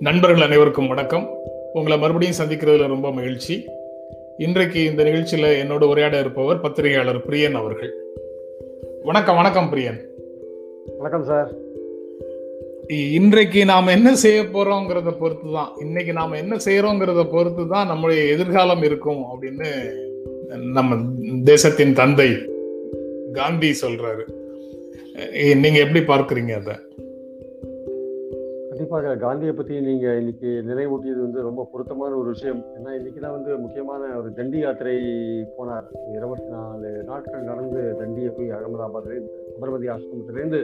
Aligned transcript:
நண்பர்கள் 0.00 0.40
அனைவருக்கும் 0.40 0.88
வணக்கம். 0.88 1.38
உங்களை 1.72 1.98
மறுபடியும் 1.98 2.36
சந்திக்கிறதுல 2.36 2.86
ரொம்ப 2.86 3.12
மகிழ்ச்சி. 3.12 3.64
இன்றைக்கு 4.38 4.84
இந்த 4.84 5.02
நிகழ்ச்சியில 5.02 5.36
என்னோட 5.36 5.84
உரையாட 5.84 6.20
இருப்பவர் 6.20 6.60
பத்திரிகையாளர் 6.60 7.28
பிரியன் 7.28 7.52
அவர்கள். 7.52 7.94
வணக்கம் 9.02 9.36
வணக்கம் 9.36 9.72
பிரியன். 9.72 10.00
வணக்கம் 10.96 11.24
சார். 11.24 11.65
இன்றைக்கு 12.88 13.60
நாம் 13.64 13.94
என்ன 13.94 14.08
செய்ய 14.14 14.40
போறோங்கிறத 14.42 15.10
பொறுத்து 15.18 15.48
தான் 15.52 15.70
இன்னைக்கு 15.78 16.12
நாம் 16.12 16.40
என்ன 16.40 16.56
செய்யறோங்கிறத 16.64 17.22
பொறுத்து 17.30 17.68
தான் 17.68 17.86
நம்முடைய 17.86 18.20
எதிர்காலம் 18.34 18.82
இருக்கும் 18.82 19.22
அப்படின்னு 19.30 19.68
நம்ம 20.76 20.98
தேசத்தின் 21.44 21.92
தந்தை 21.92 22.28
காந்தி 23.32 23.70
சொல்றாரு. 23.82 24.24
நீங்க 25.62 25.78
எப்படி 25.84 26.02
பார்க்குறீங்க 26.12 26.54
அதை? 26.60 26.76
கண்டிப்பாக 28.68 29.16
காந்தியை 29.16 29.52
பத்தி 29.54 29.74
நீங்க 29.80 30.06
இன்னைக்கு 30.20 30.48
நினைவூட்டியது 30.70 31.20
வந்து 31.26 31.42
ரொம்ப 31.42 31.68
பொருத்தமான 31.72 32.14
ஒரு 32.14 32.28
விஷயம். 32.28 32.64
ஏன்னா 32.76 32.90
இன்னைக்கு 32.98 33.20
தான் 33.20 33.36
வந்து 33.36 33.52
முக்கியமான 33.58 34.02
ஒரு 34.18 34.30
தண்டி 34.38 34.58
யாத்திரை 34.58 34.96
போனார். 35.58 35.86
இருபத்தி 36.16 36.48
நாலு 36.56 36.90
நாட்கள் 37.10 37.48
நடந்து 37.50 37.82
தண்டியை 37.98 38.32
போய் 38.36 38.56
அகமதாபாத்லேருந்து 38.58 39.32
சபர்மதி 39.54 39.88
ஆசிரமத்திலேருந்து 39.94 40.60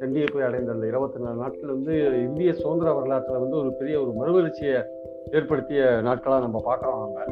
தண்டியை 0.00 0.26
போய் 0.32 0.46
அடைந்த 0.48 0.70
அந்த 0.74 0.86
இருபத்தி 0.86 1.18
நாலு 1.24 1.38
நாட்கள் 1.42 1.74
வந்து 1.76 1.94
இந்திய 2.26 2.52
சுதந்திர 2.60 2.92
வரலாற்றில் 2.98 3.42
வந்து 3.44 3.56
ஒரு 3.62 3.70
பெரிய 3.80 3.96
ஒரு 4.02 4.12
மறுவளர்ச்சியை 4.20 4.78
ஏற்படுத்திய 5.38 5.80
நாட்களாக 6.08 6.44
நம்ம 6.46 6.60
பார்க்கலாம் 6.68 7.02
நம்ம. 7.04 7.26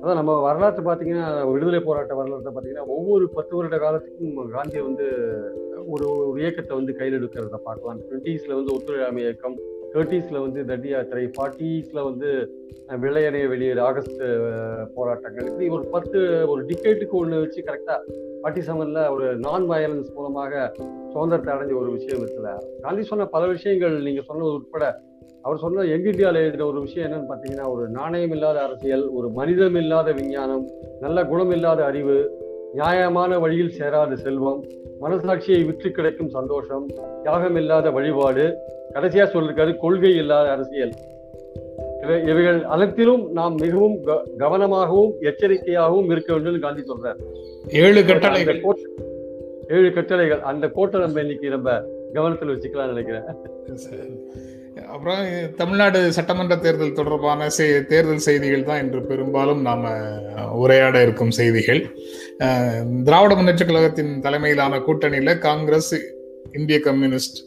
அதான் 0.00 0.18
நம்ம 0.20 0.34
வரலாற்று 0.40 0.82
பார்த்தீங்கன்னா 0.88 1.28
விடுதலை 1.52 1.80
போராட்ட 1.80 2.14
வரலாற்றை 2.14 2.50
பார்த்தீங்கன்னா 2.52 2.86
ஒவ்வொரு 2.96 3.24
பத்து 3.36 3.52
வருட 3.56 3.78
காலத்துக்கும் 3.84 4.52
காந்தி 4.56 4.80
வந்து 4.80 5.06
ஒரு 5.94 6.06
ஒரு 6.28 6.38
இயக்கத்தை 6.44 6.74
வந்து 6.76 6.92
கையில் 6.98 7.18
எடுக்கிறத 7.18 7.58
பார்க்கலாம். 7.68 8.00
டுவெண்ட்டீஸில் 8.06 8.56
வந்து 8.58 8.74
ஒத்துழையாமை 8.76 9.22
இயக்கம் 9.24 9.58
தேர்ட்டிஸ்ல 9.92 10.38
வந்து 10.46 10.62
தண்டி 10.70 10.88
யாத்திரை 10.88 11.26
ஃபார்ட்டிஸ்ல 11.36 12.00
வந்து 12.10 12.30
விளையணைய 13.04 13.46
வெளியேறு 13.52 13.80
ஆகஸ்ட் 13.88 14.22
போராட்டங்கள். 14.96 15.48
இப்படி 15.50 15.68
ஒரு 15.76 15.84
பத்து 15.94 16.18
ஒரு 16.52 16.62
டிக்கெட்டுக்கு 16.70 17.16
ஒன்று 17.22 17.42
வச்சு 17.44 17.60
கரெக்டாக 17.68 18.02
ஃபார்ட்டி 18.42 19.10
ஒரு 19.10 19.36
நான் 19.36 19.70
வயலன்ஸ் 19.70 20.14
மூலமாக 20.14 20.72
சுதந்திரத்தை 21.08 21.54
அடைஞ்ச 21.54 21.80
ஒரு 21.80 21.90
விஷயம் 21.90 22.26
இருக்குல்ல? 22.26 22.50
காந்தி 22.80 23.02
சொன்ன 23.02 23.26
பல 23.26 23.46
விஷயங்கள் 23.46 24.02
நீங்க 24.02 24.20
சொன்னது 24.20 24.52
உட்பட 24.52 25.00
அவர் 25.42 25.58
சொன்ன 25.58 25.82
எங்க 25.82 26.08
இந்தியாவில் 26.10 26.40
எழுதின 26.40 26.66
ஒரு 26.66 26.80
விஷயம் 26.80 27.10
என்னன்னு 27.10 27.32
பார்த்தீங்கன்னா 27.32 27.70
ஒரு 27.70 27.88
நாணயம் 27.88 28.30
இல்லாத 28.30 28.62
அரசியல் 28.62 29.10
ஒரு 29.10 29.28
மனிதம் 29.28 29.74
இல்லாத 29.74 30.12
விஞ்ஞானம் 30.12 30.70
நல்ல 31.00 31.24
குணம் 31.24 31.50
இல்லாத 31.50 31.84
அறிவு 31.84 32.46
நியாயமான 32.72 33.38
வழியில் 33.38 33.70
சேராத 33.70 34.16
செல்வம் 34.16 34.64
மனசாட்சியை 35.00 35.66
விற்று 35.66 35.90
கிடைக்கும் 35.90 36.28
சந்தோஷம் 36.28 36.86
தியாகம் 37.22 37.56
இல்லாத 37.56 37.90
வழிபாடு 37.90 38.58
கடைசியா 38.94 39.26
சொல்லிருக்காரு 39.32 39.76
கொள்கை 39.76 40.16
இல்லாத 40.16 40.50
அரசியல். 40.50 40.92
இவைகள் 42.16 42.64
அனைத்திலும் 42.64 43.32
நாம் 43.32 43.54
மிகவும் 43.54 43.96
கவனமாகவும் 44.38 45.10
எச்சரிக்கையாகவும் 45.20 46.10
இருக்க 46.10 46.32
வேண்டும் 46.32 46.60
காந்தி 46.60 46.82
சொல்றார். 46.82 47.18
ஏழு 47.68 48.04
கட்டளைகள். 48.04 48.60
ஏழு 49.68 49.92
கட்டளைகள். 49.92 50.40
அந்த 50.40 50.68
கோட்டை 50.68 51.00
நம்ம 51.00 51.20
இன்னைக்கு 51.20 51.48
நம்ம 51.48 51.80
கவனத்தில் 52.12 52.48
வச்சுக்கலாம் 52.48 52.86
நினைக்கிறேன். 52.86 53.26
அப்புறம் 54.88 55.24
தமிழ்நாடு 55.56 56.12
சட்டமன்ற 56.12 56.56
தேர்தல் 56.56 56.92
தொடர்பான 56.92 57.46
தேர்தல் 57.88 58.24
செய்திகள் 58.26 58.62
தான் 58.62 58.82
இன்று 58.84 59.00
பெரும்பாலும் 59.06 59.60
நாம 59.60 59.90
உரையாட 60.52 61.02
இருக்கும் 61.02 61.30
செய்திகள். 61.30 61.80
திராவிட 63.04 63.34
முன்னேற்ற 63.34 63.64
கழகத்தின் 63.64 64.20
தலைமையிலான 64.20 64.78
கூட்டணியில 64.78 65.38
காங்கிரஸ் 65.38 65.94
இந்திய 66.58 66.80
கம்யூனிஸ்ட் 66.80 67.38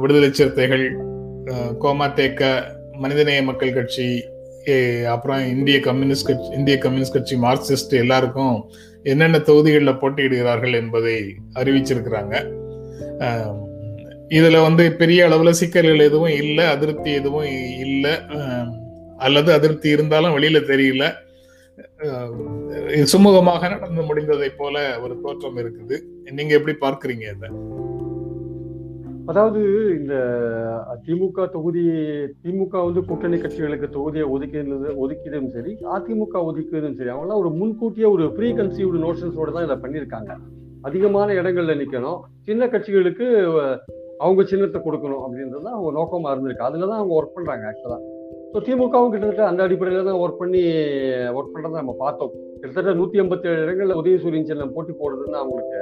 விடுதலை 0.00 0.32
சிறுத்தைகள் 0.32 0.84
கோமாத்தேக்க 1.80 2.62
மனிதநேய 3.02 3.42
மக்கள் 3.42 3.76
கட்சி 3.78 4.06
அப்புறம் 5.12 5.40
இந்திய 5.54 5.80
கம்யூனிஸ்ட் 5.80 6.26
கட்சி 6.26 6.48
இந்திய 6.58 6.76
கம்யூனிஸ்ட் 6.78 7.16
கட்சி 7.16 7.36
மார்க்சிஸ்ட் 7.36 7.94
எல்லாருக்கும் 8.00 8.56
என்னென்ன 9.02 9.38
தொகுதிகளில் 9.38 10.00
போட்டியிடுகிறார்கள் 10.02 10.74
என்பதை 10.80 11.14
அறிவிச்சிருக்கிறாங்க. 11.60 12.34
இதுல 14.38 14.60
வந்து 14.62 14.84
பெரிய 15.00 15.20
அளவுல 15.28 15.50
சிக்கல்கள் 15.60 16.06
எதுவும் 16.08 16.36
இல்லை 16.42 16.64
அதிருப்தி 16.64 17.10
எதுவும் 17.12 17.50
இல்லை 17.86 18.14
அல்லது 19.16 19.50
அதிருப்தி 19.52 19.88
இருந்தாலும் 19.88 20.36
வெளியில 20.36 20.60
தெரியல. 20.72 21.04
சுமூகமாக 23.12 23.68
நடந்து 23.74 24.02
முடிந்ததை 24.08 24.48
போல 24.60 24.76
ஒரு 25.00 25.14
தோற்றம் 25.24 25.58
இருக்குது. 25.62 25.96
நீங்க 26.38 26.52
எப்படி 26.58 26.74
பார்க்குறீங்க 26.86 27.26
இதை? 27.36 27.50
அதாவது 29.30 29.60
இந்த 29.98 30.14
திமுக 31.04 31.44
தொகுதி 31.54 31.82
திமுக 32.44 32.74
வந்து 32.86 33.00
கூட்டணி 33.08 33.36
கட்சிகளுக்கு 33.42 33.88
தொகுதியை 33.96 34.24
ஒதுக்கினது 34.34 34.88
ஒதுக்கியதும் 35.02 35.52
சரி 35.54 35.72
அதிமுக 35.96 36.40
ஒதுக்கியதும் 36.48 36.96
சரி 36.98 37.10
அவங்களாம் 37.12 37.40
ஒரு 37.42 37.50
முன்கூட்டியே 37.60 38.08
ஒரு 38.14 38.24
ப்ரீ 38.36 38.48
கன்சீவ்டு 38.58 39.02
நோஷன்ஸோட 39.04 39.50
தான் 39.56 39.66
இதை 39.66 39.76
பண்ணியிருக்காங்க. 39.84 40.32
அதிகமான 40.88 41.28
இடங்கள்ல 41.40 41.74
நிற்கணும் 41.80 42.22
சின்ன 42.46 42.68
கட்சிகளுக்கு 42.72 43.26
அவங்க 44.24 44.42
சின்னத்தை 44.52 44.80
கொடுக்கணும் 44.86 45.22
அப்படின்றது 45.26 45.64
தான் 45.66 45.76
அவங்க 45.76 45.92
நோக்கமாக 45.98 46.32
இருந்திருக்கு. 46.34 46.66
அதில் 46.68 46.90
தான் 46.90 47.00
அவங்க 47.00 47.14
ஒர்க் 47.18 47.36
பண்ணுறாங்க 47.36 47.66
ஆக்சுவலாக 47.70 48.02
ஸோ 48.54 48.60
திமுகவும் 48.66 49.12
கிட்டத்தட்ட 49.12 49.44
அந்த 49.50 49.60
அடிப்படையில் 49.66 50.08
தான் 50.08 50.20
ஒர்க் 50.24 50.42
பண்ணி 50.42 50.62
ஒர்க் 51.36 51.54
பண்ணுறதை 51.54 51.76
நம்ம 51.82 51.94
பார்த்தோம். 52.02 52.32
கிட்டத்தட்ட 52.58 52.92
நூற்றி 52.98 53.22
ஐம்பத்தேழு 53.22 53.62
இடங்களில் 53.64 54.00
உதயசூரியன் 54.00 54.50
சின்னம் 54.50 54.74
போட்டி 54.76 54.94
போடுறதுன்னு 55.00 55.40
அவங்களுக்கு 55.42 55.80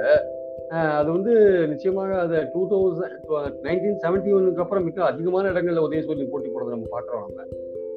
அது 0.99 1.09
வந்து 1.15 1.33
நிச்சயமாக 1.71 2.11
அது 2.23 2.37
டூ 2.53 2.61
தௌசண்ட் 2.71 3.31
நைன்டீன் 3.65 4.01
செவன்டி 4.03 4.29
ஒனுக்கு 4.37 4.63
அப்புறம் 4.63 4.85
மிக 4.87 5.03
அதிகமான 5.09 5.49
இடங்களில் 5.53 5.85
உதயசூரியன் 5.87 6.31
போட்டி 6.33 6.49
போடுறது 6.49 6.75
நம்ம 6.75 6.89
பார்க்குறோம் 6.93 7.25
நம்ம. 7.25 7.47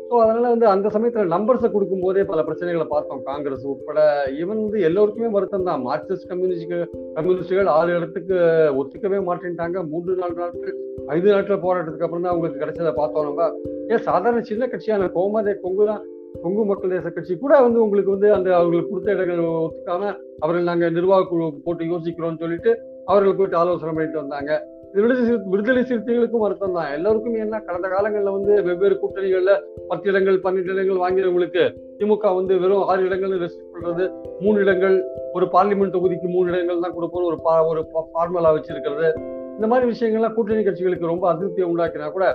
ஸோ 0.09 0.15
அதனால 0.23 0.49
வந்து 0.55 0.67
அந்த 0.73 0.89
சமயத்தில் 0.95 1.33
நம்பர்ஸை 1.35 1.69
கொடுக்கும் 1.75 2.03
போதே 2.05 2.23
பல 2.31 2.41
பிரச்சனைகளை 2.49 2.87
பார்த்தோம். 2.95 3.23
காங்கிரஸ் 3.29 3.65
உட்பட 3.73 4.01
ஈவன் 4.41 4.61
வந்து 4.65 4.81
எல்லோருக்குமே 4.89 5.31
வருத்தம் 5.37 5.69
தான். 5.69 5.81
மார்க்சிஸ்ட் 5.89 6.29
கம்யூனிஸ்ட் 6.31 6.75
கம்யூனிஸ்டுகள் 7.19 7.71
ஆறு 7.77 7.91
இடத்துக்கு 7.99 8.37
ஒத்துக்கவே 8.81 9.21
மாட்டேன்ட்டாங்க. 9.29 9.87
மூன்று 9.93 10.19
நாலு 10.23 10.37
நாட்கள் 10.43 10.75
ஐந்து 11.15 11.31
நாட்கள் 11.35 11.65
போராட்டத்துக்கு 11.67 12.09
அப்புறம் 12.09 12.27
தான் 12.27 12.33
அவங்களுக்கு 12.33 12.63
கிடைச்சதை 12.65 12.93
பார்த்தோம் 13.01 13.29
நம்ம. 13.31 13.49
ஏன் 13.93 14.05
சாதாரண 14.09 14.43
சின்ன 14.51 14.69
கட்சியான 14.75 15.09
கோமதே 15.17 15.55
கொங்கு 15.65 15.87
தான் 15.93 16.05
கொங்கு 16.35 16.63
மக்கள் 16.69 16.93
தேச 16.95 17.09
கட்சி 17.11 17.35
கூட 17.43 17.55
வந்து 17.65 17.79
உங்களுக்கு 17.85 18.11
வந்து 18.15 18.29
அந்த 18.37 18.49
அவங்களுக்கு 18.59 18.91
கொடுத்த 18.91 19.15
இடங்கள் 19.17 19.41
ஒத்துக்காம 19.65 20.03
அவர்கள் 20.43 20.69
நாங்கள் 20.71 20.95
நிர்வாக 20.97 21.27
குழு 21.31 21.47
போட்டு 21.67 21.91
யோசிக்கிறோம்னு 21.93 22.43
சொல்லிட்டு 22.45 22.71
அவர்கள் 23.11 23.37
போயிட்டு 23.39 23.61
ஆலோசனை 23.63 23.93
பண்ணிட்டு 23.95 24.23
வந்தாங்க. 24.23 24.53
விடுதலை 24.97 25.23
விடுதலை 25.53 25.81
சிறுத்தைகளுக்கும் 25.89 26.43
வருத்தம் 26.45 26.77
தான். 26.79 26.91
எல்லாருக்குமே 26.97 27.39
என்ன 27.45 27.57
கடந்த 27.69 27.87
காலங்களில் 27.95 28.35
வந்து 28.37 28.53
வெவ்வேறு 28.67 28.97
கூட்டணிகள்ல 29.01 29.53
பத்து 29.91 30.07
இடங்கள் 30.11 30.39
பன்னெண்டு 30.45 30.73
இடங்கள் 30.75 31.01
வாங்கினவங்களுக்கு 31.05 31.65
திமுக 31.99 32.33
வந்து 32.39 32.55
வெறும் 32.63 32.85
ஆறு 32.93 33.03
இடங்கள் 33.09 33.35
ரெஸ்ட்ரிக்ட் 33.43 33.75
பண்றது 33.77 34.05
மூணு 34.45 34.57
இடங்கள் 34.65 34.97
ஒரு 35.37 35.49
பார்லிமெண்ட் 35.55 35.95
தொகுதிக்கு 35.97 36.29
மூணு 36.37 36.49
இடங்கள் 36.53 36.85
தான் 36.85 36.97
கொடுப்போம் 36.99 37.29
ஒரு 37.31 37.39
பா 37.47 37.55
ஒரு 37.71 37.83
ஃபார்முலா 38.15 38.53
வச்சிருக்கிறது. 38.57 39.09
இந்த 39.57 39.67
மாதிரி 39.73 39.87
விஷயங்கள்லாம் 39.93 40.37
கூட்டணி 40.37 40.63
கட்சிகளுக்கு 40.69 41.13
ரொம்ப 41.13 41.27
அதிருப்தியை 41.33 41.67
உண்டாக்கினா 41.73 42.09
கூட 42.17 42.27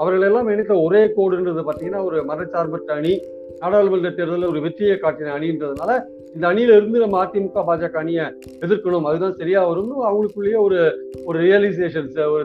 அவர்கள் 0.00 0.26
எல்லாம் 0.28 0.48
இணைத்த 0.52 0.74
ஒரே 0.86 1.00
கோடுன்றது 1.16 1.62
பார்த்தீங்கன்னா 1.64 2.02
ஒரு 2.08 2.18
மதச்சார்பற்ற 2.30 2.92
அணி 3.00 3.12
நாடாளுமன்ற 3.62 4.10
தேர்தலில் 4.18 4.50
ஒரு 4.52 4.60
வெற்றியை 4.66 4.96
காட்டின 5.02 5.34
அணின்றதுனால 5.38 5.92
இந்த 6.36 6.44
அணியில 6.50 6.76
இருந்து 6.78 7.02
நம்ம 7.04 7.16
அதிமுக 7.24 7.62
பாஜக 7.68 7.96
அணியை 8.02 8.24
எதிர்க்கணும். 8.64 9.06
அதுதான் 9.10 9.36
சரியா 9.40 9.60
வரும்னு 9.70 9.96
அவங்களுக்குள்ளேயே 10.08 10.58
ஒரு 10.66 10.78
ஒரு 11.28 11.38
ரியலைசேஷன்ஸ் 11.46 12.18
ஒரு 12.34 12.44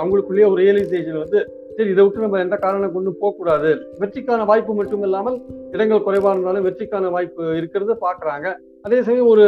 அவங்களுக்குள்ளேயே 0.00 0.48
ஒரு 0.52 0.60
ரியலைசேஷன் 0.64 1.22
வந்து 1.24 1.40
சரி 1.76 1.90
இதை 1.92 2.02
விட்டு 2.04 2.24
நம்ம 2.24 2.40
எந்த 2.44 2.56
காரணம் 2.64 2.94
கொண்டு 2.96 3.10
போகக்கூடாது. 3.20 3.70
வெற்றிக்கான 4.00 4.46
வாய்ப்பு 4.50 4.72
மட்டும் 4.80 5.04
இல்லாமல் 5.08 5.36
இடங்கள் 5.74 6.04
குறைவாக 6.06 6.34
இருந்தாலும் 6.34 6.66
வெற்றிக்கான 6.68 7.10
வாய்ப்பு 7.16 7.44
இருக்கிறத 7.60 7.96
பாக்குறாங்க 8.06 8.48
அதே 8.86 8.98
சமயம் 9.06 9.32
ஒரு 9.34 9.46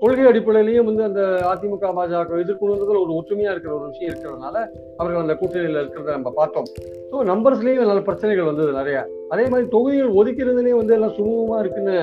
கொள்கை 0.00 0.24
அடிப்படையிலையும் 0.30 0.88
வந்து 0.88 1.02
அந்த 1.08 1.20
அதிமுக 1.50 1.90
பாஜக 1.98 2.38
எதிர்க்கணுன்றதுல 2.42 3.00
ஒரு 3.04 3.12
ஒற்றுமையா 3.18 3.52
இருக்கிற 3.52 3.72
ஒரு 3.76 3.86
விஷயம் 3.90 4.10
இருக்கிறதுனால 4.12 4.56
அவர்கள் 5.00 5.22
அந்த 5.24 5.34
கூட்டணியில் 5.40 5.80
இருக்கிறத 5.82 6.16
நம்ம 6.16 6.32
பார்த்தோம். 6.40 6.68
ஸோ 7.10 7.22
நம்பர்ஸ்லயும் 7.30 7.90
நல்ல 7.90 8.02
பிரச்சனைகள் 8.08 8.50
வந்தது 8.50 8.72
நிறைய. 8.78 8.98
அதே 9.34 9.44
மாதிரி 9.52 9.66
தொகுதிகள் 9.74 10.16
ஒதுக்கிறதுலேயே 10.20 10.76
வந்து 10.80 10.94
எல்லாம் 10.96 11.14
சுமூகமா 11.18 11.58
இருக்குன்னு 11.62 11.96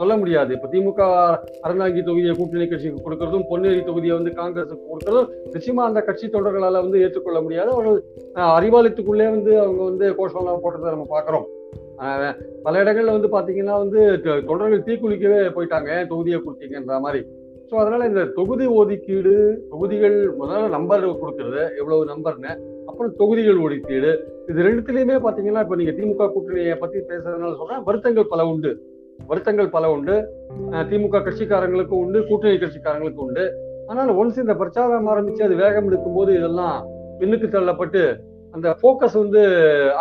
சொல்ல 0.00 0.14
முடியாது. 0.22 0.50
இப்போ 0.56 0.68
திமுக 0.72 1.02
அறந்தாங்கி 1.66 2.00
தொகுதியை 2.08 2.34
கூட்டணி 2.38 2.66
கட்சிக்கு 2.72 3.04
கொடுக்கறதும் 3.04 3.46
பொன்னேரி 3.50 3.82
தொகுதியை 3.90 4.14
வந்து 4.18 4.32
காங்கிரஸுக்கு 4.40 4.90
கொடுக்கறதும் 4.90 5.30
நிச்சயமா 5.54 5.84
அந்த 5.90 6.02
கட்சி 6.08 6.26
தொண்டர்களால 6.34 6.82
வந்து 6.86 7.02
ஏற்றுக்கொள்ள 7.04 7.40
முடியாது. 7.46 7.70
அவர்கள் 7.76 8.00
அறிவாலயத்துக்குள்ளே 8.58 9.28
வந்து 9.36 9.52
அவங்க 9.64 9.82
வந்து 9.90 10.08
கோஷம்லாம் 10.20 10.64
போட்டதை 10.66 10.90
நம்ம 10.96 11.08
பார்க்குறோம். 11.14 11.46
பல 12.64 12.80
இடங்கள்ல 12.82 13.12
வந்து 13.16 13.28
பாத்தீங்கன்னா 13.34 13.74
வந்து 13.82 14.00
தொண்டர்கள் 14.48 14.86
தீக்குளிக்கவே 14.88 15.38
போயிட்டாங்க. 15.56 15.90
தொகுதியை 16.10 16.38
கொடுத்தீங்கன்ற 16.40 16.96
மாதிரி. 17.04 17.20
ஸோ 17.70 17.74
அதனால 17.82 18.02
இந்த 18.10 18.22
தொகுதி 18.38 18.66
ஒதுக்கீடு 18.80 19.32
தொகுதிகள் 19.70 20.16
முதல்ல 20.40 20.66
நம்பர் 20.74 21.04
கொடுக்கறது 21.22 21.62
எவ்வளவு 21.80 22.02
நம்பர்னு 22.10 22.52
அப்புறம் 22.88 23.14
தொகுதிகள் 23.20 23.62
ஒதுக்கீடு. 23.66 24.10
இது 24.50 24.66
ரெண்டுத்துலயுமே 24.68 25.16
பாத்தீங்கன்னா 25.24 25.62
இப்ப 25.64 25.76
நீங்க 25.80 25.94
திமுக 25.96 26.28
கூட்டணியை 26.34 26.76
பத்தி 26.82 26.98
பேசுறதுனால 27.08 27.52
சொல்றேன். 27.60 27.82
வருத்தங்கள் 27.88 28.30
பல 28.32 28.44
உண்டு. 28.52 28.70
வருத்தங்கள் 29.30 29.74
பல 29.76 29.90
உண்டு. 29.94 30.16
திமுக 30.90 31.22
கட்சிக்காரங்களுக்கும் 31.26 32.02
உண்டு 32.04 32.18
கூட்டணி 32.28 32.56
கட்சிக்காரங்களுக்கும் 32.62 33.26
உண்டு. 33.28 33.46
ஆனால் 33.90 34.14
ஒன்ஸ் 34.20 34.42
இந்த 34.44 34.54
பிரச்சாரம் 34.62 35.10
ஆரம்பிச்சு 35.14 35.46
அது 35.48 35.56
வேகம் 35.64 35.88
எடுக்கும் 35.90 36.16
போது 36.18 36.30
இதெல்லாம் 36.38 36.78
பின்னுக்கு 37.20 37.48
தள்ளப்பட்டு 37.56 38.02
அந்த 38.54 38.68
போக்கஸ் 38.82 39.20
வந்து 39.22 39.42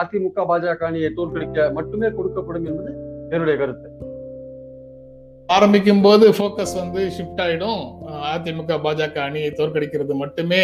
அதிமுக 0.01 0.43
பாஜக 0.51 0.85
அணியை 0.89 1.09
தோற்கடிக்க 1.17 1.67
மட்டுமே 1.77 2.09
கொடுக்கப்படும் 2.17 2.67
என்பது 2.71 2.91
என்னுடைய 3.33 3.55
கருத்து. 3.61 3.87
ஆரம்பிக்கும் 5.47 6.01
போது 6.01 6.25
ஃபோக்கஸ் 6.31 6.75
வந்து 6.75 7.01
ஷிஃப்ட் 7.15 7.41
ஆயிடும். 7.43 7.81
அதிமுக 8.33 8.77
பாஜக 8.85 9.17
அணியை 9.17 9.49
தோற்கடிக்கிறது 9.51 10.13
மட்டுமே 10.21 10.61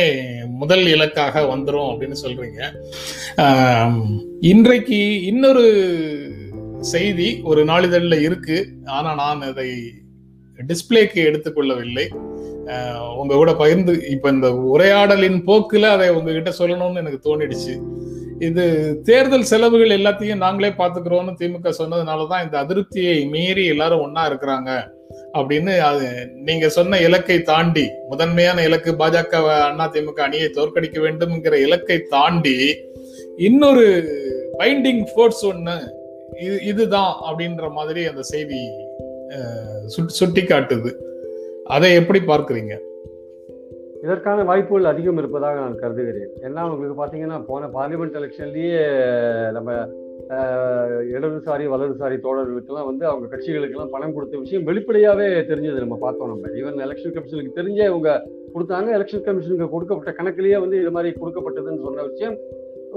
முதல் 0.62 0.86
இலக்காக 0.88 1.44
வந்துடும் 1.52 1.90
அப்படின்னு 1.92 2.18
சொல்றீங்க. 2.24 2.62
இன்றைக்கு 4.52 5.00
இன்னொரு 5.26 5.66
செய்தி 6.94 7.30
ஒரு 7.44 7.64
நாளிதழில் 7.66 8.22
இருக்கு. 8.22 8.58
ஆனா 8.98 9.16
நான் 9.16 9.42
அதை 9.52 9.70
டிஸ்பிளேக்கு 10.70 11.20
எடுத்துக்கொள்ளவில்லை. 11.30 12.08
உங்க 13.22 13.34
கூட 13.36 13.52
பகிர்ந்து 13.56 13.94
இப்ப 14.10 14.30
இந்த 14.30 14.50
உரையாடலின் 14.74 15.40
போக்குல 15.46 15.86
அதை 15.96 16.10
உங்ககிட்ட 16.10 16.52
சொல்லணும்னு 16.60 17.02
எனக்கு 17.04 17.26
தோணிடுச்சு. 17.28 17.74
இது 18.42 18.64
தேர்தல் 19.06 19.50
செலவுகள் 19.50 19.98
எல்லாத்தையும் 19.98 20.44
நாங்களே 20.44 20.72
பார்த்துக்கிறோம்னு 20.78 21.34
திமுக 21.40 21.72
சொன்னதுனால 21.78 22.28
தான் 22.28 22.44
இந்த 22.44 22.58
அதிருப்தியை 22.60 23.18
மீறி 23.30 23.66
எல்லாரும் 23.66 24.04
ஒன்னா 24.06 24.24
இருக்கிறாங்க 24.30 24.70
அப்படின்னு 25.36 25.74
அது 25.82 26.06
நீங்க 26.42 26.70
சொன்ன 26.70 27.00
இலக்கை 27.00 27.38
தாண்டி 27.44 27.84
முதன்மையான 28.08 28.64
இலக்கு 28.64 28.92
பாஜக 28.96 29.36
அண்ணா 29.62 29.86
திமுக 29.88 30.22
அணியை 30.22 30.48
தோற்கடிக்க 30.50 31.00
வேண்டும்ங்கிற 31.00 31.56
இலக்கை 31.62 31.98
தாண்டி 32.10 32.56
இன்னொரு 33.40 33.86
பைண்டிங் 34.60 35.04
ஃபோர்ஸ் 35.12 35.44
ஒன்று 35.46 35.76
இது 36.42 36.58
இதுதான் 36.64 37.14
அப்படின்ற 37.28 37.66
மாதிரி 37.72 38.02
அந்த 38.08 38.24
செய்தி 38.30 38.62
சுட்- 39.88 40.14
சுட்டி 40.14 40.42
காட்டுது 40.44 40.92
அதை 41.68 41.90
எப்படி 41.94 42.20
பார்க்குறீங்க? 42.24 42.74
இதற்கான 44.06 44.44
வாய்ப்புகள் 44.50 44.92
அதிகம் 44.92 45.20
இருப்பதாக 45.22 45.60
நான் 45.64 45.82
கருதுகிறேன். 45.82 46.32
ஏன்னா 46.48 46.62
உங்களுக்கு 46.74 46.96
பார்த்தீங்கன்னா 47.02 47.38
போன 47.50 47.68
பார்லிமெண்ட் 47.76 48.18
எலெக்ஷன்லேயே 48.20 48.80
நம்ம 49.58 49.72
இடதுசாரி 51.16 51.66
வலதுசாரி 51.72 52.18
தோழர்களுக்கெல்லாம் 52.26 52.90
வந்து 52.90 53.06
அவங்க 53.10 53.26
கட்சிகளுக்கெல்லாம் 53.32 53.94
பணம் 53.96 54.14
கொடுத்த 54.16 54.42
விஷயம் 54.44 54.68
வெளிப்படையாகவே 54.70 55.28
தெரிஞ்சது. 55.52 55.78
நம்ம 55.86 55.98
பார்த்தோம் 56.06 56.32
நம்ம. 56.34 56.52
ஈவன் 56.60 56.84
எலெக்ஷன் 56.88 57.16
கமிஷனுக்கு 57.16 57.58
தெரிஞ்சே 57.60 57.86
இவங்க 57.92 58.12
கொடுத்தாங்க. 58.54 58.90
எலெக்ஷன் 58.98 59.26
கமிஷனுக்கு 59.28 59.74
கொடுக்கப்பட்ட 59.74 60.12
கணக்கிலேயே 60.20 60.60
வந்து 60.66 60.78
இது 60.84 60.94
மாதிரி 60.98 61.12
கொடுக்கப்பட்டதுன்னு 61.22 61.86
சொன்ன 61.88 62.06
விஷயம் 62.12 62.38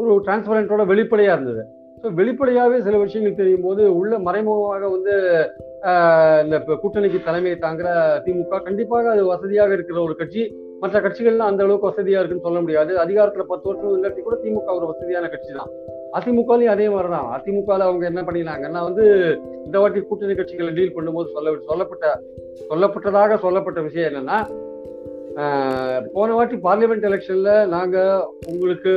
ஒரு 0.01 0.13
டிரான்ஸ்பரண்டோட 0.27 0.85
வெளிப்படையாக 0.93 1.37
இருந்தது. 1.39 1.65
ஸோ 2.03 2.09
வெளிப்படையாகவே 2.21 2.79
சில 2.87 2.97
விஷயங்கள் 3.03 3.41
தெரியும் 3.41 3.67
போது 3.67 3.83
உள்ள 3.99 4.15
மறைமுகமாக 4.27 4.89
வந்து 4.97 5.15
இந்த 6.45 6.57
கூட்டணிக்கு 6.83 7.19
தலைமையை 7.29 7.57
தாங்குற 7.59 7.89
திமுக 8.25 8.61
கண்டிப்பாக 8.67 9.11
அது 9.15 9.23
வசதியாக 9.35 9.77
இருக்கிற 9.77 9.99
ஒரு 10.07 10.15
கட்சி 10.21 10.43
மற்ற 10.85 11.01
கட்சிகள்லாம் 11.01 11.51
அந்த 11.51 11.63
அளவுக்கு 11.65 11.91
வசதியா 11.91 12.19
இருக்குன்னு 12.19 12.43
சொல்ல 12.43 12.61
முடியாது. 12.61 12.93
அதிகாரத்துல 12.99 13.45
பத்து 13.45 13.69
வருஷம் 13.69 13.97
இல்லாட்டி 13.97 14.23
கூட 14.23 14.37
திமுக 14.43 14.71
ஒரு 14.75 14.87
வசதியான 14.87 15.29
கட்சி 15.29 15.53
தான் 15.53 15.71
அதிமுகலையும் 16.13 16.69
அதே 16.69 16.89
மாதிரி 16.89 17.09
தான் 17.09 17.29
அதிமுகல 17.33 17.87
அவங்க 17.87 18.07
என்ன 18.07 18.23
பண்ணினாங்கன்னா 18.23 18.81
வந்து 18.83 19.05
இந்த 19.65 19.79
வாட்டி 19.79 20.01
கூட்டணி 20.01 20.35
கட்சிகளை 20.35 20.73
டீல் 20.75 20.97
பண்ணும்போது 20.97 21.33
சொல்ல 21.33 21.55
சொல்லப்பட்ட 21.67 22.07
சொல்லப்பட்டதாக 22.71 23.39
சொல்லப்பட்ட 23.39 23.81
விஷயம் 23.81 24.11
என்னன்னா 24.11 24.39
போன 26.13 26.35
வாட்டி 26.35 26.57
பார்லிமெண்ட் 26.57 27.07
எலெக்ஷன்ல 27.09 27.67
நாங்க 27.67 27.97
உங்களுக்கு 28.47 28.93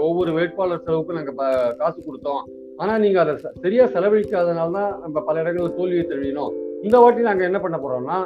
ஒவ்வொரு 0.00 0.32
வேட்பாளர் 0.32 0.84
செலவுக்கும் 0.84 1.18
நாங்க 1.18 1.32
ப- 1.32 1.74
காசு 1.76 2.00
கொடுத்தோம். 2.00 2.42
ஆனா 2.76 2.98
நீங்க 2.98 3.20
அதை 3.20 3.34
ச- 3.34 3.52
சரியா 3.62 3.84
செலவழிக்காதனால 3.86 4.72
தான் 4.72 5.00
நம்ம 5.00 5.20
பல 5.20 5.40
இடங்களில் 5.40 5.76
தோல்வியை 5.76 6.06
தழுவினோம். 6.06 6.52
இந்த 6.82 6.98
வாட்டி 6.98 7.22
நாங்க 7.22 7.44
என்ன 7.44 7.60
பண்ண 7.60 7.76
போறோம்னா 7.76 8.18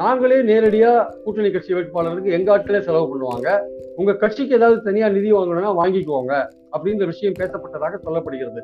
நாங்களே 0.00 0.38
நேரடியா 0.50 0.90
கூட்டணி 1.24 1.50
கட்சி 1.50 1.74
வேட்பாளருக்கு 1.74 2.36
எங்க 2.38 2.48
ஆட்களே 2.56 2.80
செலவு 2.80 3.06
பண்ணுவாங்க. 3.12 3.48
உங்க 3.96 4.12
கட்சிக்கு 4.14 4.56
ஏதாவது 4.58 4.82
தனியா 4.82 5.08
நிதி 5.08 5.32
வாங்கணும்னா 5.32 5.72
வாங்கிக்குவாங்க 5.80 6.34
அப்படின்ற 6.74 7.06
விஷயம் 7.12 7.38
பேசப்பட்டதாக 7.38 7.98
சொல்லப்படுகிறது. 8.06 8.60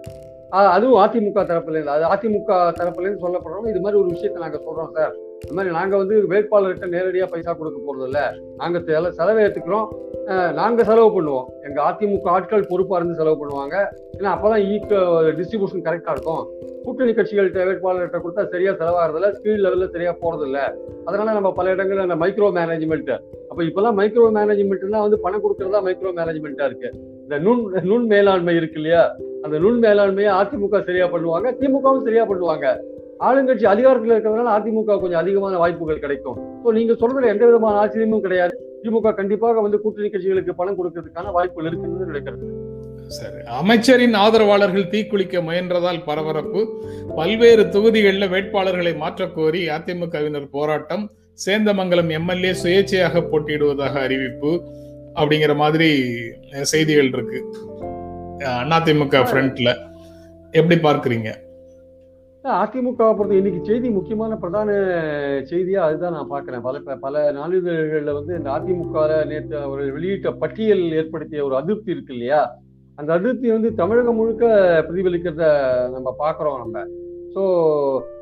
அதுவும் 0.77 1.01
அதிமுக 1.05 1.41
தரப்புல 1.51 1.77
இருந்து 1.79 1.95
அது 1.97 2.05
அதிமுக 2.15 2.53
தரப்புல 2.81 3.07
இருந்து 3.07 3.25
சொல்லப்படுறோம். 3.27 3.69
இது 3.73 3.81
மாதிரி 3.81 4.01
ஒரு 4.03 4.11
விஷயத்த 4.15 4.45
நாங்க 4.45 4.61
சொல்றோம் 4.67 4.93
சார். 4.99 5.15
இந்த 5.43 5.53
மாதிரி 5.53 5.75
நாங்கள் 5.75 5.99
வந்து 5.99 6.17
வேட்பாளர்கிட்ட 6.27 6.87
நேரடியாக 6.89 7.31
பைசா 7.31 7.53
கொடுக்க 7.53 7.79
போகிறதில்ல 7.87 8.21
நாங்கள் 8.57 8.83
செல- 8.83 9.11
செலவு 9.11 9.41
ஏற்றுக்கிறோம் 9.41 9.89
நாங்கள் 10.53 10.85
செலவு 10.85 11.11
பண்ணுவோம். 11.15 11.47
எங்கள் 11.63 11.85
அதிமுக 11.85 12.27
ஆட்கள் 12.27 12.67
பொறுப்பாக 12.69 13.01
இருந்து 13.01 13.19
செலவு 13.19 13.37
பண்ணுவாங்க. 13.41 13.77
ஏன்னா 14.19 14.31
அப்போ 14.35 14.49
தான் 14.49 14.61
ஈக்க 14.61 14.93
டிஸ்ட்ரிபியூஷன் 15.39 15.85
கரெக்டாக 15.87 16.11
இருக்கும். 16.11 16.43
கூட்டணி 16.83 17.13
கட்சிகள்கிட்ட 17.13 17.65
வேட்பாளர்கிட்ட 17.69 18.19
கொடுத்தா 18.19 18.49
சரியா 18.49 18.73
செலவாகிறதில்ல. 18.73 19.31
கீழ் 19.43 19.65
லெவல்ல 19.67 19.89
சரியாக 19.89 20.19
போகிறதில்ல 20.21 20.45
இல்ல 20.45 20.75
அதனால 21.05 21.33
நம்ம 21.33 21.53
பல 21.53 21.71
இடங்களில் 21.71 22.03
அந்த 22.03 22.17
மைக்ரோ 22.17 22.51
மேனேஜ்மெண்ட் 22.51 23.13
அப்போ 23.49 23.63
இப்போல்லாம் 23.63 23.99
மைக்ரோ 23.99 24.27
மேனேஜ்மெண்ட்னா 24.39 25.01
வந்து 25.01 25.19
பணம் 25.19 25.43
கொடுக்குறதா 25.43 25.81
மைக்ரோ 25.83 26.13
மேனேஜ்மெண்ட்டாக 26.13 26.69
இருக்குது 26.71 26.97
இந்த 27.23 27.39
நுண் 27.39 27.63
நுண் 27.83 28.07
மேலாண்மை 28.07 28.57
இருக்கு 28.57 28.75
இல்லையா? 28.75 29.17
அந்த 29.43 29.59
நுண் 29.59 29.79
மேலாண்மையை 29.83 30.31
அதிமுக 30.41 30.85
சரியா 30.85 31.07
பண்ணுவாங்க. 31.07 31.49
திமுகவும் 31.61 32.03
சரியா 32.03 32.25
பண்ணுவாங்க. 32.25 32.67
ஆளுங்கட்சி 33.21 33.65
அதிகாரத்தில் 33.65 34.13
இருக்கிறதுனால 34.13 34.59
அதிமுக 34.59 35.01
கொஞ்சம் 35.01 35.19
அதிகமான 35.19 35.57
வாய்ப்புகள் 35.57 35.99
கிடைக்கும். 35.99 36.37
ஸோ 36.65 36.73
நீங்க 36.73 36.93
சொல்றதுல 36.93 37.27
எந்த 37.27 37.47
விதமான 37.47 37.79
ஆச்சரியமும் 37.79 38.21
கிடையாது. 38.21 38.55
திமுக 38.85 39.15
கண்டிப்பாக 39.15 39.61
வந்து 39.61 39.81
கூட்டணி 39.81 40.09
கட்சிகளுக்கு 40.09 40.51
பணம் 40.51 40.79
கொடுக்கறதுக்கான 40.79 41.33
வாய்ப்புகள் 41.33 41.67
இருக்குன்னு 41.67 42.11
நினைக்கிறது 42.13 42.47
சரி. 43.11 43.39
அமைச்சரின் 43.47 44.15
ஆதரவாளர்கள் 44.15 44.91
தீக்குளிக்க 44.91 45.43
முயன்றதால் 45.43 46.05
பரபரப்பு. 46.05 46.61
பல்வேறு 47.17 47.69
தொகுதிகளில் 47.69 48.29
வேட்பாளர்களை 48.29 48.97
மாற்றக் 48.97 49.35
கோரி 49.35 49.69
அதிமுகவினர் 49.69 50.49
போராட்டம். 50.51 51.11
சேந்தமங்கலம் 51.47 52.09
எம்எல்ஏ 52.09 52.53
சுயேட்சையாக 52.53 53.23
போட்டியிடுவதாக 53.31 53.95
அறிவிப்பு. 54.01 54.53
அப்படிங்கிற 55.15 55.57
மாதிரி 55.57 55.89
செய்திகள் 56.63 57.07
இருக்கு. 57.07 57.39
அஹ், 58.39 58.65
அதிமுக 58.71 59.25
ஃப்ரண்ட்ல 59.25 59.71
எப்படி 60.51 60.77
பார்க்குறீங்க? 60.83 61.31
அதிமுக 62.57 63.07
பொறுத்த 63.15 63.35
இன்னைக்கு 63.35 63.61
செய்தி 63.65 63.89
முக்கியமான 63.89 64.33
பிரதான 64.37 64.71
செய்தியா 65.51 65.81
அதுதான் 65.81 66.13
நான் 66.13 66.31
பார்க்குறேன். 66.31 66.63
பல 66.63 66.97
பல 66.97 67.33
நாளிதழ்கள்ல 67.33 68.13
வந்து 68.13 68.33
இந்த 68.37 68.51
அதிமுக 68.51 68.97
நேற்று 69.25 69.61
ஒரு 69.71 69.85
வெளியிட்ட 69.93 70.31
பட்டியல் 70.37 70.85
ஏற்படுத்திய 70.93 71.45
ஒரு 71.45 71.57
அதிருப்தி 71.57 71.95
இருக்கு 71.95 72.15
இல்லையா? 72.15 72.41
அந்த 72.99 73.11
அதிருப்தி 73.13 73.49
வந்து 73.51 73.71
தமிழகம் 73.75 74.19
முழுக்க 74.21 74.45
பிரதிபலிக்கிறத 74.87 75.47
நம்ம 75.91 76.15
பார்க்குறோம் 76.19 76.59
நம்ம. 76.59 76.85
ஸோ 77.35 77.43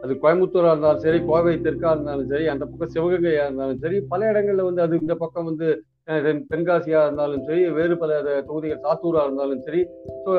அது 0.02 0.12
கோயம்புத்தூரா 0.22 0.70
இருந்தாலும் 0.70 1.04
சரி 1.04 1.18
கோவை 1.26 1.54
தெற்கா 1.58 1.90
இருந்தாலும் 1.90 2.28
சரி 2.28 2.46
அந்த 2.46 2.64
பக்கம் 2.64 2.94
சிவகங்கையா 2.94 3.44
இருந்தாலும் 3.44 3.78
சரி 3.78 3.98
பல 4.08 4.32
இடங்கள்ல 4.32 4.64
வந்து 4.64 4.82
அது 4.82 5.00
இந்த 5.00 5.14
பக்கம் 5.14 5.44
வந்து 5.44 5.68
தென்காசியா 6.50 6.98
இருந்தாலும் 7.06 7.40
சரி 7.46 7.62
வேறு 7.76 7.94
பல 8.02 8.18
தொகுதிகள் 8.48 8.82
சாத்தூரா 8.84 9.22
இருந்தாலும் 9.26 9.62
சரி 9.66 9.80
ஸோ 10.24 10.30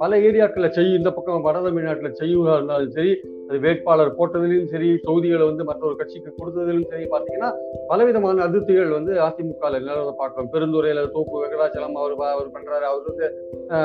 பல 0.00 0.18
ஏரியாக்கள்ல 0.28 0.68
செய்யும் 0.76 0.98
இந்த 1.00 1.10
பக்கம் 1.16 1.44
வட 1.46 1.58
தமிழ்நாட்டுல 1.66 2.10
செய்யூரா 2.20 2.54
இருந்தாலும் 2.58 2.94
சரி 2.96 3.12
அது 3.48 3.58
வேட்பாளர் 3.64 4.16
போட்டதிலும் 4.18 4.70
சரி 4.72 4.88
தொகுதிகளை 5.06 5.44
வந்து 5.50 5.64
மற்றொரு 5.70 5.94
கட்சிக்கு 6.00 6.30
கொடுத்ததிலும் 6.38 6.88
சரி 6.92 7.06
பார்த்தீங்கன்னா 7.12 7.50
பலவிதமான 7.90 8.44
அதிருப்திகள் 8.46 8.96
வந்து 8.98 9.14
அதிமுக 9.26 9.70
நிலவரத்தை 9.76 10.14
பார்க்கிறோம் 10.22 10.50
பெருந்துறையில 10.54 11.04
தோப்பு 11.16 11.42
வெங்கடாச்சலம் 11.42 11.98
அவர் 12.02 12.16
அவர் 12.34 12.54
பண்றாரு 12.56 12.86
அவர் 12.90 13.06
வந்து 13.10 13.28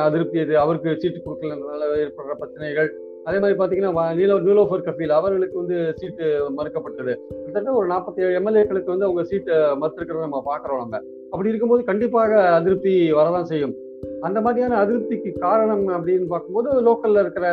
அதிருப்தி 0.08 0.40
இது 0.46 0.56
அவருக்கு 0.64 0.98
சீட்டு 1.04 1.20
கொடுக்கலன்றதுனால 1.20 1.92
ஏற்படுற 2.06 2.36
பிரச்சனைகள் 2.42 2.90
அதே 3.28 3.38
மாதிரி 3.44 3.56
பார்த்தீங்கன்னா 3.60 4.08
நீலோ 4.18 4.36
நீலோஃபர் 4.44 4.86
கபீல் 4.86 5.18
அவர்களுக்கு 5.18 5.58
வந்து 5.62 5.78
சீட்டு 6.00 6.26
மறுக்கப்பட்டது. 6.58 7.14
கிட்டத்தட்ட 7.32 7.74
ஒரு 7.80 7.88
நாற்பத்தி 7.94 8.24
ஏழு 8.26 8.38
எம்எல்ஏக்களுக்கு 8.40 8.94
வந்து 8.94 9.08
அவங்க 9.08 9.24
சீட்டை 9.32 9.56
மறுத்திருக்கிறத 9.82 10.28
நம்ம 10.28 10.42
பார்க்குறோம் 10.48 10.84
நம்ம. 10.84 11.00
அப்படி 11.30 11.48
இருக்கும்போது 11.48 11.84
கண்டிப்பாக 11.84 12.54
அதிருப்தி 12.54 13.14
வரதான் 13.14 13.42
செய்யும். 13.42 13.76
அந்த 14.22 14.42
மாதிரியான 14.42 14.86
அதிருப்திக்கு 14.86 15.40
காரணம் 15.40 15.88
அப்படின்னு 15.88 16.28
பார்க்கும்போது 16.28 16.92
லோக்கல்ல 16.92 17.20
இருக்கிற 17.20 17.48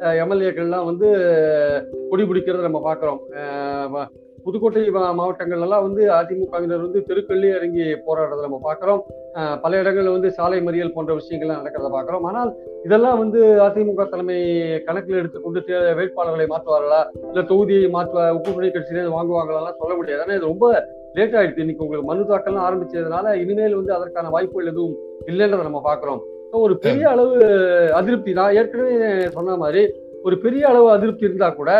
எம்எல்ஏக்கள்லாம் 0.00 0.84
வந்து 0.84 1.08
கொடி 2.10 2.22
பிடிக்கிறத 2.22 2.60
நம்ம 2.60 2.94
பார்க்குறோம். 2.94 4.06
புதுக்கோட்டை 4.44 4.90
மாவட்டங்கள் 4.90 5.60
எல்லாம் 5.60 5.82
வந்து 5.82 6.10
அதிமுகவினர் 6.10 6.80
வந்து 6.80 7.04
தெருக்கள்லேயே 7.08 7.56
இறங்கி 7.56 7.80
போராடுறத 7.80 8.40
நம்ம 8.40 8.60
பார்க்குறோம். 8.64 9.00
பல 9.62 9.78
இடங்களில் 9.78 10.10
வந்து 10.10 10.30
சாலை 10.30 10.60
மறியல் 10.60 10.92
போன்ற 10.94 11.14
விஷயங்கள்லாம் 11.14 11.62
நடக்கிறத 11.62 11.90
பார்க்குறோம். 11.92 12.20
ஆனால் 12.20 12.54
இதெல்லாம் 12.84 13.18
வந்து 13.18 13.44
அதிமுக 13.44 14.08
தலைமை 14.08 14.82
கணக்கில் 14.82 15.16
எடுத்துக்கொண்டு 15.16 15.60
தே- 15.60 15.94
வேட்பாளர்களை 15.94 16.46
மாற்றுவார்களா? 16.46 17.26
இல்லை 17.26 17.42
தொகுதியை 17.42 17.90
மாற்ற 17.90 18.30
கூட்டணி 18.30 18.68
கட்சியிலேருந்து 18.68 19.16
வாங்குவாங்களாலாம் 19.18 19.78
சொல்ல 19.78 19.94
முடியாது. 19.96 20.22
ஏன்னா 20.22 20.36
இது 20.36 20.46
ரொம்ப 20.46 20.98
லேட் 21.16 21.36
ஆயிடுச்சு. 21.38 21.64
இன்னைக்கு 21.64 21.84
உங்களுக்கு 21.84 22.08
மனு 22.10 22.28
தாக்கல்லாம் 22.30 22.66
ஆரம்பிச்சதுனால 22.66 23.32
இனிமேல் 23.42 23.78
வந்து 23.78 23.92
அதற்கான 23.96 24.30
வாய்ப்புகள் 24.34 24.70
எதுவும் 24.72 24.96
இல்லைன்றதை 25.30 25.64
நம்ம 25.68 25.80
பார்க்குறோம். 25.88 26.20
ஒரு 26.66 26.74
பெரிய 26.84 27.04
அளவு 27.14 27.34
அதிருப்தி 27.98 28.30
நான் 28.38 28.56
ஏற்கனவே 28.60 28.94
சொன்ன 29.36 29.56
மாதிரி 29.64 29.82
ஒரு 30.26 30.36
பெரிய 30.44 30.62
அளவு 30.70 30.86
அதிருப்தி 30.94 31.28
இருந்தா 31.28 31.48
கூட 31.60 31.72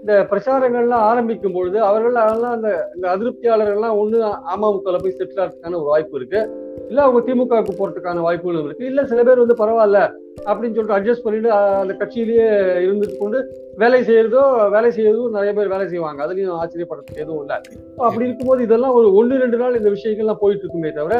இந்த 0.00 0.14
பிரச்சாரங்கள்லாம் 0.30 1.06
ஆரம்பிக்கும் 1.08 1.54
பொழுது 1.56 1.78
அவர்கள் 1.88 2.14
அதெல்லாம் 2.22 2.54
அந்த 2.56 2.68
இந்த 2.96 3.06
அதிருப்தியாளர்கள்லாம் 3.14 3.98
ஒன்று 4.02 4.18
அமமுகல 4.54 4.98
போய் 5.02 5.16
செட்டில் 5.18 5.42
ஆகிறதுக்கான 5.42 5.78
ஒரு 5.80 5.88
வாய்ப்பு 5.92 6.16
இருக்கு. 6.18 6.40
இல்லை 6.90 7.02
அவங்க 7.04 7.20
திமுகவுக்கு 7.26 7.74
போகிறதுக்கான 7.78 8.22
வாய்ப்புகளும் 8.26 8.66
இருக்கு. 8.66 8.88
இல்லை 8.90 9.02
சில 9.10 9.20
பேர் 9.28 9.42
வந்து 9.42 9.56
பரவாயில்ல 9.62 10.00
அப்படின்னு 10.48 10.76
சொல்லிட்டு 10.76 10.96
அட்ஜஸ்ட் 10.98 11.26
பண்ணிட்டு 11.26 11.50
அந்த 11.82 11.94
கட்சியிலேயே 12.00 12.46
இருந்துட்டு 12.86 13.16
கொண்டு 13.22 13.40
வேலை 13.82 14.00
செய்யறதோ 14.08 14.42
வேலை 14.76 14.90
செய்யறதும் 14.96 15.36
நிறைய 15.36 15.52
பேர் 15.58 15.72
வேலை 15.74 15.86
செய்வாங்க. 15.92 16.20
அதுலயும் 16.26 16.58
ஆச்சரியப்படுறதுக்கு 16.60 17.22
எதுவும் 17.24 17.42
இல்லை. 17.44 17.58
அப்படி 18.06 18.26
இருக்கும்போது 18.28 18.62
இதெல்லாம் 18.68 18.96
ஒரு 19.00 19.10
ஒன்று 19.20 19.42
ரெண்டு 19.44 19.60
நாள் 19.62 19.78
இந்த 19.80 19.92
விஷயங்கள்லாம் 19.96 20.42
போயிட்டு 20.44 20.64
இருக்குமே 20.64 20.92
தவிர 21.00 21.16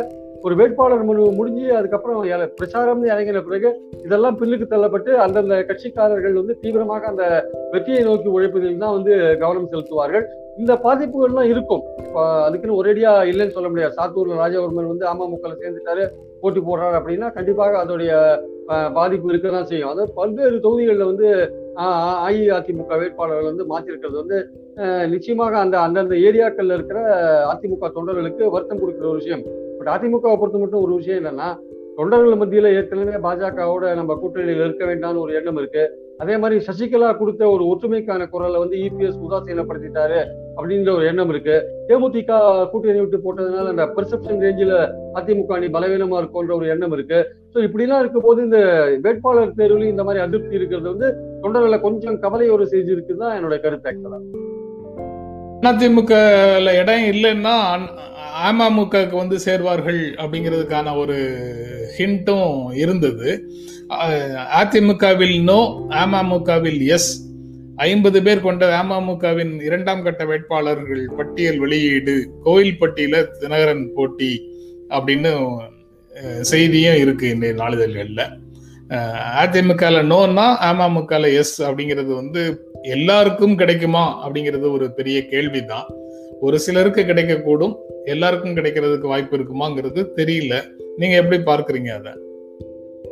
ஒரு 0.47 0.55
வேட்பாளர் 0.59 1.07
மனு 1.09 1.25
முடிஞ்சு 1.39 1.65
அதுக்கப்புறம் 1.79 2.21
பிரச்சாரம்னு 2.61 3.11
இறங்கின 3.13 3.41
பிறகு 3.49 3.71
இதெல்லாம் 4.07 4.37
பின்னுக்கு 4.41 4.67
தள்ளப்பட்டு 4.73 5.11
அந்தந்த 5.25 5.57
கட்சிக்காரர்கள் 5.71 6.39
வந்து 6.41 6.55
தீவிரமாக 6.63 7.09
அந்த 7.13 7.25
வெற்றியை 7.73 8.03
நோக்கி 8.09 8.29
உழைப்பதில் 8.37 8.85
தான் 8.85 8.97
வந்து 8.97 9.13
கவனம் 9.43 9.69
செலுத்துவார்கள். 9.73 10.25
இந்த 10.61 10.73
பாதிப்புகள்லாம் 10.87 11.51
இருக்கும். 11.53 11.83
இப்போ 12.05 12.23
அதுக்குன்னு 12.47 12.79
ஒரேடியா 12.81 13.13
இல்லைன்னு 13.33 13.57
சொல்ல 13.57 13.69
முடியாது. 13.73 13.97
சாத்தூர்ல 13.99 14.41
ராஜவர்மன் 14.43 14.91
வந்து 14.93 15.07
அமமுகல 15.13 15.55
சேர்ந்துட்டாரு 15.63 16.05
போட்டி 16.43 16.61
போடுறாரு 16.67 16.97
அப்படின்னா 17.01 17.29
கண்டிப்பாக 17.37 17.79
அதோடைய 17.85 18.13
பாதிப்பு 18.99 19.31
இருக்க 19.31 19.49
தான் 19.57 19.71
செய்யும். 19.71 19.91
அதாவது 19.93 20.13
பல்வேறு 20.19 20.57
தொகுதிகளில் 20.67 21.11
வந்து 21.11 21.29
அஇஅதிமுக 22.27 22.97
வேட்பாளர்கள் 23.03 23.51
வந்து 23.53 23.65
மாற்றிருக்கிறது 23.73 24.19
வந்து 24.23 24.39
நிச்சயமாக 25.15 25.57
அந்த 25.65 25.77
அந்தந்த 25.87 26.15
ஏரியாக்கள்ல 26.29 26.77
இருக்கிற 26.79 27.01
அதிமுக 27.53 27.91
தொண்டர்களுக்கு 27.97 28.53
வருத்தம் 28.55 28.81
கொடுக்கிற 28.83 29.09
ஒரு 29.13 29.21
விஷயம். 29.23 29.45
பட் 29.81 29.93
அதிமுகவை 29.97 30.37
பொறுத்த 30.41 30.59
மட்டும் 30.63 30.85
ஒரு 30.85 30.93
விஷயம் 31.01 31.21
என்னன்னா 31.21 31.51
தொண்டர்கள் 31.99 32.41
மத்தியில 32.41 32.69
ஏற்கனவே 32.79 33.17
பாஜகவோட 33.25 33.85
நம்ம 33.99 34.13
கூட்டணியில் 34.21 34.63
இருக்க 34.67 34.85
வேண்டாம்னு 34.91 35.23
ஒரு 35.23 35.33
எண்ணம் 35.39 35.59
இருக்கு. 35.61 35.83
அதே 36.23 36.35
மாதிரி 36.43 36.57
சசிகலா 36.67 37.09
கொடுத்த 37.19 37.43
ஒரு 37.55 37.65
ஒற்றுமைக்கான 37.71 38.23
குரலை 38.33 38.59
வந்து 38.63 38.77
இபிஎஸ் 38.87 39.19
உதாசீனப்படுத்திட்டாரு 39.27 40.19
அப்படின்ற 40.57 40.89
ஒரு 40.97 41.05
எண்ணம் 41.11 41.31
இருக்கு. 41.33 41.57
தேமுதிக 41.89 42.39
கூட்டணி 42.73 43.01
விட்டு 43.03 43.19
போட்டதுனால 43.25 43.73
அந்த 43.75 43.87
பெர்செப்ஷன் 43.97 44.43
ரேஞ்சில் 44.45 44.75
அதிமுக 45.21 45.57
அணி 45.59 45.69
பலவீனமா 45.77 46.19
இருக்கும்ன்ற 46.23 46.55
ஒரு 46.59 46.69
எண்ணம் 46.75 46.95
இருக்கு. 46.97 47.21
ஸோ 47.55 47.59
இப்படிலாம் 47.69 48.03
இருக்கும் 48.05 48.27
போது 48.29 48.41
இந்த 48.49 48.61
வேட்பாளர் 49.07 49.57
தேர்வுலையும் 49.61 49.95
இந்த 49.95 50.05
மாதிரி 50.09 50.25
அதிருப்தி 50.27 50.61
இருக்கிறது 50.61 50.89
வந்து 50.95 51.11
தொண்டர்களை 51.45 51.81
கொஞ்சம் 51.87 52.21
கவலையோடு 52.27 52.73
செஞ்சிருக்குன்னு 52.75 53.25
தான் 53.25 53.37
என்னோட 53.39 53.59
கருத்து 53.67 53.91
ஆக்சுவலா 53.93 54.21
அதிமுக 55.71 56.15
இடம் 56.81 57.07
இல்லைன்னா 57.15 57.57
அமமுகவுக்கு 58.47 59.17
வந்து 59.17 59.37
சேர்வார்கள் 59.45 60.01
அப்படிங்கிறதுக்கான 60.23 60.97
ஒரு 60.97 61.17
ஹிண்ட்டும் 61.99 62.75
இருந்தது. 62.75 63.31
அதிமுகவில் 64.61 65.43
நோ 65.43 65.61
அமமுகவில் 65.89 66.81
எஸ். 66.87 67.11
ஐம்பது 67.77 68.23
பேர் 68.23 68.41
கொண்ட 68.41 68.83
அமமுகவின் 68.83 69.53
இரண்டாம் 69.63 70.03
கட்ட 70.03 70.25
வேட்பாளர்கள் 70.25 71.05
பட்டியல் 71.17 71.59
வெளியீடு 71.59 72.15
கோயில்பட்டியில 72.45 73.25
தினகரன் 73.41 73.85
போட்டி 73.95 74.33
அப்படின்னு 74.89 75.33
செய்தியும் 76.41 76.97
இருக்கு 76.97 77.27
இன்றைய 77.29 77.55
நாளிதழ்களில். 77.63 78.25
அதிமுகவில் 79.43 79.43
அதிமுகல 79.43 79.99
நோன்னா 80.13 80.47
அமமுகல 80.71 81.35
எஸ் 81.37 81.63
அப்படிங்கிறது 81.63 82.13
வந்து 82.15 82.43
எல்லாருக்கும் 82.83 83.57
கிடைக்குமா 83.57 84.05
அப்படிங்கிறது 84.27 84.67
ஒரு 84.73 84.87
பெரிய 84.93 85.19
கேள்விதான். 85.27 85.89
ஒரு 86.41 86.59
சிலருக்கு 86.59 87.01
கிடைக்கக்கூடும். 87.01 87.77
எல்லாருக்கும் 88.05 88.55
கிடைக்கிறதுக்கு 88.55 89.07
வாய்ப்பு 89.07 89.37
இருக்குமாங்கிறது 89.37 90.07
தெரியல. 90.17 90.55
நீங்க 90.97 91.17
எப்படி 91.17 91.37
பார்க்குறீங்க 91.37 91.89
அதை? 91.89 92.13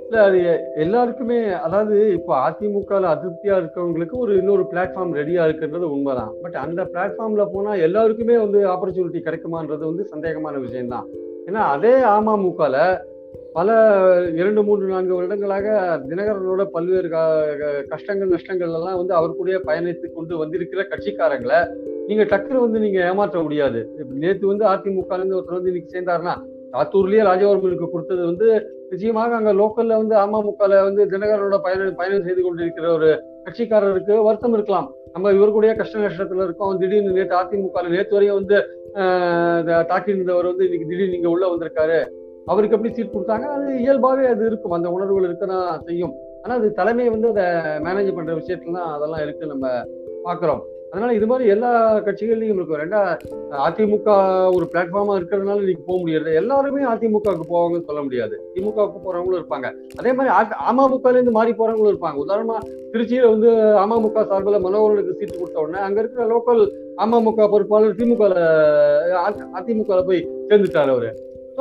இல்ல 0.09 0.23
அது 0.23 0.61
எல்லாருக்குமே 0.77 1.45
அதாவது 1.45 2.13
இப்போ 2.13 2.49
அதிமுக 2.49 2.91
அதிருப்தியா 2.91 3.65
இருக்கவங்களுக்கு 3.65 4.11
ஒரு 4.11 4.37
இன்னொரு 4.37 4.67
பிளாட்ஃபார்ம் 4.71 5.15
ரெடியா 5.15 5.49
இருக்குன்றது 5.49 5.89
உண்மைதான். 5.91 6.33
பட் 6.43 6.55
அந்த 6.55 6.85
பிளாட்ஃபார்ம்ல 6.85 7.49
போனா 7.53 7.75
எல்லாருக்குமே 7.75 8.39
வந்து 8.39 8.69
ஆப்பர்ச்சுனிட்டி 8.69 9.23
கிடைக்குமான்றது 9.23 9.95
வந்து 9.95 10.09
சந்தேகமான 10.17 10.61
விஷயம்தான். 10.61 11.07
ஏன்னா 11.47 11.53
அதே 11.53 11.93
அமமுகல 11.93 12.99
பல 13.53 13.71
இரண்டு 14.35 14.63
மூன்று 14.63 14.87
நான்கு 14.87 15.15
வருடங்களாக 15.15 16.01
தினகரனோட 16.09 16.65
பல்வேறு 16.65 17.09
க- 17.09 17.57
க- 17.57 17.85
கஷ்டங்கள் 17.89 18.29
நஷ்டங்கள் 18.29 18.73
எல்லாம் 18.73 18.97
வந்து 18.97 19.15
அவர் 19.15 19.37
கூட 19.37 19.53
பயணித்து 19.53 20.13
கொண்டு 20.13 20.39
வந்திருக்கிற 20.39 20.87
கட்சிக்காரங்களை 20.91 21.69
நீங்க 22.09 22.25
டக்குனு 22.31 22.65
வந்து 22.65 22.79
நீங்க 22.85 22.99
ஏமாற்ற 23.09 23.39
முடியாது. 23.47 23.81
நேத்து 24.23 24.45
வந்து 24.53 24.65
அதிமுக 24.73 25.17
இருந்து 25.19 25.37
ஒருத்தர் 25.39 25.59
வந்து 25.59 25.71
இன்னைக்கு 25.73 25.95
சேர்ந்தாருன்னா 25.95 26.35
சாத்தூர்லயே 26.73 27.23
ராஜவர்மனுக்கு 27.29 27.87
கொடுத்தது 27.93 28.23
வந்து 28.31 28.49
நிச்சயமாக 28.91 29.37
அங்க 29.39 29.53
லோக்கல்ல 29.61 29.99
வந்து 30.03 30.15
அமமுகல 30.23 30.81
வந்து 30.89 31.03
தினகரனோட 31.13 31.57
பயணம் 31.67 31.99
பயணம் 32.01 32.27
செய்து 32.27 32.43
கொண்டிருக்கிற 32.43 32.87
ஒரு 32.99 33.09
கட்சிக்காரருக்கு 33.47 34.15
வருத்தம் 34.27 34.55
இருக்கலாம். 34.57 34.89
நம்ம 35.15 35.33
இவர் 35.37 35.79
கஷ்ட 35.81 35.99
நஷ்டத்துல 36.05 36.47
இருக்கோம். 36.47 36.75
திடீர்னு 36.81 37.17
நேற்று 37.19 37.37
அதிமுக 37.41 37.85
நேற்று 37.97 38.17
வரையும் 38.17 38.39
வந்து 38.41 38.57
தாக்கி 39.91 40.11
இருந்தவர் 40.15 40.51
வந்து 40.51 40.65
இன்னைக்கு 40.69 40.89
திடீர்னு 40.91 41.15
நீங்க 41.17 41.29
உள்ள 41.35 41.45
வந்திருக்காரு. 41.53 41.99
அவருக்கு 42.53 42.77
எப்படி 42.77 42.93
சீட் 42.97 43.15
கொடுத்தாங்க? 43.15 43.47
அது 43.57 43.67
இயல்பாகவே 43.85 44.29
அது 44.35 44.45
இருக்கும். 44.51 44.77
அந்த 44.79 44.89
உணர்வுகள் 44.97 45.29
இருக்கதான் 45.29 45.69
செய்யும். 45.89 46.15
ஆனா 46.43 46.55
அது 46.61 46.69
தலைமை 46.81 47.07
வந்து 47.15 47.29
அதை 47.35 47.47
மேனேஜ் 47.87 48.17
பண்ற 48.19 48.35
விஷயத்துல 48.41 48.77
தான் 48.79 48.91
அதெல்லாம் 48.97 49.23
இருக்கு 49.27 49.53
நம்ம 49.53 49.67
பாக்குறோம் 50.27 50.63
அதனால 50.93 51.15
இது 51.15 51.27
மாதிரி 51.27 51.49
எல்லா 51.49 51.71
கட்சிகள்லையும் 52.07 52.53
உங்களுக்கு 52.53 52.81
ரெண்டா 52.83 53.01
அதிமுக 53.67 54.09
ஒரு 54.57 54.69
பிளாட்ஃபார்மா 54.73 55.15
இருக்கிறதுனால 55.19 55.65
நீங்க 55.65 55.83
போக 55.87 55.99
முடியாது 55.99 56.35
எல்லாருமே 56.35 56.83
அதிமுகவுக்கு 56.85 57.47
போவாங்கன்னு 57.51 57.85
சொல்ல 57.85 58.03
முடியாது. 58.03 58.35
திமுகவுக்கு 58.55 58.99
போறவங்களும் 59.05 59.41
இருப்பாங்க. 59.41 59.69
அதே 59.97 60.13
மாதிரி 60.13 60.35
அமமுகல 60.71 61.13
இருந்து 61.13 61.31
மாறி 61.31 61.53
போறவங்களும் 61.53 61.93
இருப்பாங்க. 61.95 62.19
உதாரணமா 62.25 62.59
திருச்சியில 62.93 63.31
வந்து 63.35 63.51
அமமுக 63.85 64.27
சார்பில் 64.27 64.65
மனோகரனுக்கு 64.67 65.17
சீட்டு 65.19 65.39
கொடுத்த 65.39 65.61
உடனே 65.61 65.79
அங்க 65.79 66.01
இருக்கிற 66.01 66.27
லோக்கல் 66.35 66.63
அமமுக 67.05 67.49
பொறுப்பாளர் 67.51 67.99
திமுக 68.01 68.25
அதிமுக 69.61 70.05
போய் 70.11 70.29
சேர்ந்துட்டாரு 70.51 70.93
அவரு. 70.97 71.11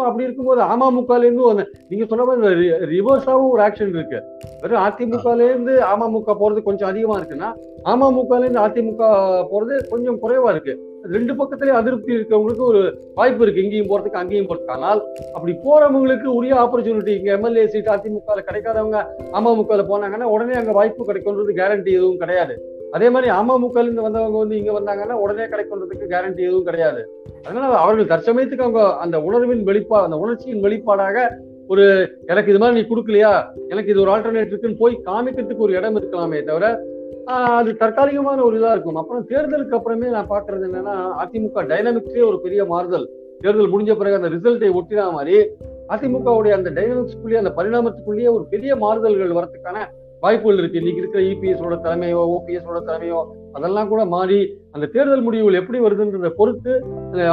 அப்படி 0.06 0.26
இருக்கும்போது 0.28 0.62
அமமுகலேருந்து 0.74 1.66
நீங்க 1.90 2.06
சொன்ன 2.10 2.26
மாதிரி 2.30 2.68
ரிவர்ஸாவும் 2.96 3.52
ஒரு 3.54 3.62
ஆக்ஷன் 3.68 3.94
இருக்கு. 3.96 4.20
வெறும் 4.62 4.84
அதிமுகலேருந்து 4.88 5.74
அமமுக 5.94 6.36
போறது 6.42 6.62
கொஞ்சம் 6.68 6.90
அதிகமா 6.92 7.18
இருக்குன்னா 7.20 7.50
அமமுகலேருந்து 7.94 8.62
அதிமுக 8.66 9.10
போறது 9.52 9.76
கொஞ்சம் 9.94 10.20
குறைவா 10.24 10.52
இருக்கு. 10.56 10.76
ரெண்டு 11.16 11.34
பக்கத்துலயும் 11.40 11.80
அதிருப்தி 11.80 12.12
இருக்கவங்களுக்கு 12.16 12.64
ஒரு 12.70 12.82
வாய்ப்பு 13.20 13.44
இருக்கு. 13.44 13.64
இங்கேயும் 13.66 13.92
போறதுக்கு 13.92 14.22
அங்கேயும் 14.22 14.50
போறதுக்கு. 14.50 14.76
ஆனால் 14.78 15.02
அப்படி 15.36 15.54
போறவங்களுக்கு 15.66 16.30
உரிய 16.38 16.56
ஆப்பர்ச்சுனிட்டி 16.64 17.14
இங்க 17.20 17.32
எம்எல்ஏ 17.38 17.68
சீட் 17.74 17.94
அதிமுக 17.96 18.42
கிடைக்காதவங்க 18.50 19.00
அமமுக 19.40 19.84
போனாங்கன்னா 19.92 20.30
உடனே 20.36 20.58
அங்க 20.62 20.74
வாய்ப்பு 20.80 21.10
கிடைக்கும்ன்றது 21.12 21.60
கேரண்டி 21.62 21.94
எதுவும் 22.00 22.22
கிடையாது. 22.24 22.56
அதே 22.92 23.10
மாதிரி 23.10 23.32
அமமுக 23.32 23.78
இருந்து 23.82 24.02
வந்தவங்க 24.02 24.38
வந்து 24.38 24.58
இங்க 24.58 24.72
வந்தாங்கன்னா 24.80 25.16
உடனே 25.24 25.44
கிடைக்கும்ன்றதுக்கு 25.44 26.12
கேரண்டி 26.14 26.42
எதுவும் 26.50 26.64
கிடையாது. 26.64 27.02
அதனால 27.48 27.72
அவர்கள் 27.78 28.12
தற்சமயத்துக்கு 28.14 28.66
அவங்க 28.68 28.98
அந்த 28.98 29.22
உணர்வின் 29.22 29.64
வெளிப்பா 29.66 29.98
அந்த 30.04 30.18
உணர்ச்சியின் 30.18 30.64
வெளிப்பாடாக 30.64 31.28
ஒரு 31.68 31.86
எனக்கு 32.26 32.52
இது 32.52 32.60
மாதிரி 32.60 32.78
நீ 32.80 32.84
கொடுக்கலையா? 32.88 33.32
எனக்கு 33.68 33.92
இது 33.92 34.02
ஒரு 34.02 34.12
ஆல்டர்னேட் 34.12 34.52
இருக்குன்னு 34.52 34.82
போய் 34.84 35.02
காமிக்கிறதுக்கு 35.06 35.66
ஒரு 35.68 35.74
இடம் 35.74 35.98
இருக்கலாமே 36.00 36.44
தவிர 36.44 36.68
அது 37.58 37.72
தற்காலிகமான 37.76 38.44
ஒரு 38.44 38.56
இதா 38.60 38.72
இருக்கும். 38.72 38.96
அப்புறம் 38.96 39.28
தேர்தலுக்கு 39.30 39.78
அப்புறமே 39.78 40.10
நான் 40.10 40.30
பாக்குறது 40.30 40.66
என்னன்னா 40.68 40.96
அதிமுக 41.24 41.64
டைனமிக்ஸே 41.72 42.24
ஒரு 42.28 42.38
பெரிய 42.42 42.66
மாறுதல். 42.66 43.08
தேர்தல் 43.42 43.72
முடிஞ்ச 43.74 43.94
பிறகு 43.98 44.16
அந்த 44.16 44.30
ரிசல்ட்டை 44.30 44.70
ஒட்டினா 44.80 45.06
மாதிரி 45.12 45.36
அதிமுகவுடைய 45.94 46.54
அந்த 46.60 46.70
டைனமிக்ஸ்குள்ளேயே 46.78 47.42
அந்த 47.44 47.54
பரிணாமத்துக்குள்ளேயே 47.58 48.30
ஒரு 48.36 48.46
பெரிய 48.50 48.76
மாறுதல்கள் 48.76 49.38
வரத்துக்கான 49.40 49.80
வாய்ப்புகள் 50.20 50.58
இருக்கு. 50.58 50.82
இன்னைக்கு 50.82 51.02
இருக்கிற 51.02 51.24
இபிஎஸோட 51.32 51.76
தலைமையோ 51.86 52.22
ஓபிஎஸோட 52.36 52.80
தலைமையோ 52.88 53.22
அதெல்லாம் 53.54 53.92
கூட 53.92 54.02
மாறி 54.16 54.40
அந்த 54.72 54.90
தேர்தல் 54.94 55.26
முடிவுகள் 55.28 55.60
எப்படி 55.62 55.80
வருதுன்றதை 55.80 56.32
பொறுத்து 56.42 56.74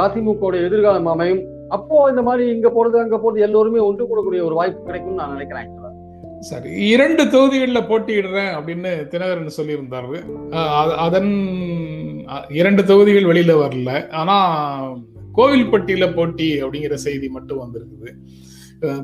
அதிமுக 0.05 0.65
எதிர்காலம் 0.65 1.11
அமையும். 1.15 1.43
அப்போ 1.77 2.05
இந்த 2.09 2.21
மாதிரி 2.21 2.43
இங்க 2.55 2.69
போறது 2.69 2.97
அங்க 3.03 3.17
போறது 3.23 3.39
எல்லோருமே 3.47 3.79
ஒன்று 3.89 4.03
கூடக்கூடிய 4.05 4.43
ஒரு 4.49 4.55
வாய்ப்பு 4.59 4.83
கிடைக்கும்னு 4.83 5.21
நான் 5.21 5.35
நினைக்கிறேன். 5.35 5.71
சரி 6.49 6.71
இரண்டு 6.87 7.23
தொகுதிகளில் 7.29 7.87
போட்டியிடுறேன் 7.89 8.51
அப்படின்னு 8.57 8.89
தினகரன் 9.11 9.57
சொல்லியிருந்தாரு. 9.57 10.17
அதன் 11.07 11.31
இரண்டு 12.61 12.81
தொகுதிகள் 12.85 13.29
வெளியில 13.31 13.53
வரல. 13.61 13.91
ஆனா 14.21 14.35
கோவில்பட்டியில 15.37 16.05
போட்டி 16.15 16.47
அப்படிங்கிற 16.63 16.93
செய்தி 17.05 17.27
மட்டும் 17.29 17.61
வந்திருக்குது. 17.63 18.11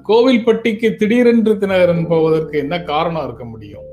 கோவில்பட்டிக்கு 0.09 0.89
திடீரென்று 0.99 1.53
தினகரன் 1.63 2.05
போவதற்கு 2.13 2.57
என்ன 2.57 2.83
காரணம் 2.83 3.25
இருக்க 3.27 3.45
முடியும்? 3.45 3.87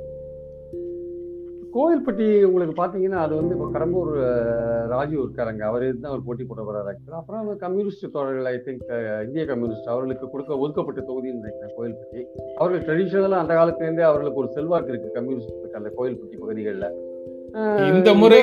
கோவில்பட்டி 1.77 2.27
உங்களுக்கு 2.49 2.75
பார்த்தீங்கன்னா 2.79 3.19
அது 3.25 3.35
வந்து 3.39 3.55
இப்போ 3.57 3.67
கடம்பூர் 3.75 4.13
ராஜு 4.93 5.17
இருக்காருங்க. 5.23 5.63
அவர் 5.71 5.85
தான் 6.03 6.11
அவர் 6.13 6.25
போட்டி 6.27 6.45
போட 6.45 6.61
போறாரு 6.63 6.89
ஆக்சுவலாக 6.93 7.21
அப்புறம் 7.21 7.59
கம்யூனிஸ்ட் 7.65 8.07
தோழர்கள் 8.15 8.49
ஐ 8.53 8.57
திங்க் 8.67 8.89
இந்திய 9.27 9.45
கம்யூனிஸ்ட் 9.53 9.93
அவர்களுக்கு 9.95 10.31
கொடுக்க 10.33 10.63
ஒதுக்கப்பட்ட 10.65 11.01
தொகுதின்னு 11.11 11.43
நினைக்கிறேன் 11.43 11.75
கோவில்பட்டி. 11.77 12.23
அவர்கள் 12.61 12.87
ட்ரெடிஷனலாக 12.87 13.45
அந்த 13.45 13.55
காலத்துலேருந்தே 13.61 14.09
அவர்களுக்கு 14.11 14.43
ஒரு 14.45 14.51
செல்வாக்கு 14.57 14.93
இருக்குது 14.93 15.17
கம்யூனிஸ்ட் 15.19 15.79
அந்த 15.81 15.93
கோவில்பட்டி 15.99 16.39
பகுதிகளில். 16.45 16.91
இந்த 17.91 18.11
முறை 18.15 18.41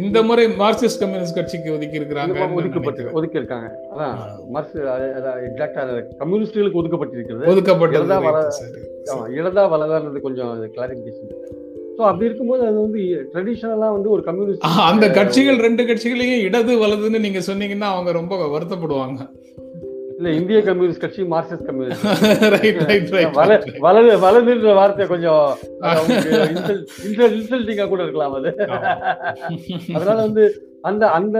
இந்த 0.00 0.18
முறை 0.22 0.44
மார்க்சிஸ்ட் 0.58 1.00
கம்யூனிஸ்ட் 1.02 1.36
கட்சிக்கு 1.36 1.68
ஒதுக்கி 1.72 1.98
ஒதுக்கப்பட்டு 2.56 3.04
ஒதுக்கி 3.12 3.38
இருக்காங்க 3.38 3.68
அதான் 5.14 5.38
எக்ஸாக்டா 5.46 5.84
கம்யூனிஸ்டுகளுக்கு 6.20 6.80
ஒதுக்கப்பட்டிருக்கிறது. 6.80 7.44
சரி. 8.58 8.82
இடதா 9.34 9.64
வலதான்றது 9.68 10.20
கொஞ்சம் 10.20 10.52
கிளாரிபிகேஷன் 10.74 11.32
ஸோ 11.98 12.02
அப்படி 12.02 12.26
இருக்கும்போது 12.26 12.62
அது 12.66 12.78
வந்து 12.78 13.02
ட்ரெடிஷனலா 13.32 13.88
வந்து 13.92 14.08
ஒரு 14.10 14.22
கம்யூனிஸ்ட் 14.22 14.66
அந்த 14.86 15.06
கட்சிகள் 15.10 15.58
ரெண்டு 15.58 15.82
கட்சிகளையும் 15.86 16.42
இடது 16.42 16.74
வலதுன்னு 16.76 17.18
நீங்க 17.18 17.40
சொன்னீங்கன்னா 17.46 17.88
அவங்க 17.92 18.12
ரொம்ப 18.12 18.34
வருத்தப்படுவாங்க. 18.52 19.20
இல்ல 20.18 20.28
இந்திய 20.30 20.62
கம்யூனிஸ்ட் 20.62 21.00
கட்சி 21.00 21.22
மார்க்சிஸ்ட் 21.22 21.66
கம்யூனிஸ்ட். 21.66 22.04
வலது 23.80 24.12
வலதுன்ற 24.24 24.74
வார்த்தை 24.74 25.06
கொஞ்சம் 25.06 25.42
இன்சல்டிங்கா 27.38 27.88
கூட 27.88 28.02
இருக்கலாம் 28.02 28.34
அது. 28.34 28.50
அதனால 29.94 30.16
வந்து 30.22 30.44
அந்த 30.82 31.08
அந்த 31.08 31.38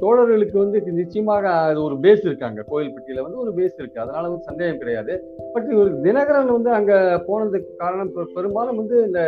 தோழர்களுக்கு 0.00 0.56
வந்து 0.58 0.82
நிச்சயமாக 0.92 1.48
அது 1.50 1.82
ஒரு 1.82 1.94
பேஸ் 1.94 2.24
இருக்காங்க. 2.24 2.64
கோயில்பட்டியில 2.70 3.22
வந்து 3.22 3.38
ஒரு 3.38 3.52
பேஸ் 3.56 3.78
இருக்கு. 3.78 4.00
அதனால 4.00 4.24
வந்து 4.28 4.44
சந்தேகம் 4.44 4.78
கிடையாது. 4.78 5.14
பட் 5.54 5.72
ஒரு 5.74 5.90
தினகரன் 6.02 6.56
வந்து 6.56 6.70
அங்க 6.70 6.92
போனதுக்கு 7.28 7.72
காரணம் 7.76 8.12
பெரும்பாலும் 8.34 8.76
வந்து 8.76 9.04
இந்த 9.06 9.20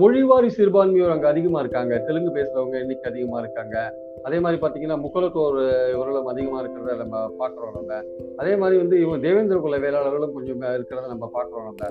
மொழிவாரி 0.00 0.48
சிறுபான்மையோர் 0.56 1.14
அங்க 1.16 1.28
அதிகமா 1.28 1.60
இருக்காங்க. 1.60 1.94
தெலுங்கு 2.06 2.32
பேசுறவங்க 2.34 2.76
எண்ணிக்கை 2.80 3.10
அதிகமா 3.12 3.38
இருக்காங்க. 3.38 3.76
அதே 4.22 4.40
மாதிரி 4.40 4.62
பார்த்தீங்கன்னா 4.62 5.00
முக்கலத்தோர் 5.04 5.56
இவர்களும் 5.94 6.26
அதிகமாக 6.26 6.62
இருக்கிறத 6.62 6.96
நம்ம 6.96 7.30
பார்க்குறோம் 7.38 7.74
நம்ம. 7.74 8.02
அதே 8.36 8.56
மாதிரி 8.56 8.78
வந்து 8.78 9.00
இவங்க 9.00 9.28
தேவேந்திர 9.28 9.58
குல 9.58 9.78
வேளாளர்களும் 9.78 10.32
கொஞ்சம் 10.32 10.60
இருக்கிறத 10.60 11.06
நம்ம 11.06 11.30
பார்க்குறோம் 11.34 11.64
நம்ம. 11.64 11.88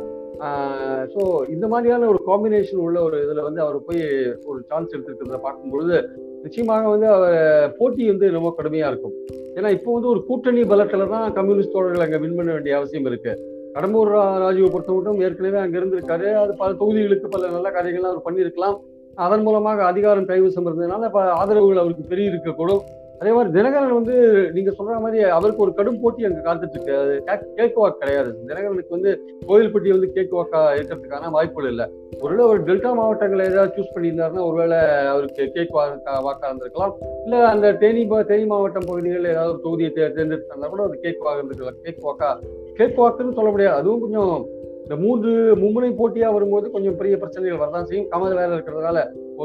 ஸோ 1.15 1.49
இந்த 1.49 1.67
மாதிரியான 1.67 2.07
ஒரு 2.07 2.23
காம்பினேஷன் 2.27 2.75
உள்ள 2.75 3.03
ஒரு 3.03 3.23
இதில் 3.23 3.41
வந்து 3.41 3.61
அவர் 3.61 3.83
போய் 3.83 4.01
ஒரு 4.45 4.63
சான்ஸ் 4.67 4.95
எடுத்துருக்கிறத 4.95 5.37
பார்க்கும்பொழுது 5.41 6.09
நிச்சயமாக 6.41 6.89
வந்து 6.89 7.07
அவர் 7.07 7.75
போட்டி 7.77 8.07
வந்து 8.07 8.31
ரொம்ப 8.31 8.53
கடுமையாக 8.57 8.91
இருக்கும். 8.91 9.15
ஏன்னா 9.55 9.69
இப்போ 9.71 9.93
வந்து 9.93 10.07
ஒரு 10.07 10.25
கூட்டணி 10.25 10.63
பலத்தில் 10.63 11.09
தான் 11.09 11.33
கம்யூனிஸ்ட் 11.33 11.71
தோழர்கள் 11.71 12.03
அங்கே 12.03 12.17
வின் 12.17 12.35
பண்ண 12.35 12.51
வேண்டிய 12.51 12.77
அவசியம் 12.77 13.05
இருக்குது 13.05 13.59
கடம்பூர் 13.73 14.09
ரா- 14.11 14.39
ராஜுவை 14.41 14.71
பொறுத்த 14.71 14.93
மட்டும் 14.93 15.21
ஏற்கனவே 15.21 15.57
அங்கே 15.57 15.79
இருந்திருக்காரு. 15.79 16.33
அது 16.33 16.53
பல 16.57 16.73
தொகுதிகளுக்கு 16.73 17.27
பல 17.27 17.49
நல்ல 17.49 17.69
காரியங்கள்லாம் 17.69 18.13
அவர் 18.13 18.25
பண்ணியிருக்கலாம். 18.25 18.77
அதன் 19.21 19.41
மூலமாக 19.41 19.85
அதிகாரம் 19.85 20.25
கைவசம் 20.25 20.65
இருந்ததுனால 20.65 21.11
ப 21.11 21.23
ஆதரவுகள் 21.23 21.79
அவருக்கு 21.79 22.03
பெரிய 22.09 22.29
இருக்கக்கூடும். 22.29 22.79
அதே 23.19 23.31
மாதிரி 23.31 23.61
தினகரன் 23.61 23.93
வந்து 23.93 24.49
நீங்க 24.53 24.71
சொல்ற 24.71 24.99
மாதிரி 24.99 25.23
அவருக்கு 25.23 25.63
ஒரு 25.63 25.73
கடும் 25.73 25.99
போட்டி 25.99 26.25
அங்க 26.25 26.53
காத்துட்டு 26.53 26.69
இருக்கு. 26.69 27.23
அது 27.25 27.53
கேக் 27.55 27.81
வாக் 27.81 27.97
கிடையாது. 27.97 28.37
தினகரனுக்கு 28.47 28.89
வந்து 28.89 29.19
கோயில்பட்டி 29.47 29.89
வந்து 29.89 30.11
கேக் 30.11 30.35
வாக்கா 30.35 30.55
இருக்கிறதுக்கான 30.55 31.31
வாய்ப்புகள் 31.31 31.69
இல்லை. 31.69 31.85
ஒருவேளை 32.19 32.45
ஒரு 32.45 32.63
டெல்டா 32.63 32.93
மாவட்டங்களை 32.93 33.45
ஏதாவது 33.45 33.81
சூஸ் 33.81 33.97
பண்ணியிருந்தாருன்னா 33.97 34.45
ஒருவேளை 34.45 34.77
அவருக்கு 35.05 35.51
கேக் 35.51 35.75
வாக்கா 35.75 36.01
வாக்கா 36.05 36.45
இருந்திருக்கலாம். 36.45 36.93
இல்ல 37.23 37.47
அந்த 37.47 37.73
தேனி 37.73 38.05
ப- 38.05 38.23
தேனி 38.23 38.45
மாவட்டம் 38.45 38.83
பகுதிகளில் 38.87 39.31
ஏதாவது 39.31 39.51
ஒரு 39.51 39.61
தொகுதியை 39.63 39.87
தே- 39.87 40.11
தேர்ந்தெடுத்திருந்தா 40.11 40.69
கூட 40.69 40.83
அது 40.83 40.99
கேக் 40.99 41.23
வாக்கு 41.23 41.47
இருந்திருக்கலாம். 41.47 41.81
கேக் 41.83 42.07
வாக்கா 42.07 42.35
கேக் 42.73 43.01
வாக்குன்னு 43.01 43.33
சொல்ல 43.33 43.49
முடியாது. 43.49 43.75
அதுவும் 43.75 44.01
கொஞ்சம் 44.01 44.45
இந்த 44.91 45.03
மூன்று 45.03 45.33
மும்முனை 45.59 45.89
போட்டியா 45.99 46.29
வரும்போது 46.35 46.65
கொஞ்சம் 46.71 46.95
பெரிய 47.01 47.15
பிரச்சனைகள் 47.19 47.59
வரதான் 47.61 47.85
செய்யும். 47.89 48.07
கமல் 48.13 48.33
வேற 48.39 48.49
இருக்கிறதுனால 48.55 48.97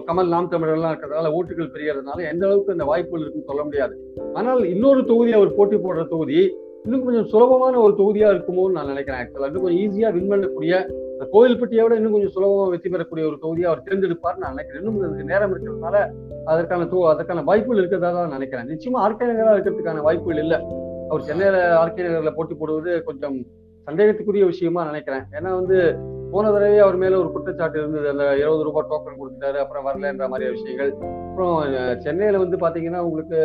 கமல் 0.09 0.33
நாம் 0.33 0.49
தமிழர்லாம் 0.55 0.93
இருக்கிறதுனால 0.93 1.29
ஓட்டுகள் 1.39 1.69
பெரியதுனால 1.75 2.25
எந்த 2.31 2.43
அளவுக்கு 2.47 2.75
இந்த 2.77 2.87
வாய்ப்புகள் 2.89 3.23
இருக்குன்னு 3.23 3.49
சொல்ல 3.51 3.63
முடியாது. 3.67 3.95
ஆனால் 4.39 4.61
இன்னொரு 4.73 5.01
தொகுதி 5.11 5.33
அவர் 5.39 5.53
போட்டி 5.59 5.77
போடுற 5.85 6.05
தொகுதி 6.15 6.39
இன்னும் 6.85 7.05
கொஞ்சம் 7.09 7.29
சுலபமான 7.33 7.75
ஒரு 7.85 7.93
தொகுதியா 8.01 8.31
இருக்குமோன்னு 8.35 8.77
நான் 8.79 8.91
நினைக்கிறேன். 8.93 9.21
ஆக்சுவலா 9.23 9.49
இன்னும் 9.51 9.65
கொஞ்சம் 9.67 9.83
ஈஸியா 9.85 10.09
வின் 10.17 10.31
பண்ணக்கூடிய 10.33 10.81
கோயில்பட்டியை 11.35 11.85
விட 11.85 11.99
இன்னும் 12.01 12.17
கொஞ்சம் 12.17 12.35
சுலபமாக 12.37 12.73
வெற்றி 12.73 12.91
பெறக்கூடிய 12.95 13.27
ஒரு 13.31 13.39
தொகுதியை 13.45 13.69
அவர் 13.73 13.85
தேர்ந்தெடுப்பார்னு 13.89 14.43
நான் 14.45 14.55
நினைக்கிறேன். 14.57 14.83
இன்னும் 14.83 15.31
நேரம் 15.33 15.55
இருக்கிறதுனால 15.55 15.99
அதற்கான 16.55 16.89
தோ 16.95 17.05
அதற்கான 17.13 17.45
வாய்ப்புகள் 17.51 17.83
இருக்கிறதா 17.83 18.11
தான் 18.19 18.35
நினைக்கிறேன். 18.39 18.69
நிச்சயமா 18.73 19.05
ஆர்கே 19.05 19.29
நகராக 19.31 19.55
இருக்கிறதுக்கான 19.57 20.03
வாய்ப்புகள் 20.09 20.43
இல்லை. 20.47 20.59
அவர் 21.13 21.29
சென்னையில 21.31 21.63
ஆர்கே 21.83 22.09
நகரில் 22.09 22.37
போட்டி 22.41 22.57
போடுவது 22.63 22.91
கொஞ்சம் 23.11 23.39
சந்தேகத்துக்குரிய 23.89 24.45
விஷயமா 24.47 24.83
நினைக்கிறேன். 24.85 25.25
ஏன்னா 25.33 25.51
வந்து 25.53 25.79
போன 26.31 26.51
தடவை 26.51 26.79
அவர் 26.79 26.97
மேல 26.97 27.19
ஒரு 27.19 27.29
குற்றச்சாட்டு 27.33 27.79
இருந்தது. 27.79 28.07
அந்த 28.09 28.25
இருபது 28.37 28.65
ரூபாய் 28.65 28.89
டோக்கன் 28.89 29.19
கொடுத்துட்டாரு 29.19 29.59
அப்புறம் 29.59 29.87
வரலன்ற 29.87 30.27
மாதிரி 30.29 30.51
விஷயங்கள். 30.55 30.91
அப்புறம் 31.27 31.55
சென்னையில 32.01 32.39
வந்து 32.39 32.57
பாத்தீங்கன்னா 32.57 33.03
உங்களுக்கு 33.07 33.39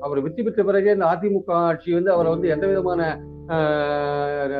அவர் 0.00 0.20
வெற்றி 0.20 0.42
பெற்ற 0.42 0.62
பிறகு 0.64 0.90
இந்த 0.90 1.06
அதிமுக 1.12 1.52
ஆட்சி 1.62 1.92
வந்து 1.92 2.12
அவரை 2.12 2.30
வந்து 2.30 2.48
எந்த 2.48 2.66
விதமான 2.66 3.00
ஆஹ், 3.54 4.52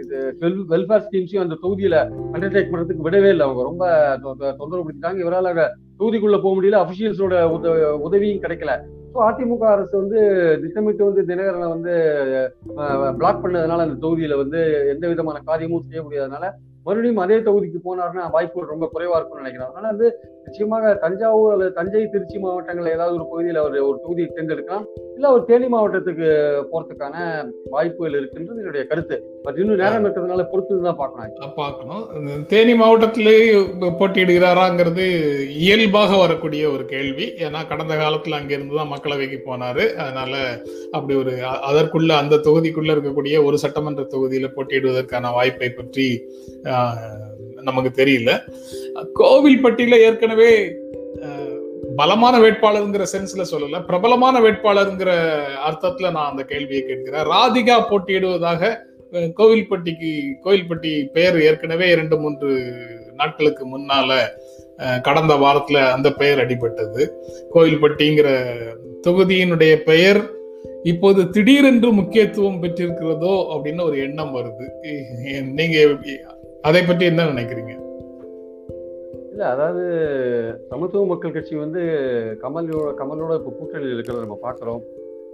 இது 0.00 0.16
வெல்ஃபேர் 0.70 1.04
ஸ்கீம்ஸையும் 1.04 1.44
அந்த 1.44 1.58
தொகுதியில 1.62 1.96
அண்டர்டேக் 2.34 2.72
பண்றதுக்கு 2.72 3.06
விடவே 3.06 3.28
இல்லை. 3.30 3.44
அவங்க 3.46 3.62
ரொம்ப 3.62 3.84
தொந்தரவு 4.56 4.84
பிடிச்சிட்டாங்க 4.84 5.22
இவரால் 5.24 5.50
தொகுதிக்குள்ள 6.00 6.38
போக 6.40 6.52
முடியல. 6.54 6.80
அபிஷியல்ஸோட 6.84 7.34
உதவியும் 8.06 8.42
கிடைக்கல. 8.44 8.74
அதிமுக 9.20 9.64
அரசு 9.68 9.94
வந்து 9.98 10.18
திட்டமிட்டு 10.62 11.04
வந்து 11.04 11.22
தினகரனை 11.24 11.68
வந்து 11.68 11.94
பிளாக் 13.18 13.42
பண்ணதுனால 13.42 13.86
அந்த 13.86 13.96
தொகுதியில 14.06 14.36
வந்து 14.36 14.60
எந்த 14.88 15.08
விதமான 15.08 15.40
காரியமும் 15.44 15.88
செய்ய 15.88 16.02
முடியாதனால 16.02 16.44
மறுபடியும் 16.86 17.16
அதே 17.16 17.36
தொகுதிக்கு 17.38 17.80
போனாருன்னா 17.84 18.30
வாய்ப்புகள் 18.30 18.72
ரொம்ப 18.72 18.86
குறைவா 18.92 19.16
இருக்கும்னு 19.16 19.42
நினைக்கிறேன். 19.42 19.68
அதனால 19.68 19.90
வந்து 19.92 20.08
நிச்சயமாக 20.46 20.94
தஞ்சாவூர் 21.02 21.52
அல்லது 21.54 21.72
தஞ்சை 21.78 22.02
திருச்சி 22.14 22.38
மாவட்டங்கள்ல 22.44 22.94
ஏதாவது 22.96 23.16
ஒரு 23.18 23.26
பகுதியில் 23.32 23.60
அவர் 23.62 23.76
ஒரு 23.88 23.96
தொகுதியை 24.04 24.28
தேர்ந்தெடுக்கலாம். 24.28 24.86
இல்ல 25.16 25.26
அவர் 25.30 25.46
தேனி 25.50 25.68
மாவட்டத்துக்கு 25.74 26.28
போறதுக்கான 26.72 27.14
வாய்ப்புகள் 27.74 28.16
இருக்குன்றது 28.20 28.62
என்னுடைய 28.62 28.84
கருத்து. 28.90 29.16
பட் 29.44 29.58
இன்னும் 29.62 29.80
நேரம் 29.82 30.04
இருக்கிறதுனால 30.04 30.44
பொறுத்து 30.52 30.80
தான் 30.88 30.98
பார்க்கணும் 31.02 31.56
பார்க்கணும். 31.62 32.04
தேனி 32.52 32.74
மாவட்டத்திலே 32.82 33.36
போட்டியிடுகிறாராங்கிறது 34.00 35.06
இயல்பாக 35.64 36.18
வரக்கூடிய 36.24 36.62
ஒரு 36.74 36.86
கேள்வி. 36.94 37.28
ஏன்னா 37.46 37.62
கடந்த 37.72 37.94
காலத்துல 38.02 38.38
அங்கிருந்து 38.40 38.80
தான் 38.80 38.92
மக்களவைக்கு 38.94 39.40
போனாரு. 39.48 39.86
அதனால 40.04 40.32
அப்படி 40.96 41.14
ஒரு 41.22 41.34
அதற்குள்ள 41.70 42.12
அந்த 42.22 42.40
தொகுதிக்குள்ள 42.48 42.96
இருக்கக்கூடிய 42.96 43.44
ஒரு 43.48 43.58
சட்டமன்ற 43.64 44.04
தொகுதியில 44.14 44.48
போட்டியிடுவதற்கான 44.56 45.32
வாய்ப்பை 45.38 45.70
பற்றி 45.80 46.08
நமக்கு 47.62 48.04
தெரியல. 48.04 48.30
கோவில்பட்டியில 49.20 49.98
ஏற்கனவே 50.06 50.52
பலமான 51.96 52.34
வேட்பாளருங்கிற 52.38 53.04
சென்ஸ்ல 53.12 53.44
சொல்லல. 53.50 53.80
பிரபலமான 53.86 54.40
வேட்பாளருங்கிற 54.40 55.10
அர்த்தத்துல 55.68 56.10
நான் 56.10 56.30
அந்த 56.30 56.42
கேள்வியை 56.42 56.82
கேட்கிறேன். 56.82 57.28
ராதிகா 57.32 57.76
போட்டியிடுவதாக 57.90 58.72
கோவில்பட்டிக்கு 59.40 60.10
கோவில்பட்டி 60.44 60.92
பெயர் 61.16 61.36
ஏற்கனவே 61.42 61.88
இரண்டு 61.90 62.16
மூன்று 62.18 62.50
நாட்களுக்கு 63.14 63.64
முன்னால 63.72 64.20
கடந்த 65.02 65.34
வாரத்துல 65.34 65.80
அந்த 65.96 66.08
பெயர் 66.12 66.40
அடிபட்டது. 66.44 67.02
கோவில்பட்டிங்கிற 67.54 68.28
தொகுதியினுடைய 69.06 69.74
பெயர் 69.90 70.20
இப்போது 70.82 71.20
திடீரென்று 71.30 71.90
முக்கியத்துவம் 71.92 72.60
பெற்றிருக்கிறதோ 72.62 73.34
அப்படின்னு 73.52 73.82
ஒரு 73.82 73.96
எண்ணம் 73.98 74.32
வருது. 74.36 74.66
நீங்க 75.58 75.76
அதை 76.64 76.80
பற்றி 76.82 77.04
என்ன 77.04 77.22
நினைக்கிறீங்க? 77.24 77.72
இல்லை 79.32 79.46
அதாவது 79.46 79.82
சமத்துவ 80.68 81.04
மக்கள் 81.06 81.32
கட்சி 81.32 81.54
வந்து 81.56 81.80
கமலோட 82.42 82.90
கமலோட 82.98 83.32
இப்போ 83.34 83.50
கூட்டணியில் 83.50 83.94
இருக்கிறத 83.94 84.24
நம்ம 84.24 84.38
பார்க்குறோம் 84.42 84.82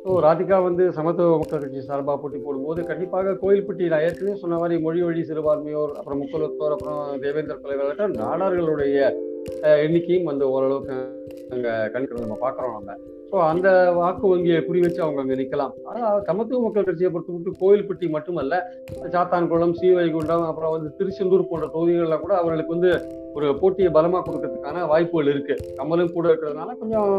ஸோ 0.02 0.10
ராதிகா 0.24 0.56
வந்து 0.62 0.84
சமத்துவ 0.92 1.38
மக்கள் 1.38 1.62
கட்சி 1.62 1.80
சார்பாக 1.80 2.16
போட்டி 2.18 2.38
போடும்போது 2.38 2.80
கண்டிப்பாக 2.84 3.34
கோயில்பட்டி 3.42 3.88
நான் 3.88 4.00
ஏற்கனவே 4.00 4.36
சொன்ன 4.36 4.58
மாதிரி 4.58 4.82
மொழி 4.82 5.02
வழி 5.02 5.22
சிறுபான்மையோர் 5.24 5.92
அப்புறம் 5.92 6.20
முக்கலத்தோர் 6.22 6.74
அப்புறம் 6.76 7.20
தேவேந்திர 7.20 7.56
தலைவர்கள் 7.56 8.12
நாடார்களுடைய 8.20 8.98
எண்ணிக்கையும் 9.84 10.30
வந்து 10.30 10.44
ஓரளவுக்கு 10.54 10.96
அங்கே 11.54 11.72
கணக்கு 11.92 12.24
நம்ம 12.24 12.36
பார்க்குறோம் 12.42 12.74
நம்ம. 12.78 12.96
ஸோ 13.30 13.36
அந்த 13.52 13.68
வாக்கு 13.98 14.26
வங்கியை 14.30 14.58
குறி 14.66 14.78
வச்சு 14.84 15.00
அவங்க 15.04 15.20
அங்கே 15.22 15.36
நிற்கலாம். 15.40 15.72
ஆனால் 15.88 16.22
சமத்துவ 16.28 16.60
மக்கள் 16.64 16.86
கட்சியை 16.86 17.08
பொறுத்த 17.14 17.52
கோயில்பட்டி 17.62 18.06
மட்டுமல்ல 18.14 18.54
சாத்தான்குளம் 19.14 19.74
ஸ்ரீவைகுண்டம் 19.78 20.46
அப்புறம் 20.50 20.72
வந்து 20.74 20.90
திருச்செந்தூர் 20.98 21.50
போன்ற 21.50 21.66
தொகுதிகளில் 21.74 22.22
கூட 22.22 22.32
அவர்களுக்கு 22.40 22.76
வந்து 22.76 22.92
ஒரு 23.36 23.48
போட்டியை 23.60 23.90
பலமாக 23.96 24.22
கொடுக்கறதுக்கான 24.28 24.86
வாய்ப்புகள் 24.92 25.30
இருக்கு. 25.32 25.56
கமலும் 25.80 26.14
கூட 26.16 26.26
இருக்கிறதுனால 26.30 26.70
கொஞ்சம் 26.80 27.12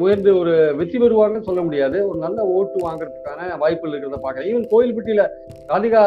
முயன்று 0.00 0.32
ஒரு 0.40 0.54
வெற்றி 0.80 0.96
பெறுவாங்கன்னு 1.02 1.48
சொல்ல 1.50 1.62
முடியாது. 1.68 1.98
ஒரு 2.08 2.18
நல்ல 2.26 2.48
ஓட்டு 2.56 2.80
வாங்குறதுக்கான 2.88 3.52
வாய்ப்புகள் 3.64 3.94
இருக்கிறத 3.94 4.22
பார்க்குறேன். 4.24 4.50
ஈவன் 4.52 4.70
கோயில்பட்டியில் 4.74 5.24
ராதிகா 5.72 6.02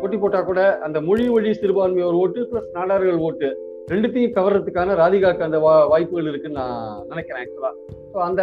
போட்டி 0.00 0.16
போட்டா 0.22 0.40
கூட 0.52 0.62
அந்த 0.86 0.98
மொழி 1.08 1.24
வழி 1.34 1.50
சிறுபான்மையோர் 1.62 2.22
ஓட்டு 2.22 2.40
பிளஸ் 2.50 2.74
நாடார்கள் 2.78 3.24
ஓட்டு 3.28 3.50
ரெண்டுத்தையும் 3.88 4.34
கவர்றதுக்கான 4.34 4.94
ராதிகாக்கு 4.94 5.40
அந்த 5.40 5.58
வா- 5.58 5.88
வாய்ப்புகள் 5.88 6.28
இருக்குன்னு 6.28 6.58
நான் 6.58 7.06
நினைக்கிறேன் 7.08 7.42
ஆக்சுவலா 7.42 7.70
ஸோ 8.14 8.18
அந்த 8.18 8.42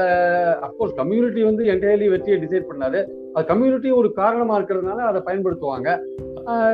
அப்கோர்ஸ் 0.62 0.96
கம்யூனிட்டி 0.96 1.44
வந்து 1.44 1.64
என்டையர்லி 1.64 2.10
வெற்றியை 2.10 2.40
டிசைட் 2.40 2.70
பண்ணாது. 2.70 3.00
அது 3.34 3.46
கம்யூனிட்டி 3.46 3.92
ஒரு 3.92 4.14
காரணமா 4.14 4.60
இருக்கிறதுனால 4.60 4.98
அதை 4.98 5.22
பயன்படுத்துவாங்க. 5.26 5.90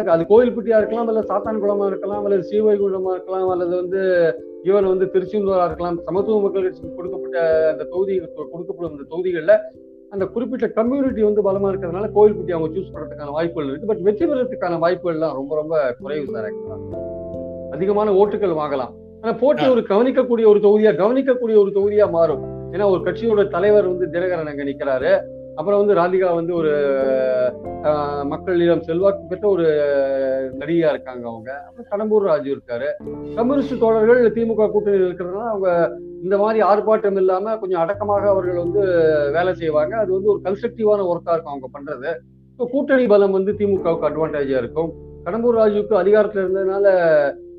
அது 0.06 0.24
கோயில்பட்டியா 0.24 0.78
இருக்கலாம் 0.78 1.08
அல்லது 1.08 1.34
சாத்தான்குளமா 1.34 1.88
இருக்கலாம் 1.88 2.24
அல்லது 2.24 2.52
ஸ்ரீவைகுண்டமா 2.52 3.12
இருக்கலாம் 3.12 3.50
அல்லது 3.50 3.76
வந்து 3.76 4.02
இவர் 4.64 4.84
வந்து 4.84 5.12
திருச்செந்தூரா 5.12 5.66
இருக்கலாம். 5.66 6.02
சமத்துவ 6.04 6.42
மக்கள் 6.42 6.64
கட்சிக்கு 6.64 6.96
கொடுக்கப்பட்ட 6.96 7.40
அந்த 7.72 7.84
தொகுதி 7.84 8.20
கொடுக்கப்படும் 8.52 8.92
அந்த 8.92 9.08
தொகுதிகளில் 9.10 9.58
அந்த 10.12 10.26
குறிப்பிட்ட 10.26 10.68
கம்யூனிட்டி 10.70 11.22
வந்து 11.24 11.42
பலமா 11.42 11.70
இருக்கிறதுனால 11.72 12.12
கோயில்பட்டி 12.16 12.52
அவங்க 12.52 12.80
சூஸ் 12.80 12.94
பண்றதுக்கான 12.94 13.32
வாய்ப்புகள் 13.32 13.70
இருக்கு. 13.70 13.88
பட் 13.88 14.02
வெற்றி 14.02 14.26
பெறதுக்கான 14.26 14.80
வாய்ப்புகள்லாம் 14.80 15.34
ரொம்ப 15.34 15.56
ரொம்ப 15.56 15.96
குறைவு 16.02 16.32
சார் 16.32 16.44
ஆக்சுவலா 16.44 16.80
அதிகமான 17.76 18.10
ஓட்டுகள் 18.22 18.60
வாங்கலாம். 18.62 18.94
ஆனா 19.22 19.34
போட்டி 19.44 19.64
ஒரு 19.76 19.82
கவனிக்கக்கூடிய 19.92 20.46
ஒரு 20.52 20.60
தொகுதியா 20.66 20.92
கவனிக்கக்கூடிய 21.04 21.56
ஒரு 21.64 21.72
தொகுதியா 21.78 22.08
மாறும். 22.18 22.44
ஏன்னா 22.74 22.86
ஒரு 22.94 23.02
கட்சியோட 23.08 23.44
தலைவர் 23.56 23.92
வந்து 23.92 24.08
தினகரன் 24.14 24.52
அங்க 24.52 24.66
நிக்கிறாரு. 24.70 25.14
அப்புறம் 25.60 25.80
வந்து 25.82 25.96
ராதிகா 26.00 26.30
வந்து 26.38 26.54
ஒரு 26.60 26.72
மக்களிடம் 28.32 28.82
செல்வாக்கு 28.88 29.24
பெற்ற 29.30 29.46
ஒரு 29.54 29.66
நடிகையா 30.62 30.90
இருக்காங்க 30.94 31.24
அவங்க. 31.32 31.52
அப்புறம் 31.68 31.88
கடம்பூர் 31.92 32.28
ராஜு 32.30 32.50
இருக்காரு. 32.56 32.88
கம்யூனிஸ்ட் 33.38 33.82
தோழர்கள் 33.84 34.20
திமுக 34.38 34.68
கூட்டணியில் 34.74 35.06
இருக்கிறதுனால 35.08 35.48
அவங்க 35.54 35.70
இந்த 36.26 36.36
மாதிரி 36.42 36.60
ஆர்ப்பாட்டம் 36.72 37.20
இல்லாம 37.22 37.56
கொஞ்சம் 37.62 37.82
அடக்கமாக 37.84 38.28
அவர்கள் 38.34 38.62
வந்து 38.64 38.84
வேலை 39.38 39.54
செய்வாங்க. 39.62 39.96
அது 40.04 40.12
வந்து 40.18 40.32
ஒரு 40.34 40.42
கன்ஸ்ட்ரக்டிவான 40.48 41.06
ஒர்க்கா 41.12 41.36
இருக்கும் 41.36 41.56
அவங்க 41.56 41.70
பண்றது. 41.78 42.12
ஸோ 42.60 42.70
கூட்டணி 42.74 43.08
பலம் 43.14 43.38
வந்து 43.38 43.54
திமுகவுக்கு 43.62 44.10
அட்வான்டேஜா 44.10 44.60
இருக்கும். 44.64 44.92
கடம்பூர் 45.28 45.60
ராஜுக்கு 45.62 45.96
அதிகாரத்துல 46.04 46.44
இருந்ததுனால 46.44 46.88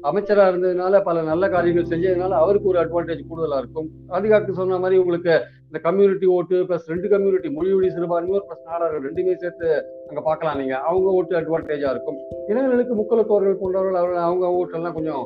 அமைச்சரா 0.03 0.45
இருந்ததுனால 0.51 1.01
பல 1.03 1.23
நல்ல 1.23 1.49
காரியங்கள் 1.49 1.91
செஞ்சதுனால 1.93 2.37
அவருக்கு 2.43 2.69
ஒரு 2.69 2.79
அட்வான்டேஜ் 2.83 3.23
கூடுதலா 3.29 3.59
இருக்கும். 3.63 3.89
ராதிகாக்கு 4.13 4.59
சொன்ன 4.61 4.79
மாதிரி 4.79 5.01
உங்களுக்கு 5.03 5.35
இந்த 5.67 5.79
கம்யூனிட்டி 5.87 6.27
ஓட்டு 6.27 6.57
பிளஸ் 6.69 6.91
ரெண்டு 6.93 7.09
கம்யூனிட்டி 7.09 7.49
மொழிவழி 7.57 7.89
சிறுபான்மையோர் 7.97 8.47
பிளஸ் 8.49 8.69
நாடார்கள் 8.71 9.07
ரெண்டுமே 9.09 9.35
சேர்த்து 9.35 9.69
அங்க 10.09 10.21
பார்க்கலாம் 10.21 10.59
நீங்க. 10.59 10.77
அவங்க 10.79 11.09
ஓட்டு 11.19 11.37
அட்வான்டேஜா 11.41 11.91
இருக்கும். 11.95 12.19
இளைஞர்களுக்கு 12.49 12.95
முக்கலத்தோர்கள் 13.01 13.61
போன்றவர்கள் 13.63 14.01
அவர்கள் 14.03 14.27
அவங்க 14.29 14.47
ஓட்டெல்லாம் 14.61 14.97
கொஞ்சம் 14.99 15.25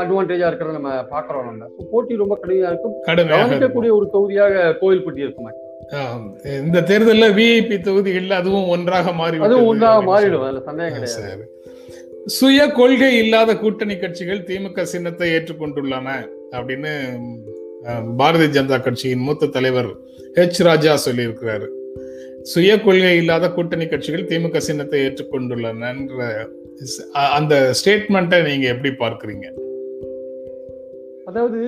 அட்வான்டேஜா 0.00 0.48
இருக்கிறத 0.48 0.72
நம்ம 0.72 0.94
பாக்குறோம் 1.14 1.46
நம்ம. 1.50 1.68
போட்டி 1.92 2.16
ரொம்ப 2.16 2.38
கடுமையா 2.42 2.70
இருக்கும். 2.72 2.96
கடுமையாக 3.00 3.38
இருக்கும். 3.38 3.60
கவனிக்கக்கூடிய 3.60 3.92
ஒரு 3.98 4.08
தொகுதியாக 4.16 4.76
கோயில்பட்டி 4.82 5.24
இருக்கும். 5.26 5.50
இந்த 6.64 6.80
தேர்தல்ல 6.88 7.26
விஐபி 7.36 7.76
தொகுதிகள்ல 7.86 8.30
அதுவும் 8.30 8.68
ஒன்றாக 8.68 9.12
மாறி 9.12 9.38
அதுவும் 9.38 9.66
ஒன்றாக 9.66 10.00
மாறிடும். 10.10 10.44
அதுல 10.48 10.60
சந்தேகம் 10.60 10.94
கிடையாது. 10.96 11.46
சுய 12.36 12.60
கொள்கை 12.78 13.10
இல்லாத 13.18 13.50
கூட்டணி 13.58 13.94
கட்சிகள் 13.98 14.40
திமுக 14.48 14.82
சின்னத்தை 14.92 15.26
ஏற்றுக்கொண்டுள்ளன 15.36 16.08
அப்படின்னு 16.58 16.92
பாரதிய 18.20 18.48
ஜனதா 18.56 18.78
கட்சியின் 18.82 19.24
மூத்த 19.26 19.48
தலைவர் 19.56 19.88
ஹெச் 20.36 20.60
ராஜா 20.68 20.92
சொல்லியிருக்கிறாரு. 21.04 21.68
சுய 22.52 22.72
கொள்கை 22.80 23.12
இல்லாத 23.20 23.50
கூட்டணி 23.56 23.86
கட்சிகள் 23.86 24.28
திமுக 24.32 24.62
சின்னத்தை 24.68 25.00
ஏற்றுக்கொண்டுள்ளனன்ற 25.06 26.28
அந்த 27.38 27.54
ஸ்டேட்மெண்ட்டை 27.80 28.40
நீங்க 28.48 28.66
எப்படி 28.74 28.92
பார்க்குறீங்க? 29.04 29.46
அதாவது 31.24 31.60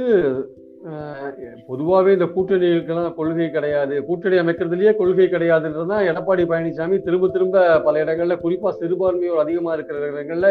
பொதுவாகவே 1.66 2.10
இந்த 2.16 2.26
கூட்டணிகளுக்கெல்லாம் 2.34 3.16
கொள்கை 3.18 3.48
கிடையாது. 3.50 3.94
கூட்டணி 4.08 4.36
அமைக்கிறதுலயே 4.42 4.92
கொள்கை 4.96 5.26
கிடையாதுன்றதுதான் 5.26 6.06
எடப்பாடி 6.10 6.44
பழனிசாமி 6.50 6.96
திரும்ப 7.06 7.28
திரும்ப 7.34 7.64
பல 7.86 8.04
இடங்கள்ல 8.04 8.36
குறிப்பா 8.44 8.70
சிறுபான்மையோர் 8.80 9.42
அதிகமா 9.44 9.72
இருக்கிற 9.72 10.08
இடங்கள்ல 10.12 10.48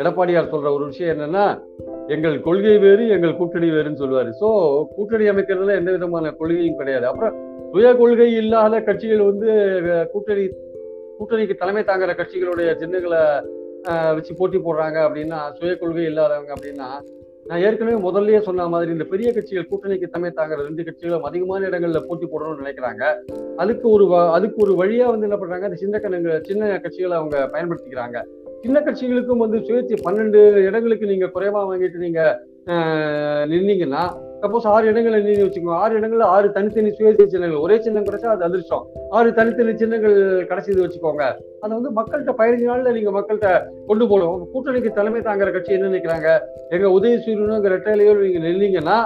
எடப்பாடியார் 0.00 0.52
சொல்ற 0.52 0.68
ஒரு 0.76 0.84
விஷயம் 0.90 1.12
என்னன்னா 1.14 1.44
எங்கள் 2.14 2.36
கொள்கை 2.46 2.74
வேறு 2.78 3.04
எங்கள் 3.16 3.36
கூட்டணி 3.36 3.68
வேறுன்னு 3.70 4.00
சொல்லுவாரு. 4.02 4.30
சோ 4.40 4.48
கூட்டணி 4.96 5.24
அமைக்கிறதுல 5.32 5.78
எந்த 5.80 5.90
விதமான 5.96 6.32
கொள்கையும் 6.40 6.80
கிடையாது. 6.80 7.06
அப்புறம் 7.06 7.34
சுய 7.72 7.88
கொள்கை 7.96 8.30
இல்லாத 8.42 8.80
கட்சிகள் 8.80 9.28
வந்து 9.30 9.48
கூட்டணி 10.12 10.44
கூட்டணிக்கு 11.18 11.60
தலைமை 11.62 11.82
தாங்குற 11.84 12.12
கட்சிகளுடைய 12.18 12.68
சின்னங்களை 12.82 13.22
வச்சு 14.16 14.32
போட்டி 14.38 14.58
போடுறாங்க 14.58 14.98
அப்படின்னா 15.06 15.40
சுய 15.58 15.72
கொள்கை 15.76 16.04
இல்லாதவங்க 16.04 16.52
அப்படின்னா 16.56 16.90
நான் 17.48 17.62
ஏற்கனவே 17.62 17.98
முதல்லயே 18.02 18.40
சொன்ன 18.40 18.66
மாதிரி 18.68 18.90
இந்த 18.90 19.04
பெரிய 19.04 19.28
கட்சிகள் 19.32 19.68
கூட்டணிக்கு 19.68 20.06
தமிழ் 20.06 20.34
தாங்குற 20.38 20.64
ரெண்டு 20.64 20.82
கட்சிகளும் 20.82 21.24
அதிகமான 21.24 21.68
இடங்கள்ல 21.68 22.00
போட்டி 22.06 22.26
போடணும்னு 22.26 22.62
நினைக்கிறாங்க. 22.62 23.02
அதுக்கு 23.58 23.86
ஒரு 23.90 24.04
அதுக்கு 24.32 24.58
ஒரு 24.62 24.72
வழியா 24.74 25.06
வந்து 25.06 25.26
என்ன 25.28 25.36
பண்றாங்க? 25.36 25.64
அந்த 25.64 25.76
சின்ன 25.76 25.98
கணங்க 25.98 26.40
சின்ன 26.48 26.80
கட்சிகளை 26.84 27.16
அவங்க 27.16 27.36
பயன்படுத்திக்கிறாங்க. 27.54 28.18
சின்ன 28.64 28.78
கட்சிகளுக்கும் 28.80 29.44
வந்து 29.44 29.58
சுயேட்சை 29.60 29.98
பன்னெண்டு 30.04 30.38
இடங்களுக்கு 30.62 31.06
நீங்க 31.06 31.26
குறைவா 31.28 31.62
வாங்கிட்டு 31.64 31.98
நீங்க 31.98 32.20
ஆஹ், 32.70 33.44
நின்னீங்கன்னா 33.50 34.00
சப்போஸ் 34.42 34.66
ஆறு 34.72 34.86
இடங்களை 34.86 35.22
நீங்க 35.22 35.42
வச்சுக்கோங்க. 35.42 35.78
ஆறு 35.84 36.00
இடங்கள்ல 36.00 36.26
ஆறு 36.34 36.52
தனித்தனி 36.52 36.88
சுயேட்சை 36.88 37.26
சின்னங்கள். 37.26 37.58
ஒரே 37.58 37.80
சின்னம் 37.80 38.04
கிடைச்சா 38.04 38.28
அது 38.34 38.44
அதிர்ஷ்டம். 38.44 38.86
ஆறு 39.10 39.34
தனித்தனி 39.34 39.76
சின்னங்கள் 39.76 40.16
கிடைச்சது 40.50 40.84
வச்சுக்கோங்க. 40.84 41.24
அதை 41.60 41.72
வந்து 41.78 41.92
மக்கள்கிட்ட 41.98 42.34
பதினஞ்சு 42.40 42.68
நாள்ல 42.70 42.92
நீங்க 42.92 43.12
மக்கள்கிட்ட 43.18 43.50
கொண்டு 43.86 44.08
போகணும். 44.08 44.48
கூட்டணிக்கு 44.54 44.92
தலைமை 44.92 45.20
தாங்குற 45.20 45.52
கட்சி 45.52 45.72
என்ன 45.72 45.88
நினைக்கிறாங்க? 45.88 46.28
எங்க 46.68 46.86
உதயசூரியனுங்கிற 46.98 47.72
ரெட்டையிலையோ 47.76 48.14
நீங்க 48.16 48.38
நின்னீங்கன்னா 48.48 48.98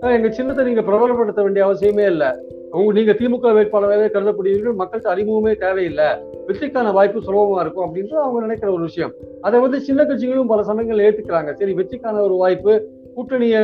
எங்க 0.00 0.30
சின்னத்தை 0.30 0.64
நீங்க 0.64 0.80
பிரபலப்படுத்த 0.80 1.42
வேண்டிய 1.42 1.66
அவசியமே 1.66 2.06
இல்லை. 2.06 2.28
உங்க 2.70 2.92
நீங்க 2.92 3.12
திமுக 3.12 3.50
வேட்பாளராகவே 3.56 4.06
கருதப்படுவீர்கள். 4.14 4.78
மக்கள்கிட்ட 4.80 5.08
அறிமுகமே 5.14 5.52
தேவையில்லை. 5.56 6.08
வெற்றிக்கான 6.48 6.92
வாய்ப்பு 6.92 7.20
சுலபமா 7.20 7.60
இருக்கும் 7.60 7.86
அப்படின்றது 7.86 8.24
அவங்க 8.24 8.40
நினைக்கிற 8.40 8.72
ஒரு 8.72 8.82
விஷயம். 8.82 9.12
அதை 9.40 9.60
வந்து 9.60 9.80
சின்ன 9.80 10.02
கட்சிகளும் 10.02 10.52
பல 10.52 10.62
சமயங்கள் 10.62 11.04
ஏத்துக்கிறாங்க. 11.06 11.52
சரி 11.52 11.74
வெற்றிக்கான 11.74 12.20
ஒரு 12.20 12.34
வாய்ப்பு 12.34 13.02
கூட்டணியை 13.16 13.60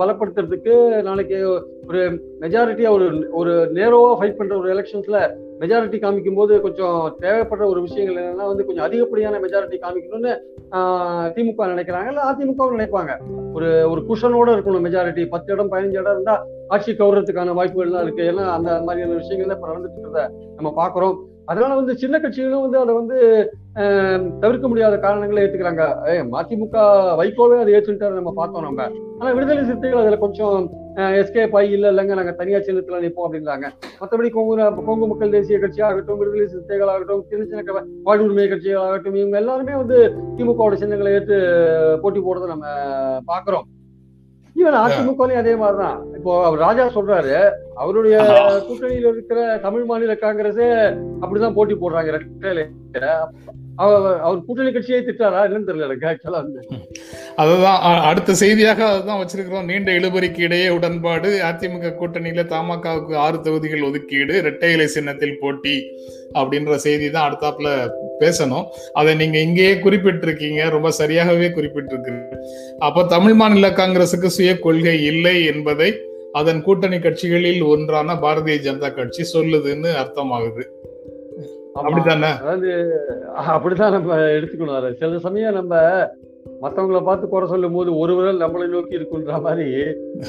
பலப்படுத்துறதுக்கு 0.00 1.02
நாளைக்கு 1.02 1.38
ஒரு 1.88 2.02
மெஜாரிட்டியா 2.40 2.90
ஒரு 2.90 3.06
ஒரு 3.32 3.54
நேரோவா 3.74 4.12
ஃபைட் 4.18 4.36
பண்ற 4.36 4.56
ஒரு 4.56 4.68
எலெக்ஷன்ஸ்ல 4.74 5.18
மெஜாரிட்டி 5.60 5.98
காமிக்கும் 6.02 6.34
போது 6.34 6.60
கொஞ்சம் 6.60 7.16
தேவைப்படுற 7.20 7.64
ஒரு 7.66 7.80
விஷயங்கள் 7.80 8.22
என்னன்னா 8.22 8.46
வந்து 8.52 8.66
கொஞ்சம் 8.66 8.84
அதிகப்படியான 8.84 9.38
மெஜாரிட்டி 9.38 9.76
காமிக்கணும்னு 9.82 10.32
திமுக 11.34 11.68
நினைக்கிறாங்க. 11.72 12.08
இல்ல 12.08 12.22
அதிமுக 12.30 12.68
நினைப்பாங்க. 12.74 13.12
ஒரு 13.54 13.68
ஒரு 13.90 14.00
குஷனோட 14.08 14.48
இருக்கணும் 14.54 14.86
மெஜாரிட்டி 14.86 15.24
பத்து 15.28 15.52
இடம் 15.52 15.70
பதினஞ்சு 15.72 16.00
இடம் 16.02 16.14
இருந்தா 16.16 16.46
ஆட்சி 16.68 16.92
கவுறதுக்கான 16.92 17.54
வாய்ப்புகள்லாம் 17.58 18.02
இருக்கு. 18.02 18.24
ஏன்னா 18.32 18.46
அந்த 18.56 18.80
மாதிரியான 18.86 19.18
விஷயங்கள்ல 19.22 19.56
இப்ப 19.58 19.68
நடந்துட்டு 19.68 19.98
இருக்கிறத 19.98 20.24
நம்ம 20.56 20.72
பாக்குறோம் 20.80 21.16
அதனால 21.48 21.74
வந்து 21.74 21.94
சின்ன 21.96 22.16
கட்சிகளும் 22.18 22.64
வந்து 22.64 22.78
அதை 22.78 22.92
வந்து 22.94 23.18
ஆஹ், 23.76 24.24
தவிர்க்க 24.40 24.66
முடியாத 24.68 24.94
காரணங்களை 24.98 25.42
ஏத்துக்கிறாங்க. 25.42 25.82
ஏ 26.08 26.22
மதிமுக 26.32 26.74
வைகோவே 27.20 27.56
அதை 27.60 27.72
ஏற்றுட்டாரு 27.74 28.14
நம்ம 28.14 28.32
பார்த்தோம் 28.34 28.66
நம்ம. 28.66 28.86
ஆனா 29.18 29.30
விடுதலை 29.30 29.62
சிறுத்தைகள் 29.64 30.02
அதுல 30.02 30.18
கொஞ்சம் 30.18 30.56
எஸ்கேப் 31.18 31.56
ஆகி 31.58 31.70
இல்ல 31.70 31.90
இல்லைங்க 31.92 32.14
நாங்க 32.14 32.32
தனியார் 32.32 32.66
சின்னத்துல 32.66 33.00
நிற்போம் 33.00 33.26
அப்படின்றாங்க. 33.26 33.66
மற்றபடி 34.00 34.30
கொங்கு 34.30 34.56
கொங்கு 34.82 35.06
மக்கள் 35.06 35.34
தேசிய 35.34 35.58
கட்சியாகட்டும் 35.58 36.18
விடுதலை 36.18 36.46
சிறுத்தைகள் 36.48 36.92
ஆகட்டும் 36.92 37.24
சின்ன 37.30 37.44
சின்ன 37.46 37.76
வாழ்வுரிமை 38.06 38.46
கட்சிகள் 38.48 38.84
ஆகட்டும் 38.84 39.16
இவங்க 39.16 39.38
எல்லாருமே 39.38 39.76
வந்து 39.76 39.98
திமுகவோட 40.36 40.74
சின்னங்களை 40.76 41.12
ஏற்று 41.12 41.38
போட்டி 42.02 42.20
போடுறதை 42.20 42.48
நம்ம 42.48 42.66
பாக்குறோம் 43.28 43.68
ஈவன் 44.56 44.76
அதிமுகலையும் 44.80 45.40
அதே 45.40 45.52
மாதிரிதான். 45.56 46.00
இப்போ 46.16 46.32
ராஜா 46.58 46.84
சொல்றாரு 46.94 47.36
அவருடைய 47.80 48.16
கூட்டணியில 48.68 49.10
இருக்கிற 49.14 49.40
தமிழ் 49.62 49.86
மாநில 49.90 50.14
காங்கிரஸே 50.24 50.68
அப்படிதான் 51.22 51.56
போட்டி 51.58 51.74
போடுறாங்க 51.74 52.10
ரெட்டையில. 52.16 52.62
அவர் 53.82 54.42
கூட்டணி 54.46 54.70
கட்சியை 54.72 54.98
திட்டாரா? 55.04 55.38
என்னன்னு 55.46 55.68
தெரியல 55.68 55.86
எனக்கு 55.88 56.08
ஆக்சுவலா 56.10 56.40
அதுதான் 57.42 57.78
அடுத்த 58.08 58.34
செய்தியாக 58.40 58.80
அதுதான் 58.88 59.20
வச்சிருக்கிறோம். 59.20 59.68
நீண்ட 59.70 59.90
இழுபறிக்கு 59.98 60.40
இடையே 60.46 60.68
உடன்பாடு. 60.68 61.30
அதிமுக 61.48 61.92
கூட்டணியில 62.00 62.44
தமாகவுக்கு 62.52 63.14
ஆறு 63.24 63.38
தொகுதிகள் 63.46 63.86
ஒதுக்கீடு 63.88 64.34
இரட்டை 64.42 64.70
இலை 64.72 64.86
சின்னத்தில் 64.96 65.40
போட்டி 65.40 65.76
அப்படின்ற 66.40 66.74
செய்தி 66.86 67.10
தான் 67.10 67.26
அடுத்தாப்புல 67.28 67.70
பேசணும். 68.22 68.68
அதை 69.00 69.14
நீங்க 69.22 69.38
இங்கேயே 69.38 69.74
குறிப்பிட்டிருக்கீங்க. 69.86 70.62
ரொம்ப 70.76 70.90
சரியாகவே 71.00 71.50
குறிப்பிட்டிருக்கீங்க 71.58 72.22
அப்ப 72.88 73.06
தமிழ் 73.16 73.36
மாநில 73.42 73.70
காங்கிரசுக்கு 73.80 74.36
சுய 74.38 74.52
கொள்கை 74.58 74.96
இல்லை 75.12 75.36
என்பதை 75.52 75.90
அதன் 76.38 76.62
கூட்டணி 76.62 76.98
கட்சிகளில் 76.98 77.62
ஒன்றான 77.72 78.14
பாரதிய 78.22 78.56
ஜனதா 78.66 78.88
கட்சி 78.94 79.22
சொல்லுதுன்னு 79.32 79.90
அர்த்தமாகுது. 80.02 80.64
அப்படித்தானே? 81.78 82.30
அதாவது 82.42 82.70
அப்படிதான் 83.54 83.94
நம்ம 83.96 84.18
எடுத்துக்கணும். 84.36 84.96
சில 85.00 85.18
சமயம் 85.26 85.58
நம்ம 85.60 85.74
மத்தவங்கள 86.62 86.98
பார்த்து 87.04 87.26
குறை 87.28 87.46
சொல்லும் 87.48 87.76
போது 87.76 87.90
ஒரு 87.98 88.12
விரல் 88.16 88.42
நம்மளை 88.42 88.66
நோக்கி 88.72 88.98
இருக்குன்ற 88.98 89.36
மாதிரி 89.46 89.66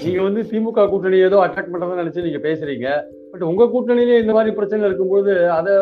நீங்க 0.04 0.20
வந்து 0.28 0.42
திமுக 0.52 0.86
கூட்டணி 0.90 1.18
ஏதோ 1.28 1.38
அட்டாக் 1.46 1.72
பண்றதா 1.74 2.00
நினைச்சு 2.02 2.26
நீங்க 2.28 2.42
பேசுறீங்க. 2.48 2.88
பட் 3.32 3.46
உங்க 3.50 3.64
கூட்டணியிலே 3.74 4.20
இந்த 4.24 4.34
மாதிரி 4.38 4.52
பிரச்சனை 4.56 4.88
இருக்கும்போது 4.88 5.34
அதை 5.58 5.74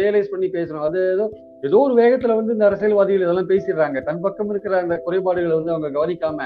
ரியலைஸ் 0.00 0.32
பண்ணி 0.32 0.48
பேசணும். 0.58 0.86
அது 0.88 1.00
ஏதோ 1.14 1.26
ஏதோ 1.66 1.78
ஒரு 1.86 1.94
வேகத்துல 2.02 2.34
வந்து 2.40 2.54
இந்த 2.56 2.66
அரசியல்வாதிகள் 2.66 3.24
இதெல்லாம் 3.26 3.50
பேசிடுறாங்க. 3.52 4.00
தன் 4.08 4.24
பக்கம் 4.26 4.50
இருக்கிற 4.50 4.76
அந்த 4.84 4.96
குறைபாடுகளை 5.06 5.54
வந்து 5.54 5.74
அவங்க 5.74 5.90
கவனிக்காம 5.98 6.40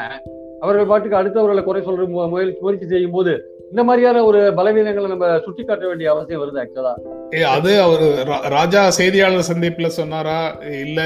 அவர்கள் 0.62 0.87
பாட்டுக்கு 0.87 1.16
அடுத்தவர்களை 1.16 1.62
குறை 1.62 1.83
சொல்ற 1.83 2.03
முயற்சி 2.29 2.59
முயற்சி 2.61 2.87
செய்யும் 2.87 3.11
போது 3.11 3.33
இந்த 3.70 3.85
மாதிரியான 3.85 4.25
ஒரு 4.25 4.53
பலவீனங்களை 4.57 5.09
நம்ம 5.09 5.38
சுட்டி 5.38 5.64
காட்ட 5.64 5.87
வேண்டிய 5.87 6.11
அவசியம் 6.11 6.42
வருது 6.42 6.62
ஆக்சுவலா 6.62 6.94
ஏ, 7.35 7.42
அது 7.48 7.81
அவரு 7.81 8.07
ரா- 8.29 8.48
ராஜா 8.48 8.90
செய்தியாளர் 8.90 9.51
சந்திப்புல 9.53 9.87
சொன்னாரா? 9.92 10.38
இல்ல 10.81 11.01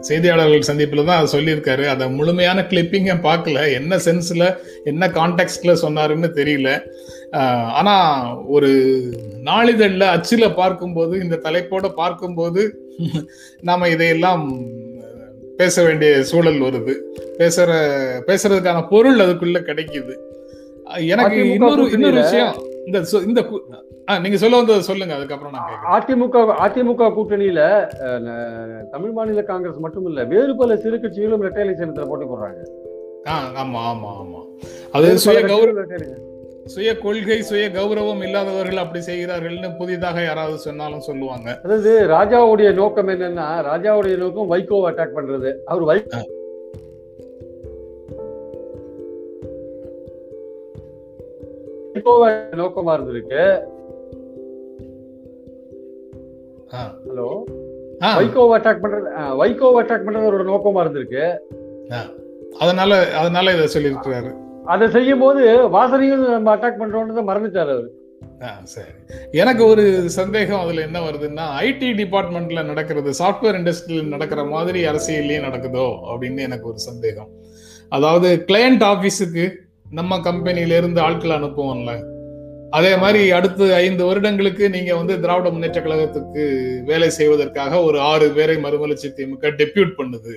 செய்தியாளர்கள் 0.00 0.68
சந்திப்புல 0.68 1.04
தான் 1.04 1.18
அதை 1.18 1.28
சொல்லியிருக்காரு. 1.32 1.86
அதை 1.86 2.10
முழுமையான 2.10 2.60
கிளிப்பிங்க 2.62 3.14
பார்க்கல. 3.22 3.72
என்ன 3.72 3.96
சென்ஸ்ல 3.96 4.44
என்ன 4.84 5.06
கான்டெக்ட்ல 5.08 5.72
சொன்னாருன்னு 5.82 6.28
தெரியல. 6.34 6.68
ஆனா 7.72 7.94
ஒரு 8.46 8.70
நாளிதழில் 9.44 10.12
அச்சுல 10.12 10.54
பார்க்கும்போது 10.54 11.20
இந்த 11.20 11.40
தலைப்போட 11.44 11.88
பார்க்கும்போது 11.94 12.62
நாம 13.60 13.88
இதையெல்லாம் 13.88 14.42
பேச 15.60 15.82
வேண்டிய 15.84 16.10
சூழல் 16.24 16.60
வருது. 16.60 16.94
பேசுற 17.38 17.70
பேசுறதுக்கான 18.28 18.78
பொருள் 18.88 19.22
அதுக்குள்ள 19.24 19.58
கிடைக்குது. 19.64 20.14
எனக்கு 21.08 21.40
இன்னொரு 21.48 21.82
இன்னொரு 21.92 22.18
விஷயம். 22.20 22.54
இந்த 22.86 22.98
இந்த 23.24 23.40
நீங்க 24.20 24.36
சொல்ல 24.36 24.56
வந்ததை 24.56 24.82
சொல்லுங்க 24.82 25.14
அதுக்கப்புறம் 25.14 25.52
நான் 25.52 25.74
அதிமுக 25.96 26.36
அதிமுக 26.64 27.10
கூட்டணியில 27.16 27.60
தமிழ் 28.90 29.12
மாநில 29.12 29.42
காங்கிரஸ் 29.42 29.78
மட்டும் 29.78 30.06
இல்ல 30.06 30.24
வேறு 30.26 30.52
பல 30.56 30.76
சிறு 30.76 30.96
கட்சிகளும் 30.96 31.42
இரட்டை 31.44 31.62
இலை 31.64 31.74
சின்னத்துல 31.74 32.08
போட்டி 32.08 32.26
போடுறாங்க 32.26 32.60
ஆமா 33.58 33.80
ஆமா 33.90 34.10
ஆமா. 34.20 34.40
அது 34.92 35.06
சுய 35.18 35.40
கௌரவ 35.44 35.84
சுய 36.72 36.90
கொள்கை 36.98 37.42
சுய 37.42 37.68
கௌரவம் 37.68 38.22
இல்லாதவர்கள் 38.22 38.76
அப்படி 38.76 39.04
செய்கிறார்கள்னு 39.06 39.70
புதிதாக 39.78 40.22
யாராவது 40.22 40.58
சொன்னாலும் 40.58 41.06
சொல்லுவாங்க. 41.08 41.60
அதாவது 41.64 41.92
ராஜாவுடைய 42.08 42.72
நோக்கம் 42.74 43.08
என்னன்னா 43.08 43.46
ராஜாவுடைய 43.70 44.16
நோக்கம் 44.16 44.50
வைகோவை 44.50 44.88
அட்டாக் 44.90 45.14
பண்றது. 45.16 45.50
அவர் 45.64 45.82
வை 45.82 46.04
வைகோவை 51.94 52.32
நோக்கமா 52.60 52.92
இருந்திருக்கு. 52.98 53.42
ஹலோ? 56.74 57.30
வைகோவை 58.18 58.54
அட்டாக் 58.58 58.82
பண்றது 58.82 59.08
வைகோவை 59.40 59.80
அட்டாக் 59.80 60.04
பண்றது 60.04 60.28
அவரோட 60.28 60.46
நோக்கமா 60.52 60.84
இருந்திருக்கு. 60.84 61.24
அதனால 62.58 63.12
அதனால 63.22 63.54
இதை 63.54 63.66
சொல்லியிருக்கிறாரு. 63.74 64.48
அதை 64.72 64.86
செய்யும் 64.96 65.22
போது 65.24 65.42
வாசனையும் 65.76 66.22
நம்ம 66.34 66.54
அட்டாக் 66.56 66.80
பண்றோம்ன்றத 66.82 67.22
மறந்துட்டார் 67.30 67.72
அவர். 67.74 67.88
சரி. 68.72 68.92
எனக்கு 69.40 69.62
ஒரு 69.66 69.84
சந்தேகம் 70.18 70.62
அதுல 70.64 70.84
என்ன 70.86 70.98
வருதுன்னா 71.06 71.46
ஐடி 71.68 71.88
டிபார்ட்மெண்ட்ல 72.00 72.62
நடக்கிறது 72.64 73.10
சாஃப்ட்வேர் 73.20 73.58
இண்டஸ்ட்ரியில் 73.60 74.12
நடக்கிற 74.14 74.44
மாதிரி 74.54 74.80
அரசியல்லயே 74.90 75.40
நடக்குதோ 75.46 75.86
அப்படின்னு 76.10 76.46
எனக்கு 76.48 76.68
ஒரு 76.68 76.80
சந்தேகம். 76.88 77.30
அதாவது 77.88 78.28
கிளையண்ட் 78.48 78.84
ஆபீஸுக்கு 78.92 79.46
நம்ம 79.90 80.20
கம்பெனில 80.20 80.76
இருந்து 80.76 81.00
ஆட்கள் 81.00 81.36
அனுப்புவோம்ல. 81.38 81.92
அதே 82.78 82.92
மாதிரி 82.96 83.22
அடுத்து 83.38 83.64
ஐந்து 83.84 84.02
வருடங்களுக்கு 84.08 84.64
நீங்க 84.74 84.92
வந்து 84.96 85.14
திராவிட 85.20 85.48
முன்னேற்ற 85.50 85.80
கழகத்துக்கு 85.80 86.42
வேலை 86.90 87.08
செய்வதற்காக 87.10 87.80
ஒரு 87.88 87.98
ஆறு 88.10 88.28
பேரை 88.36 88.56
மறுமலர்ச்சி 88.58 89.08
திமுக 89.16 89.48
டெபியூட் 89.60 89.98
பண்ணுது. 90.00 90.34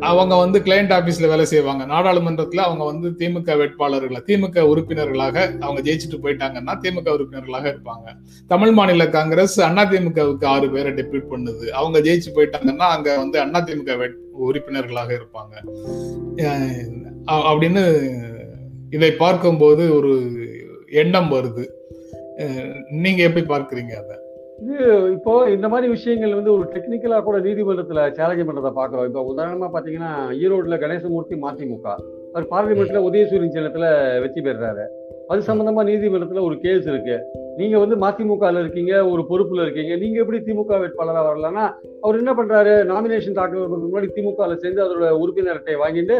அவங்க 0.00 0.36
வந்து 0.36 0.58
கிளையண்ட் 0.58 0.94
ஆபீஸ்ல 0.98 1.28
வேலை 1.28 1.44
செய்வாங்க. 1.44 1.84
நாடாளுமன்றத்துல 1.84 2.56
அவங்க 2.56 2.84
வந்து 2.84 3.08
திமுக 3.08 3.58
வேட்பாளர்களா 3.58 4.18
திமுக 4.26 4.60
உறுப்பினர்களாக 4.60 5.52
அவங்க 5.60 5.90
ஜெயிச்சுட்டு 5.90 6.18
போயிட்டாங்கன்னா 6.22 6.78
திமுக 6.82 7.08
உறுப்பினர்களாக 7.08 7.68
இருப்பாங்க. 7.68 8.14
தமிழ் 8.46 8.70
மாநில 8.70 9.08
காங்கிரஸ் 9.08 9.60
அண்ணா 9.60 9.82
திமுகவுக்கு 9.82 10.44
ஆறு 10.44 10.70
பேரை 10.70 10.92
டெபியூட் 10.92 11.24
பண்ணுது. 11.30 11.68
அவங்க 11.68 11.98
ஜெயிச்சு 11.98 12.26
போயிட்டாங்கன்னா 12.34 12.76
அங்க 12.76 13.16
வந்து 13.16 13.40
அண்ணா 13.40 13.60
திமுக 13.60 13.96
வேட்- 13.96 14.16
உறுப்பினர்களாக 14.32 15.18
இருப்பாங்க. 15.18 15.68
அப்படின்னு 17.26 18.10
இதை 18.90 19.12
பார்க்கும்போது 19.12 19.94
ஒரு 19.94 20.32
எண்ணம் 20.90 21.32
வருது. 21.32 21.68
நீங்க 22.90 23.22
எப்படி 23.22 23.46
பார்க்குறீங்க 23.46 23.90
அதை? 23.90 24.16
இது 24.62 24.76
இப்போ 25.12 25.32
இந்த 25.50 25.66
மாதிரி 25.68 25.88
விஷயங்கள் 25.92 26.34
வந்து 26.34 26.52
ஒரு 26.52 26.64
டெக்னிக்கலா 26.74 27.18
கூட 27.22 27.38
நீதிமன்றத்துல 27.38 28.00
சேலஞ்ச் 28.16 28.46
பண்றதை 28.48 28.70
பாக்குறோம் 28.78 29.04
இப்போ 29.04 29.20
உதாரணமா 29.32 29.68
பாத்தீங்கன்னா 29.74 30.12
ஈரோடுல 30.44 30.78
கணேசமூர்த்தி 30.84 31.36
மதிமுக. 31.44 31.86
அவர் 32.32 32.46
பார்லிமெண்ட்ல 32.52 33.02
உதயசூரியன் 33.08 33.54
சின்னத்துல 33.56 33.86
வெற்றி 34.20 34.40
பெறுறாரு. 34.40 34.84
அது 35.28 35.40
சம்பந்தமா 35.48 35.82
நீதிமன்றத்துல 35.90 36.42
ஒரு 36.42 36.58
கேஸ் 36.58 36.86
இருக்கு. 36.86 37.16
நீங்க 37.56 37.78
வந்து 37.78 37.96
மதிமுகல 37.96 38.60
இருக்கீங்க 38.64 39.08
ஒரு 39.08 39.24
பொறுப்புல 39.30 39.64
இருக்கீங்க. 39.66 39.96
நீங்க 39.96 40.18
எப்படி 40.18 40.38
திமுக 40.38 40.80
வேட்பாளரா 40.82 41.22
வரலாம்னா 41.28 41.64
அவர் 42.00 42.20
என்ன 42.22 42.34
பண்றாரு? 42.34 42.74
நாமினேஷன் 42.92 43.38
தாக்கல் 43.40 43.72
முன்னாடி 43.86 44.10
திமுகல 44.18 44.56
சேர்ந்து 44.56 44.84
அதோட 44.86 45.10
உறுப்பினர் 45.22 45.58
அட்டையை 45.60 45.80
வாங்கிட்டு 45.84 46.18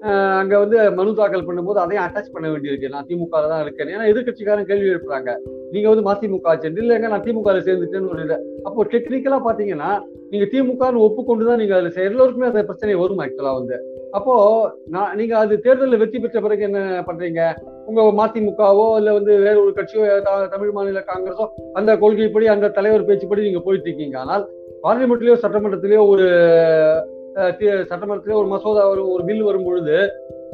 அங்க 0.00 0.58
வந்து 0.58 0.92
மனு 0.92 1.14
தாக்கல் 1.14 1.46
பண்ணும்போது 1.46 1.78
அதையும் 1.78 2.06
அட்டாச் 2.06 2.32
பண்ண 2.32 2.48
வேண்டியிருக்கு. 2.48 2.88
நான் 2.88 3.06
திமுக 3.06 3.28
தான் 3.28 3.62
இருக்கேன். 3.62 3.86
ஏன்னா 3.86 4.00
எதிர்கட்சிக்காரன் 4.00 4.64
கேள்வி 4.64 4.88
எழுப்புறாங்க. 4.88 5.36
நீங்க 5.70 5.88
வந்து 5.88 6.10
மதிமுக 6.10 6.38
ஆச்சு 6.42 6.68
இல்லைங்க 6.68 7.08
நான் 7.08 7.22
திமுக 7.22 7.58
சேர்ந்துட்டேன்னு 7.60 8.08
ஒரு 8.08 8.44
அப்போ 8.62 8.84
டெக்னிக்கலா 8.84 9.40
பாத்தீங்கன்னா 9.44 10.00
நீங்க 10.30 10.46
திமுகன்னு 10.52 10.96
ஒப்புக்கொண்டு 10.96 11.46
தான் 11.46 11.56
நீங்க 11.56 11.74
அதுல 11.74 11.90
செய்ய- 11.90 12.10
எல்லோருக்குமே 12.10 12.46
அந்த 12.46 12.62
பிரச்சனை 12.62 12.94
வரும் 12.94 13.18
ஆக்சுவலா 13.18 13.54
வந்து. 13.54 14.08
அப்போ 14.10 14.70
நான் 14.86 15.16
நீங்க 15.16 15.38
அது 15.38 15.60
தேர்தலில் 15.60 15.98
வெற்றி 15.98 16.18
பெற்ற 16.18 16.40
பிறகு 16.40 16.62
என்ன 16.62 17.04
பண்றீங்க? 17.06 17.54
உங்க 17.86 18.02
மதிமுகவோ 18.02 18.96
இல்ல 18.96 19.12
வந்து 19.12 19.38
வேற 19.38 19.60
ஒரு 19.60 19.72
கட்சியோ 19.76 20.22
த- 20.22 20.46
தமிழ் 20.46 20.70
மாநில 20.70 21.04
காங்கிரஸோ 21.06 21.48
அந்த 21.72 21.98
கொள்கைப்படி 21.98 22.46
அந்த 22.46 22.68
தலைவர் 22.68 23.06
பேச்சுப்படி 23.06 23.42
நீங்க 23.42 23.58
போயிட்டு 23.58 23.88
இருக்கீங்க. 23.88 24.18
ஆனால் 24.18 24.48
பார்லிமெண்ட்லயோ 24.82 25.36
சட்டமன்றத்திலேயோ 25.42 26.08
ஒரு 26.08 26.28
அஹ், 27.34 27.54
ஒரு 28.32 28.46
மசோதா 28.46 28.88
ஒரு 28.88 29.10
ஒரு 29.10 29.24
பில் 29.24 29.42
வரும் 29.42 29.64
பொழுது 29.64 29.96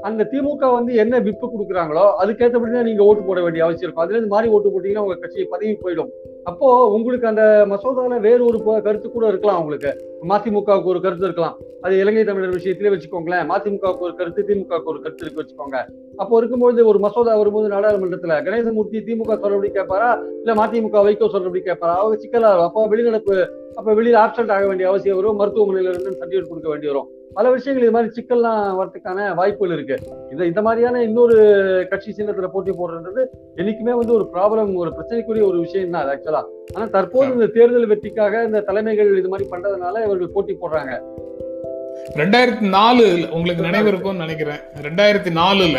அந்த 0.09 0.23
திமுக 0.33 0.65
வந்து 0.77 0.93
என்ன 1.03 1.19
விப்பு 1.27 1.47
கொடுக்குறாங்களோ 1.53 2.05
அதுக்கேற்றபடி 2.23 2.73
தான் 2.75 2.89
நீங்க 2.89 3.03
ஓட்டு 3.09 3.23
போட 3.29 3.39
வேண்டிய 3.45 3.63
அவசியம் 3.67 3.87
இருக்கும். 3.87 4.05
அதுல 4.05 4.17
இருந்து 4.17 4.33
மாறி 4.35 4.49
ஓட்டு 4.57 4.73
போட்டீங்கன்னா 4.73 5.05
உங்க 5.07 5.17
கட்சி 5.23 5.47
பதவி 5.53 5.73
போயிடும். 5.85 6.11
அப்போ 6.51 6.67
உங்களுக்கு 6.97 7.27
அந்த 7.31 7.45
மசோதால 7.73 8.19
வேறு 8.27 8.43
ஒரு 8.49 8.59
கருத்து 8.87 9.09
கூட 9.15 9.27
இருக்கலாம் 9.33 9.61
உங்களுக்கு. 9.63 9.93
மதிமுகவுக்கு 10.31 10.93
ஒரு 10.93 11.01
கருத்து 11.05 11.27
இருக்கலாம். 11.29 11.57
அது 11.85 11.95
இலங்கை 12.03 12.23
தமிழர் 12.29 12.57
விஷயத்திலே 12.59 12.93
வச்சுக்கோங்களேன். 12.93 13.45
மதிமுகவுக்கு 13.53 14.07
ஒரு 14.09 14.15
கருத்து 14.21 14.47
திமுகவுக்கு 14.49 14.93
ஒரு 14.95 15.01
கருத்து 15.05 15.25
இருக்கு 15.25 15.43
வச்சுக்கோங்க. 15.43 15.81
அப்போ 16.23 16.35
இருக்கும்போது 16.41 16.87
ஒரு 16.93 16.99
மசோதா 17.07 17.35
வரும்போது 17.43 17.69
நாடாளுமன்றத்துல 17.75 18.39
கணேசமூர்த்தி 18.47 19.01
திமுக 19.09 19.33
சொல்றபடி 19.43 19.71
கேட்பாரா? 19.79 20.11
இல்ல 20.43 20.55
மதிமுக 20.63 21.05
வைகோ 21.09 21.29
சொல்றபடி 21.35 21.63
கேட்பாரா? 21.69 21.97
அவங்க 22.03 22.19
சிக்கலா 22.25 22.51
இருக்கும் 22.53 22.71
அப்போ 22.71 22.89
வெளிநடப்பு 22.95 23.37
அப்ப 23.79 23.89
வெளியில 23.99 24.19
ஆப்சண்ட் 24.25 24.55
ஆக 24.57 24.67
வேண்டிய 24.71 24.89
அவசியம் 24.91 25.21
வரும். 25.21 25.39
மருத்துவமனையில 25.43 25.93
இருந்து 25.95 26.19
சர்டிஃபிகேட் 26.19 26.51
கொடுக்க 26.53 26.69
வேண்டி 26.73 26.89
வரும். 26.93 27.09
பல 27.37 27.51
விஷயங்கள் 27.51 27.85
இது 27.85 27.95
மாதிரி 27.95 28.11
சிக்கல்லாம் 28.17 28.61
வரதுக்கான 28.81 29.35
வாய்ப்புகள் 29.35 29.75
இருக்கு. 29.77 29.97
இந்த 30.33 30.47
இந்த 30.47 30.63
மாதிரியான 30.63 31.03
இன்னொரு 31.03 31.37
கட்சி 31.91 32.15
சின்னத்துல 32.19 32.47
போட்டி 32.55 32.71
போடுறது 32.71 33.23
என்னைக்குமே 33.57 33.95
வந்து 34.01 34.15
ஒரு 34.15 34.31
ப்ராப்ளம் 34.35 34.75
ஒரு 34.75 34.91
பிரச்சனைக்குரிய 34.97 35.45
ஒரு 35.47 35.59
விஷயம் 35.59 35.91
தான் 35.91 36.11
ஆக்சுவலா 36.15 36.43
ஆனா 36.75 36.87
தற்போது 36.87 37.33
இந்த 37.33 37.47
தேர்தல் 37.47 37.87
வெற்றிக்காக 37.87 38.43
இந்த 38.43 38.61
தலைமைகள் 38.61 39.19
இது 39.19 39.29
மாதிரி 39.29 39.49
பண்றதுனால 39.53 40.05
இவர்கள் 40.07 40.35
போட்டி 40.35 40.57
போடுறாங்க. 40.63 40.95
ரெண்டாயிரத்தி 42.21 42.69
நாலு 42.69 43.05
உங்களுக்கு 43.33 43.63
நினைவு 43.63 43.89
இருக்கும்னு 43.89 44.25
நினைக்கிறேன். 44.25 44.61
ரெண்டாயிரத்தி 44.87 45.31
நாலுல 45.43 45.79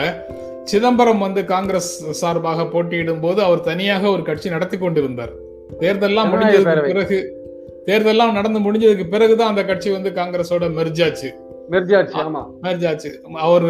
சிதம்பரம் 0.63 1.19
வந்து 1.19 1.45
காங்கிரஸ் 1.45 1.91
சார்பாக 2.21 2.65
போட்டியிடும் 2.65 3.21
போது 3.21 3.41
அவர் 3.41 3.61
தனியாக 3.61 4.09
ஒரு 4.09 4.21
கட்சி 4.21 4.49
நடத்தி 4.49 4.77
கொண்டிருந்தார். 4.77 5.33
தேர்தல்லாம் 5.79 6.31
முடிஞ்சதுக்கு. 6.31 6.87
பிறகு 6.91 7.17
தேர்தல்லாம் 7.87 8.31
நடந்து 8.31 8.59
முடிஞ்சதுக்கு 8.59 9.07
பிறகுதான் 9.09 9.47
அந்த 9.47 9.63
கட்சி 9.65 9.89
வந்து 9.89 10.09
காங்கிரஸோட 10.09 10.65
மெர்ஜாச்சு 10.77 11.29
மெர்ஜாச்சு 12.63 13.09
அவர் 13.37 13.65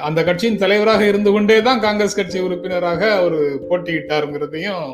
அந்த 0.00 0.24
கட்சியின் 0.24 0.56
தலைவராக 0.56 1.06
இருந்து 1.06 1.30
கொண்டே 1.32 1.62
தான் 1.62 1.80
காங்கிரஸ் 1.80 2.16
கட்சி 2.16 2.38
உறுப்பினராக 2.40 3.10
அவர் 3.14 3.38
போட்டியிட்டாருங்கிறதையும் 3.70 4.84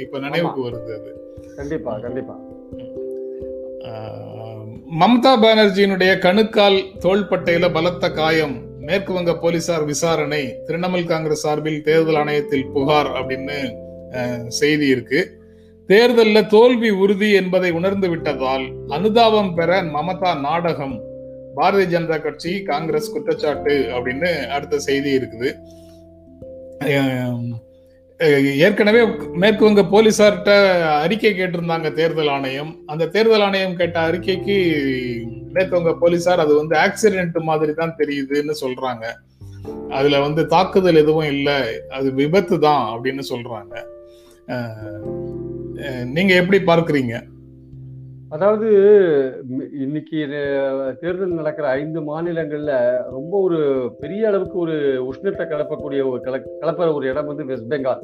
இப்ப 0.00 0.18
நினைவுக்கு 0.18 0.62
வருது 0.62 0.92
அது. 0.94 1.10
கண்டிப்பா 1.56 1.92
கண்டிப்பா. 1.98 2.34
மம்தா 5.00 5.32
பானர்ஜியினுடைய 5.42 6.18
கணுக்கால் 6.18 6.78
தோள்பட்டையில 7.04 7.72
பலத்த 7.72 8.10
காயம் 8.10 8.56
மேற்கு 8.78 9.12
வங்க 9.12 9.32
போலீசார் 9.34 9.84
விசாரணை 9.84 10.42
திரிணாமுல் 10.66 11.06
காங்கிரஸ் 11.06 11.40
சார்பில் 11.40 11.82
தேர்தல் 11.82 12.16
ஆணையத்தில் 12.16 12.66
புகார் 12.66 13.10
அப்படின்னு 13.10 13.58
செய்தி 14.48 14.86
இருக்கு. 14.86 15.20
தேர்தலில் 15.90 16.50
தோல்வி 16.54 16.90
உறுதி 17.02 17.28
என்பதை 17.38 17.70
உணர்ந்து 17.78 18.08
விட்டதால் 18.10 18.66
அனுதாபம் 18.96 19.52
பெற 19.56 19.70
மமதா 19.94 20.32
நாடகம் 20.46 20.96
பாரதிய 21.56 21.86
ஜனதா 21.94 22.16
கட்சி 22.24 22.52
காங்கிரஸ் 22.70 23.12
குற்றச்சாட்டு 23.14 23.74
அப்படின்னு 23.94 24.30
அடுத்த 24.56 24.78
செய்தி 24.88 25.10
இருக்குது. 25.18 25.50
ஏற்கனவே 28.66 29.00
மேற்கு 29.42 29.62
வங்க 29.66 29.82
போலீசார்கிட்ட 29.92 30.52
அறிக்கை 31.04 31.32
கேட்டிருந்தாங்க 31.38 31.88
தேர்தல் 31.98 32.30
ஆணையம். 32.36 32.72
அந்த 32.92 33.08
தேர்தல் 33.16 33.44
ஆணையம் 33.46 33.78
கேட்ட 33.80 33.98
அறிக்கைக்கு 34.08 34.56
மேற்கு 35.56 35.76
வங்க 35.78 35.94
போலீசார் 36.02 36.44
அது 36.44 36.52
வந்து 36.60 36.74
ஆக்சிடென்ட் 36.84 37.38
மாதிரி 37.50 37.74
தான் 37.80 37.96
தெரியுதுன்னு 38.00 38.56
சொல்றாங்க. 38.64 39.06
அதுல 39.98 40.20
வந்து 40.26 40.42
தாக்குதல் 40.54 41.00
எதுவும் 41.02 41.30
இல்லை 41.34 41.58
அது 41.98 42.08
விபத்து 42.20 42.58
தான் 42.66 42.84
அப்படின்னு 42.94 43.24
சொல்றாங்க. 43.32 43.74
நீங்க 45.86 46.34
எப்படி 46.34 46.58
பார்க்குறீங்க? 46.58 47.14
அதாவது 48.30 48.68
இன்னைக்கு 49.72 50.18
தேர்தல் 51.00 51.34
நடக்கிற 51.34 51.68
ஐந்து 51.68 52.00
மாநிலங்கள்ல 52.00 53.00
ரொம்ப 53.10 53.40
ஒரு 53.40 53.58
பெரிய 54.00 54.28
அளவுக்கு 54.28 54.58
ஒரு 54.58 54.76
உஷ்ணத்தை 55.08 55.46
கலப்பக்கூடிய 55.48 56.08
ஒரு 56.08 56.20
கல 56.20 56.42
கலப்புற 56.62 56.94
ஒரு 56.94 57.06
இடம் 57.08 57.26
வந்து 57.26 57.44
வெஸ்ட் 57.44 57.70
பெங்கால் 57.72 58.02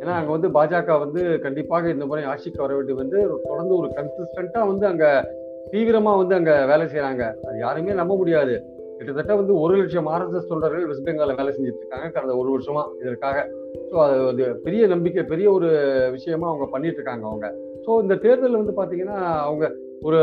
ஏன்னா 0.00 0.10
அங்க 0.10 0.30
வந்து 0.30 0.48
பாஜக 0.48 0.98
வந்து 0.98 1.38
கண்டிப்பாக 1.38 1.90
இந்த 1.90 2.06
முறை 2.06 2.24
ஆட்சிக்கு 2.24 2.62
வர 2.62 2.74
வேண்டிய 2.74 2.94
வந்து 2.94 3.18
தொடர்ந்து 3.48 3.76
ஒரு 3.76 3.90
கன்சிஸ்டண்டா 3.96 4.66
வந்து 4.66 4.86
அங்க 4.86 5.26
தீவிரமா 5.72 6.16
வந்து 6.16 6.34
அங்க 6.34 6.66
வேலை 6.66 6.86
செய்யறாங்க 6.86 7.24
அது 7.48 7.58
யாருமே 7.58 7.92
நம்ப 7.92 8.16
முடியாது. 8.16 8.54
கிட்டத்தட்ட 9.00 9.34
வந்து 9.40 9.52
ஒரு 9.64 9.74
லட்சம் 9.80 10.08
ஆர்எஸ்எஸ் 10.14 10.48
தொண்டர்கள் 10.48 10.86
வெஸ்ட் 10.88 11.06
பெங்கால்ல 11.06 11.36
வேலை 11.38 11.50
செஞ்சுட்டு 11.54 11.82
இருக்காங்க 11.82 12.08
கடந்த 12.16 12.32
ஒரு 12.40 12.48
வருஷமா 12.54 12.82
இதற்காக. 13.02 13.38
ஸோ 13.90 13.96
அது 14.06 14.46
பெரிய 14.64 14.82
நம்பிக்கை 14.92 15.22
பெரிய 15.32 15.46
ஒரு 15.58 15.68
விஷயமா 16.16 16.46
அவங்க 16.50 16.66
பண்ணிட்டு 16.74 16.98
இருக்காங்க 17.00 17.24
அவங்க. 17.30 17.46
ஸோ 17.84 18.00
இந்த 18.04 18.14
தேர்தலில் 18.24 18.60
வந்து 18.62 18.74
பாத்தீங்கன்னா 18.80 19.18
அவங்க 19.46 19.64
ஒரு 20.08 20.20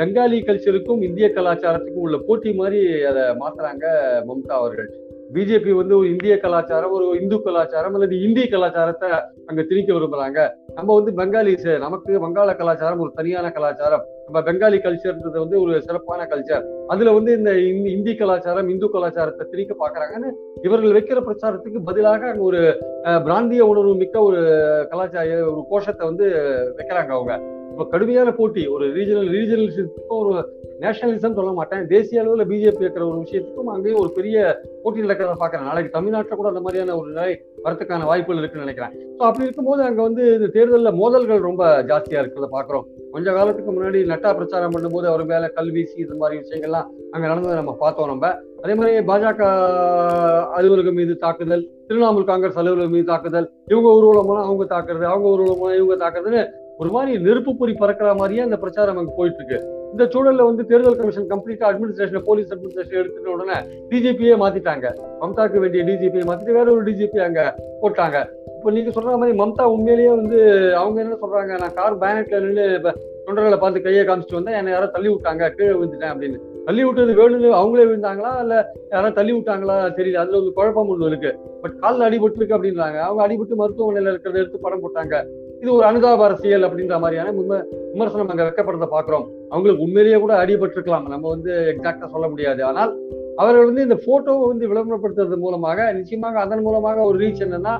பெங்காலி 0.00 0.38
கல்ச்சருக்கும் 0.48 1.04
இந்திய 1.08 1.28
கலாச்சாரத்துக்கும் 1.36 2.06
உள்ள 2.06 2.18
போட்டி 2.28 2.50
மாதிரி 2.60 2.80
அதை 3.10 3.24
மாத்துறாங்க 3.42 3.86
மம்தா 4.28 4.54
அவர்கள். 4.62 4.90
பிஜேபி 5.34 5.70
வந்து 5.74 5.98
ஒரு 5.98 6.10
இந்திய 6.10 6.38
கலாச்சாரம் 6.38 6.90
ஒரு 6.90 7.20
இந்து 7.20 7.42
கலாச்சாரம் 7.42 7.94
அல்லது 7.94 8.22
இந்திய 8.22 8.48
கலாச்சாரத்தை 8.48 9.08
அங்க 9.46 9.62
திணிக்க 9.62 9.92
விரும்புறாங்க. 9.92 10.48
நம்ம 10.74 10.94
வந்து 10.94 11.12
பெங்காலிஸ் 11.12 11.78
நமக்கு 11.78 12.20
வங்காள 12.20 12.56
கலாச்சாரம் 12.56 12.98
ஒரு 12.98 13.12
தனியான 13.14 13.50
கலாச்சாரம். 13.50 14.04
நம்ம 14.24 14.52
பெங்காலி 14.52 14.78
கல்ச்சர்ன்றது 14.78 15.38
வந்து 15.38 15.60
ஒரு 15.60 15.82
சிறப்பான 15.82 16.24
கல்ச்சர் 16.24 16.64
அதுல 16.86 17.12
வந்து 17.12 17.32
இந்த 17.32 17.50
இந்தி- 17.50 18.16
கலாச்சாரம் 18.18 18.68
இந்து 18.68 18.90
கலாச்சாரத்தை 18.90 19.46
திணிக்க 19.50 19.76
பாக்குறாங்கன்னு 19.78 20.30
இவர்கள் 20.62 20.92
வைக்கிற 20.92 21.20
பிரச்சாரத்துக்கு 21.20 21.82
பதிலாக 21.84 22.26
அங்க 22.26 22.42
ஒரு 22.42 22.80
அஹ், 23.02 23.22
பிராந்திய 23.22 23.66
உணர்வு 23.66 23.94
மிக்க 23.94 24.22
ஒரு 24.22 24.40
கலாச்சார 24.90 25.26
ஒரு 25.52 25.64
கோஷத்தை 25.68 26.06
வந்து 26.06 26.24
வைக்கிறாங்க 26.76 27.08
அவங்க. 27.08 27.57
இப்ப 27.78 27.90
கடுமையான 27.90 28.30
போட்டி 28.38 28.62
ஒரு 28.74 28.84
ரீஜனல் 28.94 29.28
ரீஜனலிசத்துக்கும் 29.34 30.20
ஒரு 30.22 30.32
நேஷனலிசம் 30.82 31.36
சொல்ல 31.36 31.50
மாட்டேன். 31.58 31.82
தேசிய 31.92 32.22
அளவுல 32.22 32.44
பிஜேபி 32.50 32.82
இருக்கிற 32.84 33.04
ஒரு 33.10 33.18
விஷயத்துக்கும் 33.24 33.70
அங்கேயும் 33.74 34.00
ஒரு 34.00 34.10
பெரிய 34.16 34.38
போட்டி 34.82 35.04
நடக்கிறத 35.04 35.36
பாக்குறேன் 35.42 35.68
நாளைக்கு 35.68 35.94
தமிழ்நாட்டில் 35.96 36.38
கூட 36.40 36.48
அந்த 36.52 36.62
மாதிரியான 36.64 36.96
ஒரு 37.00 37.08
நிலை 37.12 37.30
வரத்துக்கான 37.66 38.08
வாய்ப்புகள் 38.10 38.40
இருக்குன்னு 38.40 38.66
நினைக்கிறேன். 38.66 38.92
ஸோ 39.18 39.22
அப்படி 39.28 39.46
இருக்கும்போது 39.46 39.82
அங்க 39.88 40.00
வந்து 40.08 40.24
இந்த 40.34 40.48
தேர்தலில் 40.56 40.98
மோதல்கள் 41.00 41.46
ரொம்ப 41.48 41.62
ஜாஸ்தியா 41.92 42.20
இருக்கிறத 42.22 42.50
பாக்குறோம் 42.56 42.84
கொஞ்ச 43.14 43.28
காலத்துக்கு 43.38 43.70
முன்னாடி 43.76 43.98
நட்டா 44.12 44.32
பிரச்சாரம் 44.38 44.76
பண்ணும்போது 44.76 45.08
அவர் 45.12 45.24
மேல 45.32 45.52
கல்வீசி 45.58 45.98
இது 46.04 46.20
மாதிரி 46.22 46.42
விஷயங்கள்லாம் 46.42 46.88
அங்க 47.14 47.24
நடந்ததை 47.30 47.56
நம்ம 47.62 47.78
பார்த்தோம் 47.84 48.12
நம்ம. 48.14 48.34
அதே 48.64 48.74
மாதிரி 48.78 49.02
பாஜக 49.10 49.42
அலுவலகம் 50.58 50.98
மீது 51.00 51.14
தாக்குதல் 51.24 51.66
திரிணாமுல் 51.88 52.30
காங்கிரஸ் 52.30 52.62
அலுவலகம் 52.62 52.96
மீது 52.96 53.12
தாக்குதல் 53.14 53.50
இவங்க 53.72 53.88
ஊர்வலமான 53.98 54.40
அவங்க 54.48 54.64
தாக்குறது 54.76 55.06
அவங்க 55.12 55.28
ஊர்வலமான 55.34 55.76
இவங்க 55.80 55.96
தாக்குறதுன்னு 56.04 56.42
ஒரு 56.78 56.90
மாதிரி 56.90 57.18
நெருப்பு 57.18 57.56
பொறி 57.56 57.72
பறக்கிற 57.72 58.14
மாதிரியே 58.14 58.40
அந்த 58.40 58.56
பிரச்சாரம் 58.56 58.96
அங்க 58.96 59.12
போயிட்டு 59.16 59.40
இருக்கு 59.44 59.76
இந்த 59.92 60.04
சூழல்ல 60.04 60.44
வந்து 60.44 60.66
தேர்தல் 60.66 60.96
கமிஷன் 60.96 61.28
கம்ப்ளீட்டா 61.28 61.66
அட்மினிஸ்ட்ரேஷன் 61.70 62.24
போலீஸ் 62.24 62.52
அட்மினிஸ்ட்ரேஷன் 62.54 63.00
எடுத்துட்ட 63.00 63.26
உடனே 63.26 63.56
டிஜிபியே 63.90 64.34
மாத்திட்டாங்க. 64.42 64.86
மம்தாக்கு 65.20 65.58
வேண்டிய 65.58 65.84
டிஜிபியை 65.84 66.24
மாத்திட்டு 66.30 66.58
வேற 66.58 66.72
ஒரு 66.72 66.82
டிஜிபி 66.82 67.18
அங்க 67.18 67.56
போட்டாங்க. 67.82 68.18
இப்போ 68.56 68.70
நீங்க 68.70 68.90
சொல்ற 68.90 69.16
மாதிரி 69.18 69.38
மம்தா 69.38 69.64
உண்மையிலேயே 69.64 70.08
வந்து 70.08 70.38
அவங்க 70.76 71.00
என்ன 71.00 71.16
சொல்றாங்க 71.22 71.58
நான் 71.58 71.74
கார் 71.74 71.98
பேனட்ல 71.98 72.40
நின்று 72.40 72.92
தொண்டர்களை 73.26 73.58
பார்த்து 73.58 73.82
கையை 73.82 74.04
காமிச்சிட்டு 74.04 74.38
வந்தேன். 74.38 74.54
என்னை 74.54 74.72
யாரோ 74.72 74.86
தள்ளி 74.86 75.08
விட்டாங்க 75.08 75.54
கீழே 75.54 75.72
விழுந்துட்டேன் 75.72 76.12
அப்படின்னு. 76.12 76.38
தள்ளி 76.64 76.84
விட்டது 76.84 77.12
வேணும்னு 77.14 77.50
அவங்களே 77.60 77.88
விழுந்தாங்களா? 77.88 78.40
இல்ல 78.40 78.74
யாரோ 78.90 79.10
தள்ளி 79.10 79.32
விட்டாங்களா? 79.32 79.76
தெரியல. 79.98 80.14
அதுல 80.14 80.40
ஒரு 80.40 80.52
குழப்பம் 80.52 80.88
ஒன்று 80.88 81.06
இருக்கு. 81.06 81.38
பட் 81.62 81.78
காலில் 81.78 82.06
அடிபட்டு 82.08 82.40
இருக்கு 82.40 82.56
அப்படின்றாங்க. 82.56 82.98
அவங்க 82.98 83.22
அடிபட்டு 83.26 83.60
மருத்துவமனையில 83.62 84.12
இருக்கிறத 84.12 84.34
எடுத்து 84.34 84.58
படம் 84.60 84.82
போட்டாங்க. 84.84 85.46
இது 85.62 85.70
ஒரு 85.76 85.84
அனுதாப 85.90 86.24
அரசியல் 86.28 86.66
அப்படின்ற 86.66 86.96
மாதிரியான 87.02 87.30
விமர்சனம் 87.92 88.30
அங்க 88.32 88.42
வைக்கப்படுறத 88.46 88.86
பாக்குறோம் 88.96 89.24
அவங்களுக்கு 89.52 89.84
உண்மையிலேயே 89.86 90.18
கூட 90.24 90.32
அடிபட்டிருக்கலாம். 90.42 91.06
நம்ம 91.12 91.24
வந்து 91.34 91.52
எக்ஸாக்டா 91.72 92.08
சொல்ல 92.14 92.26
முடியாது. 92.32 92.60
ஆனால் 92.70 92.92
அவர்கள் 93.40 93.68
வந்து 93.70 93.86
இந்த 93.86 93.96
போட்டோவை 94.06 94.44
வந்து 94.52 94.68
விளம்பரப்படுத்துறது 94.72 95.38
மூலமாக 95.44 95.88
நிச்சயமாக 95.98 96.38
அதன் 96.44 96.64
மூலமாக 96.66 97.04
ஒரு 97.08 97.16
ரீச் 97.24 97.42
என்னன்னா 97.46 97.74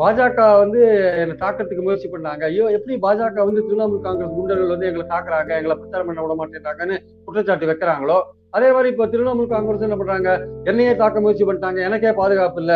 பாஜக 0.00 0.40
வந்து 0.62 0.80
என்னை 1.22 1.34
தாக்கிறதுக்கு 1.42 1.82
முயற்சி 1.86 2.08
பண்ணாங்க. 2.12 2.42
ஐயோ 2.50 2.66
எப்படி 2.76 2.94
பாஜக 3.04 3.44
வந்து 3.48 3.64
திரிணாமுல் 3.66 4.04
காங்கிரஸ் 4.06 4.36
குண்டர்கள் 4.36 4.72
வந்து 4.74 4.88
எங்களை 4.90 5.04
தாக்குறாங்க 5.14 5.50
எங்களை 5.58 5.74
பிரச்சாரம் 5.80 6.08
பண்ண 6.08 6.22
விட 6.24 6.36
மாட்டேங்கிறாங்கன்னு 6.38 6.96
குற்றச்சாட்டு 7.26 7.70
வைக்கிறாங்களோ? 7.70 8.18
அதே 8.56 8.68
மாதிரி 8.76 8.88
இப்ப 8.94 9.08
திரிணாமுல் 9.12 9.52
காங்கிரஸ் 9.54 9.86
என்ன 9.88 9.98
பண்றாங்க? 10.00 10.30
என்னையே 10.70 10.94
தாக்க 11.02 11.20
முயற்சி 11.26 11.44
பண்ணிட்டாங்க. 11.48 11.80
எனக்கே 11.88 12.12
பாதுகாப்பு 12.22 12.62
இல்ல. 12.64 12.74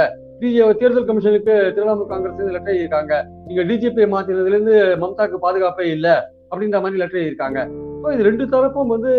தேர்தல் 0.81 1.07
கமிஷனுக்கு 1.07 1.55
திரிணாமுல் 1.75 2.09
காங்கிரஸ் 2.09 2.55
லெட்டர் 2.57 2.81
இருக்காங்க 2.81 3.15
நீங்க 3.47 3.63
டிஜிபியை 3.63 4.09
மாத்தினதுல 4.09 4.55
இருந்து 4.55 4.97
மம்தாக்கு 4.97 5.39
பாதுகாப்பே 5.39 5.87
இல்ல 5.91 6.09
அப்படின்ற 6.51 6.81
மாதிரி 6.81 6.97
லெட்டர் 6.97 7.27
இருக்காங்க 7.27 7.59
ஸோ 8.03 8.13
இது 8.13 8.23
ரெண்டு 8.23 8.47
தரப்பும் 8.49 8.89
வந்து 8.89 9.13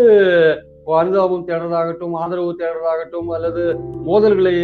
அனுதாபம் 0.94 1.46
தேடுறதாகட்டும் 1.46 2.14
ஆதரவு 2.14 2.50
தேடுறதாகட்டும் 2.60 3.30
அல்லது 3.30 3.62
மோதல்களை 4.04 4.56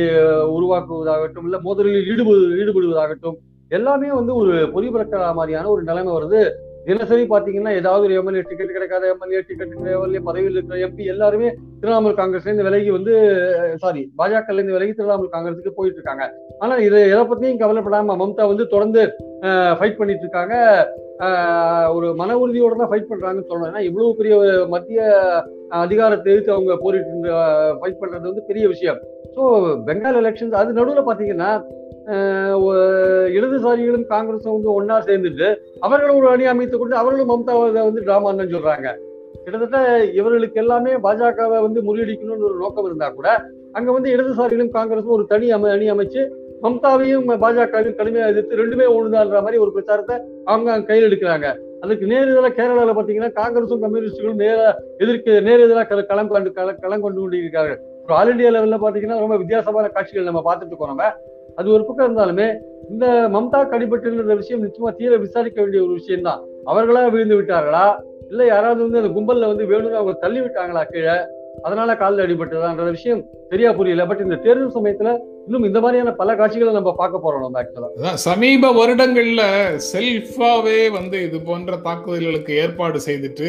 உருவாக்குவதாகட்டும் 0.56 1.44
இல்ல 1.44 1.58
மோதல்களில் 1.62 2.08
ஈடுபடு 2.12 2.42
ஈடுபடுவதாகட்டும் 2.60 3.38
எல்லாமே 3.70 4.08
வந்து 4.10 4.34
ஒரு 4.34 4.54
பொறிபரக்கிற 4.74 5.32
மாதிரியான 5.34 5.68
ஒரு 5.68 5.82
நிலைமை 5.82 6.12
வருது. 6.12 6.42
தினசரி 6.86 7.24
பாத்தீங்கன்னா 7.32 7.72
ஏதாவது 7.80 8.06
ஒரு 8.08 8.14
எம்எல்ஏ 8.20 8.42
டிக்கெட் 8.48 8.72
கிடைக்காத 8.76 9.04
எம்எல்ஏ 9.12 9.40
டிக்கெட் 9.48 9.74
எம்எல்ஏ 9.96 10.20
பதவியில் 10.28 10.56
இருக்கிற 10.56 10.78
எம்பி 10.86 11.04
எல்லாருமே 11.12 11.48
திரிணாமுல் 11.80 12.16
காங்கிரஸ்ல 12.20 12.50
இருந்து 12.50 12.66
விலகி 12.68 12.90
வந்து 12.96 13.12
சாரி 13.82 14.02
பாஜக 14.18 14.56
இருந்து 14.56 14.76
விலகி 14.76 14.94
திரிணாமுல் 14.98 15.32
காங்கிரஸுக்கு 15.34 15.76
போயிட்டு 15.78 15.98
இருக்காங்க. 16.00 16.24
ஆனா 16.62 16.74
இது 16.86 16.98
எதை 17.12 17.22
பத்தியும் 17.30 17.62
கவலைப்படாம 17.62 18.16
மம்தா 18.22 18.46
வந்து 18.52 18.66
தொடர்ந்து 18.74 19.02
ஃபைட் 19.78 19.98
பண்ணிட்டு 20.00 20.24
இருக்காங்க. 20.26 20.54
ஒரு 21.96 22.06
மன 22.20 22.36
உறுதியோட 22.42 22.76
தான் 22.78 22.90
ஃபைட் 22.92 23.10
பண்றாங்கன்னு 23.10 23.48
சொல்லணும். 23.50 23.68
ஏன்னா 23.70 23.82
இவ்வளவு 23.88 24.16
பெரிய 24.20 24.34
ஒரு 24.42 24.54
மத்திய 24.74 25.02
அதிகாரத்தை 25.84 26.30
எதிர்த்து 26.32 26.54
அவங்க 26.56 26.74
போரிட்டு 26.82 27.30
ஃபைட் 27.80 28.00
பண்றது 28.00 28.24
வந்து 28.30 28.48
பெரிய 28.50 28.64
விஷயம். 28.74 28.98
ஸோ 29.36 29.42
பெங்கால் 29.88 30.20
எலெக்ஷன்ஸ் 30.22 30.58
அது 30.62 30.78
நடுவில் 30.78 31.08
பார்த்தீங்கன்னா 31.08 31.52
இடதுசாரிகளும் 33.36 34.06
காங்கிரஸும் 34.12 34.56
வந்து 34.56 34.70
ஒன்னா 34.78 34.96
சேர்ந்துட்டு 35.08 35.48
அவர்களும் 35.86 36.18
ஒரு 36.20 36.28
அணி 36.34 36.44
அமைத்து 36.52 36.76
கொண்டு 36.78 37.00
அவர்களும் 37.00 37.32
மம்தாவை 37.32 37.66
வந்து 37.88 38.04
டிராமான்னு 38.08 38.52
சொல்றாங்க. 38.54 38.88
கிட்டத்தட்ட 39.44 39.78
இவர்களுக்கு 40.18 40.60
எல்லாமே 40.62 40.92
பாஜகவை 41.06 41.58
வந்து 41.66 41.80
முறியடிக்கணும்னு 41.86 42.48
ஒரு 42.48 42.56
நோக்கம் 42.62 42.86
இருந்தா 42.88 43.08
கூட 43.18 43.28
அங்க 43.78 43.88
வந்து 43.96 44.08
இடதுசாரிகளும் 44.14 44.76
காங்கிரஸும் 44.78 45.16
ஒரு 45.16 45.24
தனி 45.32 45.46
அமை 45.56 45.70
அணி 45.74 45.86
அமைச்சு 45.94 46.22
மம்தாவையும் 46.64 47.30
பாஜகவையும் 47.44 47.96
கடுமையா 48.00 48.26
எதிர்த்து 48.32 48.60
ரெண்டுமே 48.60 48.86
ஒண்ணுதான்ற 48.96 49.38
மாதிரி 49.44 49.60
ஒரு 49.64 49.70
பிரச்சாரத்தை 49.76 50.16
அவங்க 50.50 50.76
கையில் 50.90 51.08
எடுக்கிறாங்க. 51.08 51.46
அதுக்கு 51.84 52.10
நேர் 52.12 52.30
இதெல்லாம் 52.32 52.56
கேரளாவில் 52.58 52.94
பார்த்தீங்கன்னா 52.96 53.32
காங்கிரஸும் 53.40 53.82
கம்யூனிஸ்டுகளும் 53.84 54.42
நேர 54.44 54.58
எதிர்க்க 55.04 55.40
நேர் 55.48 55.64
எதிராக 55.66 55.86
கல 55.92 56.02
களம் 56.10 56.32
கண்டு 56.34 56.52
களம் 56.84 57.04
கொண்டு 57.04 57.20
கொண்டிருக்கிறார்கள் 57.22 57.80
ஆல் 58.20 58.30
இண்டியா 58.32 58.50
லெவலில் 58.54 58.82
பார்த்தீங்கன்னா 58.84 59.18
ரொம்ப 59.24 59.36
வித்தியாசமான 59.42 59.90
காட்சிகள் 59.96 60.30
நம்ம 60.30 60.42
பார்த்துட்டு 60.46 60.72
இருக்கோம் 60.72 60.92
நம்ம. 60.92 61.06
அது 61.58 61.68
ஒரு 61.76 61.82
பக்கம் 61.86 62.06
இருந்தாலுமே 62.08 62.48
இந்த 62.90 63.06
மம்தா 63.34 63.60
கடிபட்டுங்கிற 63.72 64.36
விஷயம் 64.40 64.64
நிச்சயமா 64.64 64.90
தீர 65.00 65.16
விசாரிக்க 65.16 65.58
வேண்டிய 65.60 65.82
ஒரு 65.86 65.92
விஷயம் 66.00 66.26
தான் 66.28 66.40
அவர்களா 66.70 67.02
விழுந்து 67.14 67.38
விட்டார்களா? 67.38 67.86
இல்ல 68.30 68.42
யாராவது 68.46 68.80
வந்து 68.84 69.00
அந்த 69.00 69.10
கும்பல்ல 69.16 69.50
வந்து 69.52 69.64
வேணும்னு 69.70 70.00
அவங்க 70.00 70.14
தள்ளி 70.24 70.40
விட்டாங்களா 70.42 70.82
கீழே? 70.84 71.16
அதனால 71.64 71.96
காலில் 71.96 72.24
அடிபட்டதான்ற 72.24 72.84
விஷயம் 72.96 73.20
சரியா 73.50 73.70
புரியல. 73.72 74.04
பட் 74.10 74.22
இந்த 74.26 74.36
தேர்தல் 74.36 74.76
சமயத்துல 74.76 75.10
இன்னும் 75.46 75.66
இந்த 75.68 75.78
மாதிரியான 75.80 76.12
பல 76.12 76.34
காட்சிகளை 76.34 76.72
நம்ம 76.72 76.92
பார்க்க 77.00 77.24
போறோம் 77.24 77.44
நம்ம 77.44 77.60
ஆக்சுவலா 77.62 78.12
சமீப 78.26 78.70
வருடங்கள்ல 78.78 79.42
செல்ஃபாவே 79.92 80.78
வந்து 80.98 81.18
இது 81.28 81.40
போன்ற 81.40 81.76
தாக்குதல்களுக்கு 81.88 82.54
ஏற்பாடு 82.62 83.00
செய்துட்டு 83.08 83.48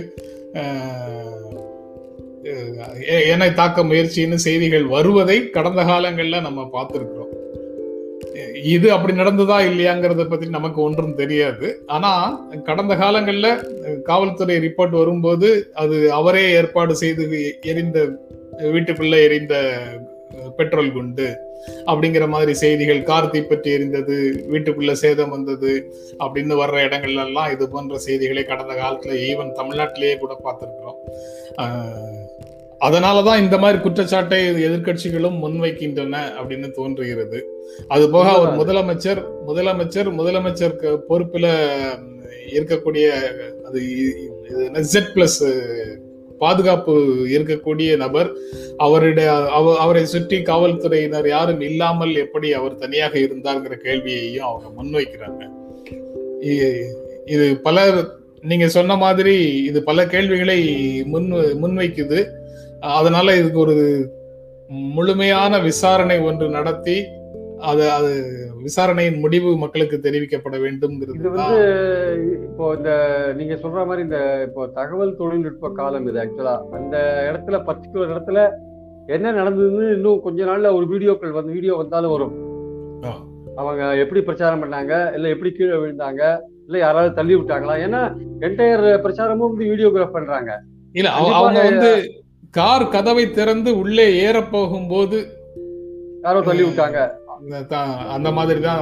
என்னை 3.32 3.50
தாக்க 3.54 3.84
முயற்சின்னு 3.84 4.38
செய்திகள் 4.48 4.86
வருவதை 4.96 5.38
கடந்த 5.50 5.82
காலங்கள்ல 5.84 6.42
நம்ம 6.42 6.62
பார்த்திருக்கிறோம். 6.74 7.32
இது 8.63 8.91
அப்படி 8.91 9.13
நடந்ததா 9.17 9.58
இல்லையாங்கிறத 9.69 10.30
பத்தி 10.30 10.50
நமக்கு 10.50 10.82
ஒன்றும் 10.82 11.15
தெரியாது. 11.15 11.84
ஆனா 11.88 12.12
கடந்த 12.63 12.96
காலங்கள்ல 12.96 13.50
காவல்துறை 14.04 14.58
ரிப்போர்ட் 14.58 14.89
வரும்போது 14.89 15.69
அது 15.74 16.12
அவரே 16.12 16.52
ஏற்பாடு 16.52 16.96
செய்து 16.96 17.54
எரிந்த 17.62 18.00
வீட்டுக்குள்ள 18.60 19.24
எரிந்த 19.24 19.56
பெட்ரோல் 20.58 20.91
குண்டு 20.91 21.28
அப்படிங்கிற 21.86 22.28
மாதிரி 22.28 22.54
செய்திகள் 22.54 23.02
கார்த்தி 23.02 23.41
பற்றி 23.41 23.72
எரிந்தது 23.72 24.15
வீட்டுக்குள்ள 24.52 24.91
சேதம் 24.91 25.30
வந்தது 25.30 25.91
அப்படின்னு 26.19 26.54
வர்ற 26.62 26.78
இடங்கள்ல 26.88 27.26
எல்லாம் 27.26 27.52
இது 27.52 27.69
போன்ற 27.69 27.98
செய்திகளை 27.98 28.43
கடந்த 28.43 28.74
காலத்துல 28.74 29.15
ஈவன் 29.30 29.52
தமிழ்நாட்டிலேயே 29.60 30.17
கூட 30.17 30.39
பார்த்திருக்கிறோம். 30.43 31.00
ஆஹ் 31.62 32.23
அதனாலதான் 32.84 33.41
இந்த 33.41 33.58
மாதிரி 33.58 33.82
குற்றச்சாட்டை 33.82 34.65
எதிர்க்கட்சிகளும் 34.65 35.39
முன்வைக்கின்றன 35.43 36.17
அப்படின்னு 36.41 36.72
தோன்றுகிறது. 36.72 37.48
அது 37.88 38.10
போக 38.10 38.30
அவர் 38.30 38.58
முதலமைச்சர் 38.58 39.26
முதலமைச்சர் 39.48 40.12
முதலமைச்சர் 40.12 40.98
பொறுப்புல 41.10 41.67
இருக்கக்கூடிய 42.54 43.10
அது 43.63 43.82
ஜெட் 44.82 45.12
பிளஸ் 45.15 45.54
பாதுகாப்பு 46.38 47.00
இருக்கக்கூடிய 47.28 47.96
நபர் 47.96 48.32
அவருடைய 48.78 49.32
அவ- 49.48 49.78
அவரை 49.78 50.06
சுற்றி 50.06 50.41
காவல்துறையினர் 50.41 51.28
யாரும் 51.28 51.62
இல்லாமல் 51.62 52.15
எப்படி 52.15 52.54
அவர் 52.54 52.76
தனியாக 52.76 53.19
இருந்தார்ங்கிற 53.19 53.74
கேள்வியையும் 53.74 54.46
அவங்க 54.46 54.84
முன்வைக்கிறாங்க. 54.84 55.50
இது 57.26 57.58
பல 57.58 57.93
நீங்க 58.41 58.67
சொன்ன 58.67 58.96
மாதிரி 58.96 59.63
இது 59.63 59.84
பல 59.84 60.06
கேள்விகளை 60.06 60.60
முன் 61.06 61.34
முன்வைக்குது. 61.34 62.28
அதனால 62.93 63.36
இதுக்கு 63.36 63.60
ஒரு 63.60 63.76
முழுமையான 64.93 65.54
விசாரணை 65.65 66.17
ஒன்று 66.28 66.46
நடத்தி 66.50 66.98
அது 67.63 67.84
அது 67.91 68.12
விசாரணையின் 68.63 69.19
முடிவு 69.19 69.50
மக்களுக்கு 69.58 69.98
தெரிவிக்கப்பட 70.00 70.56
வேண்டும்ங்கிறது 70.63 71.17
இது 71.19 71.30
வந்து 71.36 71.60
இப்போ 72.48 72.65
இந்த 72.78 72.91
நீங்க 73.34 73.56
சொல்ற 73.56 73.86
மாதிரி 73.86 74.02
இந்த 74.02 74.19
இப்போ 74.48 74.63
தகவல் 74.76 75.17
தொழில்நுட்ப 75.17 75.72
காலம் 75.74 76.08
இது 76.08 76.22
ஆக்சுவலா 76.22 76.56
அந்த 76.78 76.96
இடத்துல 77.30 77.60
பர்டிகுலர் 77.67 78.13
இடத்துல 78.13 78.41
என்ன 79.10 79.32
நடந்ததுன்னு 79.32 79.93
இன்னும் 79.93 80.22
கொஞ்ச 80.22 80.46
நாள்ல 80.46 80.74
ஒரு 80.76 80.86
வீடியோக்கள் 80.89 81.38
வந்து 81.38 81.52
வீடியோ 81.52 81.76
வந்தாலும் 81.76 82.13
வரும். 82.13 82.36
அவங்க 83.58 83.82
எப்படி 83.98 84.22
பிரச்சாரம் 84.22 84.62
பண்ணாங்க 84.63 84.93
இல்ல 85.13 85.28
எப்படி 85.30 85.50
கீழே 85.52 85.76
விழுந்தாங்க 85.78 86.22
இல்ல 86.67 86.78
யாராவது 86.80 87.10
தள்ளி 87.13 87.34
விட்டாங்களா? 87.36 87.76
ஏன்னா 87.86 88.02
என்டையர் 88.42 88.86
பிரச்சாரமும் 89.04 89.48
வந்து 89.48 89.71
வீடியோகிராஃப் 89.71 90.15
பண்றாங்க. 90.15 90.52
இல்ல 90.96 91.10
அவ- 91.17 91.36
அவங்க 91.36 91.60
வந்து 91.63 91.90
கார் 92.58 92.91
கதவை 92.93 93.23
திறந்து 93.37 93.69
உள்ளே 93.81 94.06
ஏற 94.25 94.37
போகும்போது 94.54 95.17
யாரோ 96.25 96.41
தள்ளி 96.47 96.63
விட்டாங்க. 96.65 96.99
அந்த 98.15 98.29
மாதிரி 98.37 98.60
தான் 98.67 98.81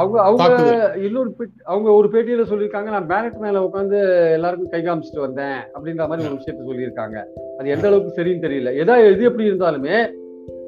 அவங்க 0.00 0.16
அவங்க. 0.28 0.60
இன்னொரு 1.06 1.30
அவங்க 1.70 1.88
ஒரு 1.98 2.08
பேட்டியில 2.12 2.44
சொல்லியிருக்காங்க 2.50 2.90
நான் 2.94 3.10
பேனட் 3.10 3.42
மேல 3.44 3.62
உட்காந்து 3.66 3.98
எல்லாருக்கும் 4.36 4.72
கை 4.74 4.80
காமிச்சிட்டு 4.86 5.24
வந்தேன் 5.26 5.58
அப்படின்ற 5.74 6.06
மாதிரி 6.10 6.26
ஒரு 6.28 6.38
விஷயத்த 6.38 6.68
சொல்லியிருக்காங்க. 6.70 7.18
அது 7.58 7.74
எந்த 7.76 7.86
அளவுக்கு 7.90 8.16
சரின்னு 8.18 8.44
தெரியல. 8.46 8.72
எதா 8.84 8.96
எது 9.10 9.28
எப்படி 9.30 9.48
இருந்தாலுமே 9.50 9.98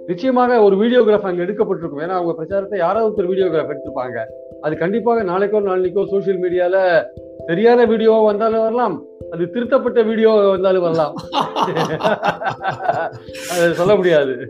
நிச்சயமாக 0.08 0.62
ஒரு 0.62 0.76
வீடியோகிராஃப் 0.76 1.20
அங்க 1.20 1.44
எடுக்கப்பட்டிருக்கும். 1.44 2.04
ஏன்னா 2.04 2.08
அவங்க 2.08 2.34
பிரச்சாரத்தை 2.34 2.78
யாராவது 2.78 3.14
ஒரு 3.14 3.32
வீடியோகிராஃப் 3.32 3.72
எடுத்திருப்பாங்க. 3.72 4.18
அது 4.60 4.76
கண்டிப்பாக 4.76 5.22
நாளைக்கோ 5.22 5.60
நாளைக்கோ 5.60 6.06
சோஷியல் 6.06 6.44
மீடியால 6.44 7.06
சரியான 7.46 7.86
வீடியோவா 7.86 8.24
வந்தாலும் 8.24 8.60
வரலாம். 8.60 9.06
அது 9.32 9.50
திருத்தப்பட்ட 9.50 10.02
வீடியோ 10.02 10.30
வந்தாலும் 10.30 10.82
வரலாம். 10.82 11.14
அது 13.52 13.74
சொல்ல 13.74 13.96
முடியாது. 13.96 14.48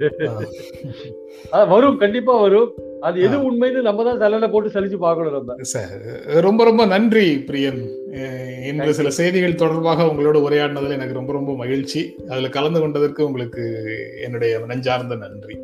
வரும். 1.73 1.97
கண்டிப்பா 1.97 2.41
வரும். 2.41 2.75
அது 3.01 3.17
எது 3.21 3.37
உண்மைன்னு 3.49 3.81
நம்ம 3.81 4.05
தான் 4.05 4.19
தலையில 4.19 4.47
போட்டு 4.51 4.69
சலிச்சு 4.69 4.99
பார்க்கணும் 4.99 5.33
நம்ம. 5.33 5.55
சார், 5.73 5.97
ரொம்ப 6.41 6.65
ரொம்ப 6.65 6.87
நன்றி 6.87 7.27
பிரியன். 7.49 7.81
இன்று 8.67 8.95
சில 8.95 9.11
செய்திகள் 9.11 9.55
தொடர்பாக 9.55 10.05
உங்களோட 10.05 10.39
உரையாடினதுல 10.47 10.97
எனக்கு 10.99 11.19
ரொம்ப 11.21 11.33
ரொம்ப 11.33 11.55
மகிழ்ச்சி. 11.57 12.03
அதுல 12.29 12.49
கலந்து 12.49 12.81
கொண்டதற்கு 12.81 13.27
உங்களுக்கு 13.27 13.65
என்னுடைய 14.23 14.61
நெஞ்சார்ந்த 14.67 15.17
நன்றி. 15.17 15.57